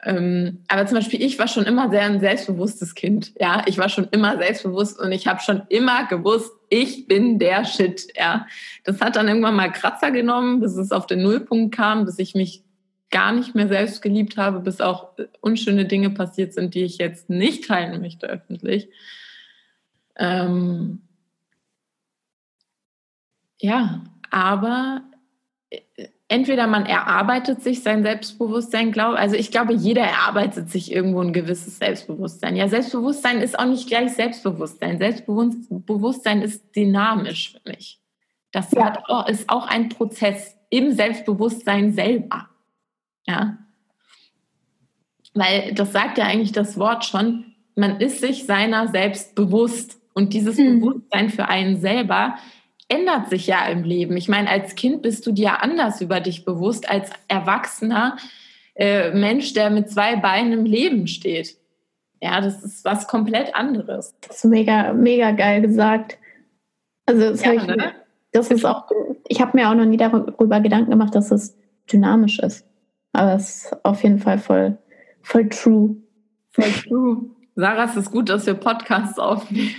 Ähm, 0.03 0.63
aber 0.67 0.85
zum 0.85 0.97
Beispiel, 0.97 1.21
ich 1.21 1.37
war 1.39 1.47
schon 1.47 1.65
immer 1.65 1.89
sehr 1.89 2.03
ein 2.03 2.21
selbstbewusstes 2.21 2.95
Kind. 2.95 3.33
Ja, 3.39 3.63
ich 3.65 3.77
war 3.77 3.89
schon 3.89 4.07
immer 4.11 4.37
selbstbewusst 4.37 4.99
und 4.99 5.11
ich 5.11 5.27
habe 5.27 5.41
schon 5.41 5.63
immer 5.69 6.07
gewusst, 6.07 6.51
ich 6.69 7.07
bin 7.07 7.39
der 7.39 7.65
Shit. 7.65 8.07
Ja, 8.15 8.47
das 8.83 9.01
hat 9.01 9.15
dann 9.15 9.27
irgendwann 9.27 9.55
mal 9.55 9.71
Kratzer 9.71 10.11
genommen, 10.11 10.59
bis 10.59 10.75
es 10.75 10.91
auf 10.91 11.07
den 11.07 11.23
Nullpunkt 11.23 11.75
kam, 11.75 12.05
bis 12.05 12.19
ich 12.19 12.35
mich 12.35 12.63
gar 13.09 13.31
nicht 13.31 13.55
mehr 13.55 13.67
selbst 13.67 14.01
geliebt 14.01 14.37
habe, 14.37 14.59
bis 14.59 14.81
auch 14.81 15.13
unschöne 15.41 15.85
Dinge 15.85 16.11
passiert 16.11 16.53
sind, 16.53 16.75
die 16.75 16.83
ich 16.83 16.99
jetzt 16.99 17.29
nicht 17.29 17.67
teilen 17.67 18.01
möchte 18.01 18.27
öffentlich. 18.27 18.89
Ähm 20.15 21.01
ja, 23.59 24.03
aber 24.29 25.01
äh, 25.69 25.79
entweder 26.29 26.67
man 26.67 26.85
erarbeitet 26.85 27.61
sich 27.61 27.83
sein 27.83 28.03
Selbstbewusstsein, 28.03 28.91
glaube 28.91 29.17
also 29.17 29.35
ich 29.35 29.51
glaube, 29.51 29.73
jeder 29.73 30.03
erarbeitet 30.03 30.69
sich 30.69 30.91
irgendwo 30.91 31.21
ein 31.21 31.33
gewisses 31.33 31.79
Selbstbewusstsein. 31.79 32.55
Ja, 32.55 32.69
Selbstbewusstsein 32.69 33.41
ist 33.41 33.59
auch 33.59 33.65
nicht 33.65 33.87
gleich 33.87 34.13
Selbstbewusstsein. 34.13 34.99
Selbstbewusstsein 34.99 36.41
ist 36.41 36.75
dynamisch 36.75 37.51
für 37.51 37.69
mich. 37.69 37.99
Das 38.51 38.71
Ja. 38.71 38.85
hat 38.85 39.09
auch, 39.09 39.27
ist 39.27 39.49
auch 39.49 39.67
ein 39.67 39.89
Prozess 39.89 40.55
im 40.69 40.93
Selbstbewusstsein 40.93 41.91
selber. 41.93 42.47
Ja. 43.27 43.57
Weil 45.33 45.73
das 45.73 45.91
sagt 45.91 46.17
ja 46.17 46.25
eigentlich 46.25 46.51
das 46.51 46.77
Wort 46.77 47.05
schon, 47.05 47.45
man 47.75 47.99
ist 47.99 48.21
sich 48.21 48.45
seiner 48.45 48.87
selbst 48.87 49.35
bewusst. 49.35 49.97
Und 50.13 50.33
dieses 50.33 50.57
Mhm. 50.57 50.79
Bewusstsein 50.81 51.29
für 51.29 51.47
einen 51.47 51.77
selber 51.77 52.35
ändert 52.89 53.29
sich 53.29 53.47
ja 53.47 53.65
im 53.67 53.83
Leben. 53.83 54.17
Ich 54.17 54.27
meine, 54.27 54.49
als 54.49 54.75
Kind 54.75 55.01
bist 55.01 55.25
du 55.25 55.31
dir 55.31 55.61
anders 55.61 56.01
über 56.01 56.19
dich 56.19 56.43
bewusst 56.43 56.89
als 56.89 57.11
erwachsener 57.27 58.17
äh, 58.75 59.11
Mensch, 59.11 59.53
der 59.53 59.69
mit 59.69 59.89
zwei 59.89 60.15
Beinen 60.15 60.53
im 60.53 60.65
Leben 60.65 61.07
steht. 61.07 61.57
Ja, 62.21 62.41
das 62.41 62.63
ist 62.63 62.83
was 62.83 63.07
komplett 63.07 63.55
anderes. 63.55 64.15
Das 64.27 64.37
ist 64.37 64.45
mega, 64.45 64.91
mega 64.93 65.31
geil 65.31 65.61
gesagt. 65.61 66.17
Also 67.05 67.29
das, 67.29 67.43
Ja, 67.43 67.53
ich, 67.53 67.65
ne? 67.65 67.93
das 68.31 68.51
ist 68.51 68.65
auch, 68.65 68.89
ich 69.27 69.39
habe 69.39 69.57
mir 69.57 69.69
auch 69.69 69.75
noch 69.75 69.85
nie 69.85 69.97
darüber 69.97 70.59
Gedanken 70.59 70.91
gemacht, 70.91 71.15
dass 71.15 71.31
es 71.31 71.55
dynamisch 71.91 72.39
ist. 72.39 72.65
Aber 73.13 73.33
es 73.35 73.65
ist 73.65 73.85
auf 73.85 74.03
jeden 74.03 74.19
Fall 74.19 74.37
voll, 74.37 74.77
voll 75.21 75.47
true. 75.49 75.95
Voll 76.51 76.71
true. 76.71 77.29
Sarah, 77.55 77.85
es 77.85 77.95
ist 77.95 78.11
gut, 78.11 78.29
dass 78.29 78.45
wir 78.45 78.53
Podcasts 78.53 79.19
aufnehmen. 79.19 79.75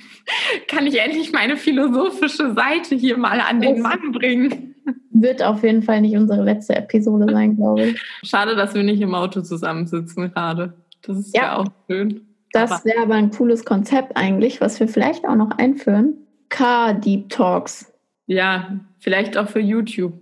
Kann 0.69 0.87
ich 0.87 0.99
endlich 1.01 1.33
meine 1.33 1.57
philosophische 1.57 2.55
Seite 2.55 2.95
hier 2.95 3.17
mal 3.17 3.41
an 3.41 3.61
den 3.61 3.81
Mann 3.81 4.13
bringen? 4.13 4.75
Wird 5.11 5.43
auf 5.43 5.63
jeden 5.63 5.83
Fall 5.83 6.01
nicht 6.01 6.17
unsere 6.17 6.43
letzte 6.43 6.77
Episode 6.77 7.33
sein, 7.33 7.57
glaube 7.57 7.83
ich. 7.89 8.03
Schade, 8.25 8.57
dass 8.57 8.75
wir 8.75 8.83
nicht 8.83 9.01
im 9.01 9.15
Auto 9.15 9.43
zusammensitzen 9.43 10.33
gerade. 10.33 10.75
Das 11.03 11.19
ist 11.19 11.37
ja, 11.37 11.43
Ja. 11.43 11.57
auch 11.59 11.67
schön. 11.89 12.27
Das 12.53 12.85
wäre 12.85 13.03
aber 13.03 13.15
ein 13.15 13.31
cooles 13.31 13.65
Konzept 13.65 14.17
eigentlich, 14.17 14.61
was 14.61 14.81
wir 14.81 14.89
vielleicht 14.89 15.25
auch 15.27 15.37
noch 15.37 15.51
einführen. 15.59 16.15
Car-Deep 16.49 17.29
Talks. 17.29 17.93
Ja, 18.27 18.81
vielleicht 18.99 19.37
auch 19.37 19.49
für 19.49 19.61
YouTube. 19.61 20.15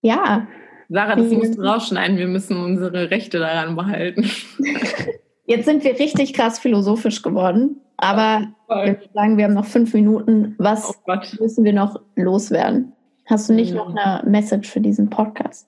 Ja, 0.00 0.48
Sarah, 0.88 1.16
das 1.16 1.30
musst 1.30 1.56
du 1.56 1.62
rausschneiden. 1.62 2.18
Wir 2.18 2.26
müssen 2.26 2.56
unsere 2.56 3.10
Rechte 3.10 3.38
daran 3.38 3.76
behalten. 3.76 4.28
jetzt 5.46 5.64
sind 5.64 5.84
wir 5.84 5.98
richtig 5.98 6.34
krass 6.34 6.58
philosophisch 6.58 7.22
geworden. 7.22 7.80
Aber 8.02 8.48
würden 8.68 8.98
sagen, 9.14 9.36
wir 9.36 9.44
haben 9.44 9.54
noch 9.54 9.64
fünf 9.64 9.94
Minuten. 9.94 10.54
Was 10.58 10.92
Oh 11.06 11.12
müssen 11.40 11.64
wir 11.64 11.72
noch 11.72 12.00
loswerden? 12.16 12.92
Hast 13.26 13.48
du 13.48 13.52
nicht 13.54 13.70
Mhm. 13.70 13.76
noch 13.76 13.94
eine 13.94 14.28
Message 14.28 14.68
für 14.68 14.80
diesen 14.80 15.08
Podcast? 15.08 15.66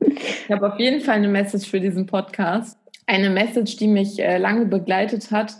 Ich 0.00 0.50
habe 0.50 0.72
auf 0.72 0.78
jeden 0.78 1.00
Fall 1.00 1.16
eine 1.16 1.28
Message 1.28 1.68
für 1.68 1.80
diesen 1.80 2.06
Podcast. 2.06 2.78
eine 3.06 3.28
Message, 3.28 3.76
die 3.76 3.86
mich 3.88 4.18
äh, 4.18 4.38
lange 4.38 4.64
begleitet 4.64 5.30
hat, 5.30 5.56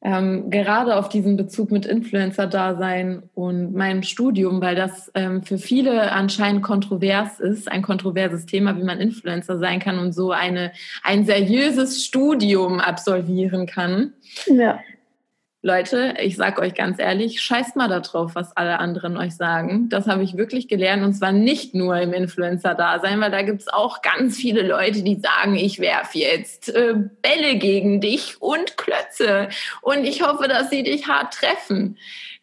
ähm, 0.00 0.48
gerade 0.48 0.96
auf 0.96 1.10
diesen 1.10 1.36
Bezug 1.36 1.70
mit 1.70 1.84
Influencer-Dasein 1.84 3.24
und 3.34 3.74
meinem 3.74 4.02
Studium, 4.02 4.62
weil 4.62 4.74
das 4.74 5.10
ähm, 5.14 5.42
für 5.42 5.58
viele 5.58 6.10
anscheinend 6.12 6.62
kontrovers 6.62 7.40
ist, 7.40 7.70
ein 7.70 7.82
kontroverses 7.82 8.46
Thema, 8.46 8.78
wie 8.78 8.84
man 8.84 9.00
Influencer 9.00 9.58
sein 9.58 9.80
kann 9.80 9.98
und 9.98 10.12
so 10.12 10.32
eine, 10.32 10.72
ein 11.02 11.26
seriöses 11.26 12.02
Studium 12.02 12.80
absolvieren 12.80 13.66
kann. 13.66 14.14
Ja. 14.46 14.78
Leute, 15.68 16.14
ich 16.22 16.36
sag 16.36 16.58
euch 16.58 16.72
ganz 16.72 16.98
ehrlich, 16.98 17.42
scheißt 17.42 17.76
mal 17.76 17.88
darauf, 17.88 18.34
was 18.34 18.56
alle 18.56 18.78
anderen 18.78 19.18
euch 19.18 19.36
sagen. 19.36 19.90
Das 19.90 20.06
habe 20.06 20.22
ich 20.22 20.38
wirklich 20.38 20.66
gelernt 20.66 21.04
und 21.04 21.12
zwar 21.12 21.30
nicht 21.30 21.74
nur 21.74 22.00
im 22.00 22.14
Influencer-Dasein, 22.14 23.20
weil 23.20 23.30
da 23.30 23.42
gibt 23.42 23.60
es 23.60 23.68
auch 23.68 24.00
ganz 24.00 24.38
viele 24.38 24.66
Leute, 24.66 25.02
die 25.02 25.16
sagen, 25.16 25.56
ich 25.56 25.78
werfe 25.78 26.20
jetzt 26.20 26.74
äh, 26.74 26.94
Bälle 27.20 27.58
gegen 27.58 28.00
dich 28.00 28.40
und 28.40 28.78
Klötze 28.78 29.50
und 29.82 30.04
ich 30.06 30.22
hoffe, 30.22 30.48
dass 30.48 30.70
sie 30.70 30.84
dich 30.84 31.06
hart 31.06 31.34
treffen. 31.34 31.98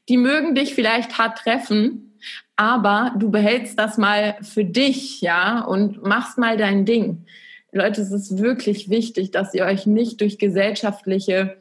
Die 0.08 0.18
mögen 0.18 0.54
dich 0.54 0.76
vielleicht 0.76 1.18
hart 1.18 1.40
treffen, 1.40 2.20
aber 2.56 3.12
du 3.18 3.32
behältst 3.32 3.80
das 3.80 3.98
mal 3.98 4.36
für 4.44 4.66
dich, 4.66 5.22
ja, 5.22 5.62
und 5.62 6.04
machst 6.04 6.38
mal 6.38 6.58
dein 6.58 6.86
Ding. 6.86 7.26
Leute, 7.72 8.02
es 8.02 8.12
ist 8.12 8.38
wirklich 8.38 8.92
wichtig, 8.92 9.32
dass 9.32 9.56
ihr 9.56 9.66
euch 9.66 9.88
nicht 9.88 10.22
durch 10.22 10.38
gesellschaftliche 10.38 11.58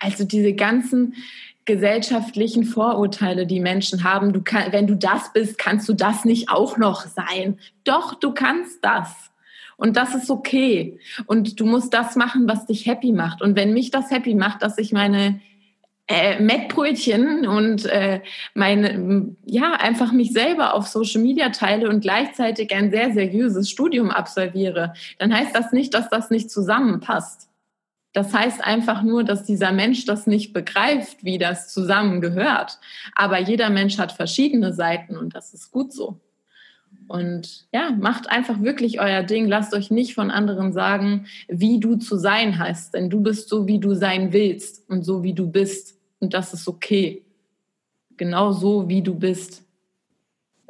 also 0.00 0.24
diese 0.24 0.54
ganzen 0.54 1.14
gesellschaftlichen 1.64 2.64
Vorurteile, 2.64 3.46
die 3.46 3.60
Menschen 3.60 4.04
haben, 4.04 4.32
du 4.32 4.40
kann, 4.42 4.72
wenn 4.72 4.86
du 4.86 4.94
das 4.94 5.32
bist, 5.32 5.58
kannst 5.58 5.88
du 5.88 5.92
das 5.92 6.24
nicht 6.24 6.48
auch 6.48 6.78
noch 6.78 7.02
sein. 7.06 7.58
Doch, 7.84 8.14
du 8.14 8.32
kannst 8.32 8.84
das. 8.84 9.30
Und 9.76 9.96
das 9.96 10.14
ist 10.14 10.30
okay. 10.30 10.98
Und 11.26 11.60
du 11.60 11.66
musst 11.66 11.92
das 11.92 12.16
machen, 12.16 12.48
was 12.48 12.66
dich 12.66 12.86
happy 12.86 13.12
macht. 13.12 13.42
Und 13.42 13.56
wenn 13.56 13.74
mich 13.74 13.90
das 13.90 14.10
happy 14.10 14.34
macht, 14.34 14.62
dass 14.62 14.78
ich 14.78 14.92
meine 14.92 15.40
äh, 16.08 16.40
Mettbrötchen 16.40 17.46
und 17.46 17.84
äh, 17.86 18.20
meine, 18.54 19.34
ja, 19.44 19.72
einfach 19.72 20.12
mich 20.12 20.32
selber 20.32 20.72
auf 20.74 20.86
Social 20.86 21.20
Media 21.20 21.50
teile 21.50 21.88
und 21.88 22.00
gleichzeitig 22.00 22.72
ein 22.74 22.90
sehr 22.90 23.12
seriöses 23.12 23.68
Studium 23.68 24.10
absolviere, 24.10 24.94
dann 25.18 25.34
heißt 25.34 25.54
das 25.54 25.72
nicht, 25.72 25.94
dass 25.94 26.08
das 26.08 26.30
nicht 26.30 26.50
zusammenpasst. 26.50 27.48
Das 28.16 28.32
heißt 28.32 28.64
einfach 28.64 29.02
nur, 29.02 29.24
dass 29.24 29.44
dieser 29.44 29.72
Mensch 29.72 30.06
das 30.06 30.26
nicht 30.26 30.54
begreift, 30.54 31.22
wie 31.22 31.36
das 31.36 31.68
zusammengehört. 31.68 32.78
Aber 33.14 33.38
jeder 33.38 33.68
Mensch 33.68 33.98
hat 33.98 34.10
verschiedene 34.10 34.72
Seiten 34.72 35.18
und 35.18 35.34
das 35.34 35.52
ist 35.52 35.70
gut 35.70 35.92
so. 35.92 36.18
Und 37.08 37.66
ja, 37.74 37.90
macht 37.90 38.30
einfach 38.30 38.62
wirklich 38.62 39.00
euer 39.00 39.22
Ding. 39.22 39.46
Lasst 39.46 39.74
euch 39.74 39.90
nicht 39.90 40.14
von 40.14 40.30
anderen 40.30 40.72
sagen, 40.72 41.26
wie 41.46 41.78
du 41.78 41.96
zu 41.96 42.16
sein 42.16 42.58
hast. 42.58 42.94
Denn 42.94 43.10
du 43.10 43.20
bist 43.20 43.50
so, 43.50 43.66
wie 43.66 43.80
du 43.80 43.92
sein 43.92 44.32
willst 44.32 44.88
und 44.88 45.02
so, 45.02 45.22
wie 45.22 45.34
du 45.34 45.50
bist. 45.50 45.98
Und 46.18 46.32
das 46.32 46.54
ist 46.54 46.66
okay. 46.68 47.22
Genau 48.16 48.52
so, 48.52 48.88
wie 48.88 49.02
du 49.02 49.14
bist. 49.14 49.65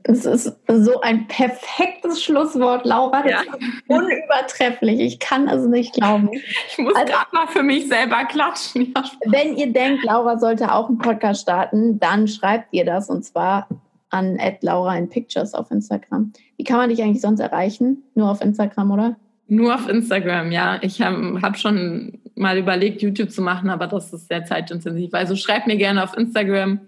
Es 0.09 0.25
ist 0.25 0.57
so 0.69 1.01
ein 1.01 1.27
perfektes 1.27 2.23
Schlusswort, 2.23 2.85
Laura. 2.87 3.23
Das 3.23 3.33
ja. 3.33 3.41
ist 3.41 3.49
unübertrefflich. 3.89 5.01
Ich 5.01 5.19
kann 5.19 5.49
es 5.49 5.67
nicht 5.67 5.95
glauben. 5.95 6.31
Ich 6.71 6.79
muss 6.79 6.95
also, 6.95 7.13
gerade 7.13 7.29
mal 7.33 7.47
für 7.49 7.63
mich 7.63 7.89
selber 7.89 8.25
klatschen. 8.25 8.93
Ja. 8.95 9.05
Wenn 9.27 9.57
ihr 9.57 9.73
denkt, 9.73 10.05
Laura 10.05 10.39
sollte 10.39 10.73
auch 10.73 10.89
einen 10.89 10.99
Podcast 10.99 11.43
starten, 11.43 11.99
dann 11.99 12.29
schreibt 12.29 12.69
ihr 12.73 12.85
das 12.85 13.09
und 13.09 13.25
zwar 13.25 13.69
an 14.11 14.39
Laura 14.61 14.97
in 14.97 15.09
Pictures 15.09 15.55
auf 15.55 15.71
Instagram. 15.71 16.33
Wie 16.57 16.65
kann 16.65 16.77
man 16.77 16.91
dich 16.91 17.03
eigentlich 17.03 17.21
sonst 17.21 17.41
erreichen? 17.41 18.05
Nur 18.15 18.31
auf 18.31 18.41
Instagram, 18.41 18.91
oder? 18.91 19.17
Nur 19.49 19.75
auf 19.75 19.89
Instagram, 19.89 20.53
ja. 20.53 20.79
Ich 20.83 21.01
habe 21.03 21.41
hab 21.43 21.59
schon 21.59 22.21
mal 22.35 22.59
überlegt, 22.59 23.03
YouTube 23.03 23.31
zu 23.31 23.43
machen, 23.43 23.71
aber 23.71 23.87
das 23.87 24.13
ist 24.13 24.29
sehr 24.29 24.45
zeitintensiv. 24.45 25.15
Also 25.15 25.37
schreibt 25.37 25.67
mir 25.67 25.77
gerne 25.77 26.03
auf 26.03 26.17
Instagram. 26.17 26.81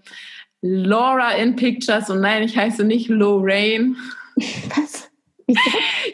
Laura 0.61 1.33
in 1.33 1.57
Pictures 1.57 2.11
und 2.11 2.21
nein, 2.21 2.43
ich 2.43 2.57
heiße 2.57 2.85
nicht 2.85 3.09
Lorraine. 3.09 3.97
Was? 4.37 5.11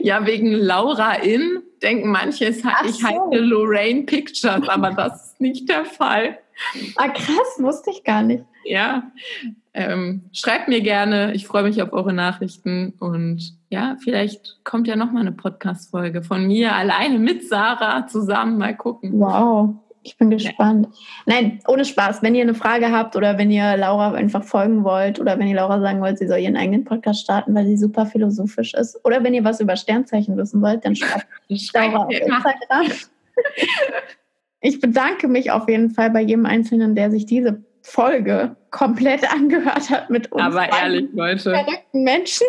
ja, 0.00 0.26
wegen 0.26 0.52
Laura 0.52 1.14
in 1.14 1.62
denken 1.82 2.10
manche, 2.10 2.46
ich 2.46 2.64
heiße 2.64 3.36
Lorraine 3.36 4.02
Pictures, 4.02 4.68
aber 4.68 4.90
das 4.90 5.26
ist 5.26 5.40
nicht 5.40 5.68
der 5.68 5.84
Fall. 5.84 6.38
Ah, 6.96 7.08
krass, 7.08 7.58
wusste 7.58 7.90
ich 7.90 8.04
gar 8.04 8.22
nicht. 8.22 8.44
Ja, 8.64 9.10
ähm, 9.74 10.22
schreibt 10.32 10.68
mir 10.68 10.80
gerne. 10.80 11.34
Ich 11.34 11.46
freue 11.46 11.64
mich 11.64 11.82
auf 11.82 11.92
eure 11.92 12.12
Nachrichten 12.12 12.94
und 13.00 13.54
ja, 13.68 13.96
vielleicht 14.02 14.60
kommt 14.64 14.86
ja 14.86 14.96
noch 14.96 15.10
mal 15.10 15.20
eine 15.20 15.32
Podcast-Folge 15.32 16.22
von 16.22 16.46
mir 16.46 16.74
alleine 16.74 17.18
mit 17.18 17.46
Sarah 17.48 18.06
zusammen. 18.06 18.56
Mal 18.56 18.76
gucken. 18.76 19.20
Wow. 19.20 19.74
Ich 20.04 20.18
bin 20.18 20.30
gespannt. 20.30 20.88
Nein, 21.26 21.60
ohne 21.66 21.84
Spaß. 21.84 22.22
Wenn 22.22 22.34
ihr 22.34 22.42
eine 22.42 22.54
Frage 22.54 22.92
habt 22.92 23.16
oder 23.16 23.38
wenn 23.38 23.50
ihr 23.50 23.76
Laura 23.76 24.12
einfach 24.12 24.44
folgen 24.44 24.84
wollt 24.84 25.18
oder 25.18 25.38
wenn 25.38 25.48
ihr 25.48 25.56
Laura 25.56 25.80
sagen 25.80 26.00
wollt, 26.00 26.18
sie 26.18 26.28
soll 26.28 26.38
ihren 26.38 26.56
eigenen 26.56 26.84
Podcast 26.84 27.22
starten, 27.22 27.54
weil 27.54 27.66
sie 27.66 27.76
super 27.76 28.04
philosophisch 28.04 28.74
ist 28.74 29.02
oder 29.04 29.24
wenn 29.24 29.34
ihr 29.34 29.44
was 29.44 29.60
über 29.60 29.76
Sternzeichen 29.76 30.36
wissen 30.36 30.60
wollt, 30.60 30.84
dann 30.84 30.94
schreibt 30.94 31.26
Laura 31.74 32.04
auf 32.04 32.12
Instagram. 32.12 32.92
Ich 34.60 34.80
bedanke 34.80 35.28
mich 35.28 35.50
auf 35.50 35.68
jeden 35.68 35.90
Fall 35.90 36.10
bei 36.10 36.20
jedem 36.20 36.46
Einzelnen, 36.46 36.94
der 36.94 37.10
sich 37.10 37.26
diese 37.26 37.62
Folge 37.82 38.56
komplett 38.70 39.30
angehört 39.32 39.90
hat 39.90 40.10
mit 40.10 40.32
uns. 40.32 40.42
Aber 40.42 40.68
ehrlich, 40.70 41.08
Leute. 41.12 41.50
Verrückten 41.50 42.02
Menschen. 42.02 42.46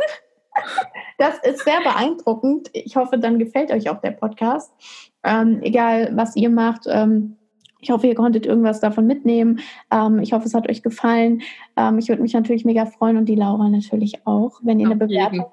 Das 1.17 1.37
ist 1.39 1.65
sehr 1.65 1.81
beeindruckend. 1.81 2.69
Ich 2.73 2.95
hoffe, 2.95 3.17
dann 3.17 3.39
gefällt 3.39 3.71
euch 3.71 3.89
auch 3.89 3.99
der 3.99 4.11
Podcast. 4.11 4.71
Ähm, 5.23 5.59
egal, 5.61 6.11
was 6.13 6.35
ihr 6.35 6.49
macht. 6.49 6.83
Ähm, 6.87 7.37
ich 7.85 7.91
hoffe, 7.91 8.07
ihr 8.07 8.15
konntet 8.15 8.47
irgendwas 8.47 8.79
davon 8.79 9.05
mitnehmen. 9.05 9.59
Ähm, 9.91 10.17
ich 10.17 10.33
hoffe, 10.33 10.47
es 10.47 10.55
hat 10.55 10.67
euch 10.67 10.81
gefallen. 10.81 11.43
Ähm, 11.77 11.99
ich 11.99 12.09
würde 12.09 12.23
mich 12.23 12.33
natürlich 12.33 12.65
mega 12.65 12.87
freuen 12.87 13.15
und 13.15 13.29
die 13.29 13.35
Laura 13.35 13.69
natürlich 13.69 14.25
auch, 14.25 14.59
wenn 14.63 14.79
ihr, 14.79 14.87
eine 14.87 14.95
Bewertung 14.95 15.45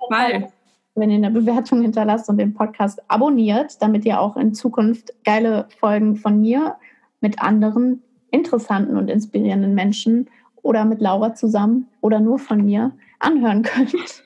wenn 0.95 1.11
ihr 1.11 1.17
eine 1.17 1.31
Bewertung 1.31 1.83
hinterlasst 1.83 2.31
und 2.31 2.39
den 2.39 2.55
Podcast 2.55 3.03
abonniert, 3.09 3.83
damit 3.83 4.07
ihr 4.07 4.19
auch 4.19 4.39
in 4.39 4.55
Zukunft 4.55 5.13
geile 5.25 5.69
Folgen 5.79 6.17
von 6.17 6.41
mir 6.41 6.77
mit 7.21 7.43
anderen 7.43 8.03
interessanten 8.31 8.97
und 8.97 9.11
inspirierenden 9.11 9.75
Menschen 9.75 10.31
oder 10.63 10.87
mit 10.87 11.03
Laura 11.03 11.35
zusammen 11.35 11.89
oder 12.01 12.19
nur 12.19 12.39
von 12.39 12.65
mir 12.65 12.93
anhören 13.19 13.63
könnt. 13.63 14.25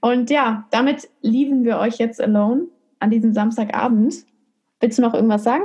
Und 0.00 0.30
ja, 0.30 0.66
damit 0.72 1.08
lieben 1.22 1.62
wir 1.64 1.78
euch 1.78 1.98
jetzt 1.98 2.20
alone 2.20 2.66
an 2.98 3.10
diesem 3.10 3.32
Samstagabend. 3.32 4.26
Willst 4.80 4.98
du 4.98 5.02
noch 5.02 5.14
irgendwas 5.14 5.44
sagen? 5.44 5.62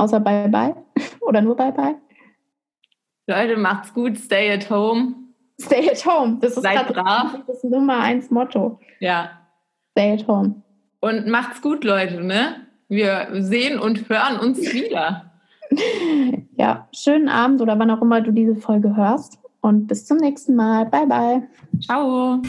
Außer 0.00 0.18
Bye-bye? 0.20 0.74
Oder 1.20 1.42
nur 1.42 1.56
Bye-bye? 1.56 1.96
Leute, 3.26 3.56
macht's 3.56 3.92
gut, 3.94 4.18
stay 4.18 4.50
at 4.52 4.68
home. 4.70 5.14
Stay 5.60 5.88
at 5.90 6.04
home. 6.06 6.38
Das 6.40 6.56
ist 6.56 6.62
Seid 6.62 6.88
brav. 6.88 7.38
das 7.46 7.62
Nummer 7.64 7.98
eins 8.00 8.30
Motto. 8.30 8.80
Ja. 8.98 9.30
Stay 9.92 10.14
at 10.14 10.26
home. 10.26 10.62
Und 11.00 11.26
macht's 11.26 11.60
gut, 11.60 11.84
Leute, 11.84 12.22
ne? 12.22 12.66
Wir 12.88 13.28
sehen 13.32 13.78
und 13.78 14.08
hören 14.08 14.38
uns 14.40 14.58
wieder. 14.72 15.30
ja, 16.56 16.88
schönen 16.94 17.28
Abend 17.28 17.60
oder 17.60 17.78
wann 17.78 17.90
auch 17.90 18.02
immer 18.02 18.20
du 18.20 18.32
diese 18.32 18.56
Folge 18.56 18.96
hörst. 18.96 19.38
Und 19.60 19.86
bis 19.86 20.06
zum 20.06 20.16
nächsten 20.16 20.56
Mal. 20.56 20.86
Bye, 20.86 21.06
bye. 21.06 21.42
Ciao. 21.80 22.40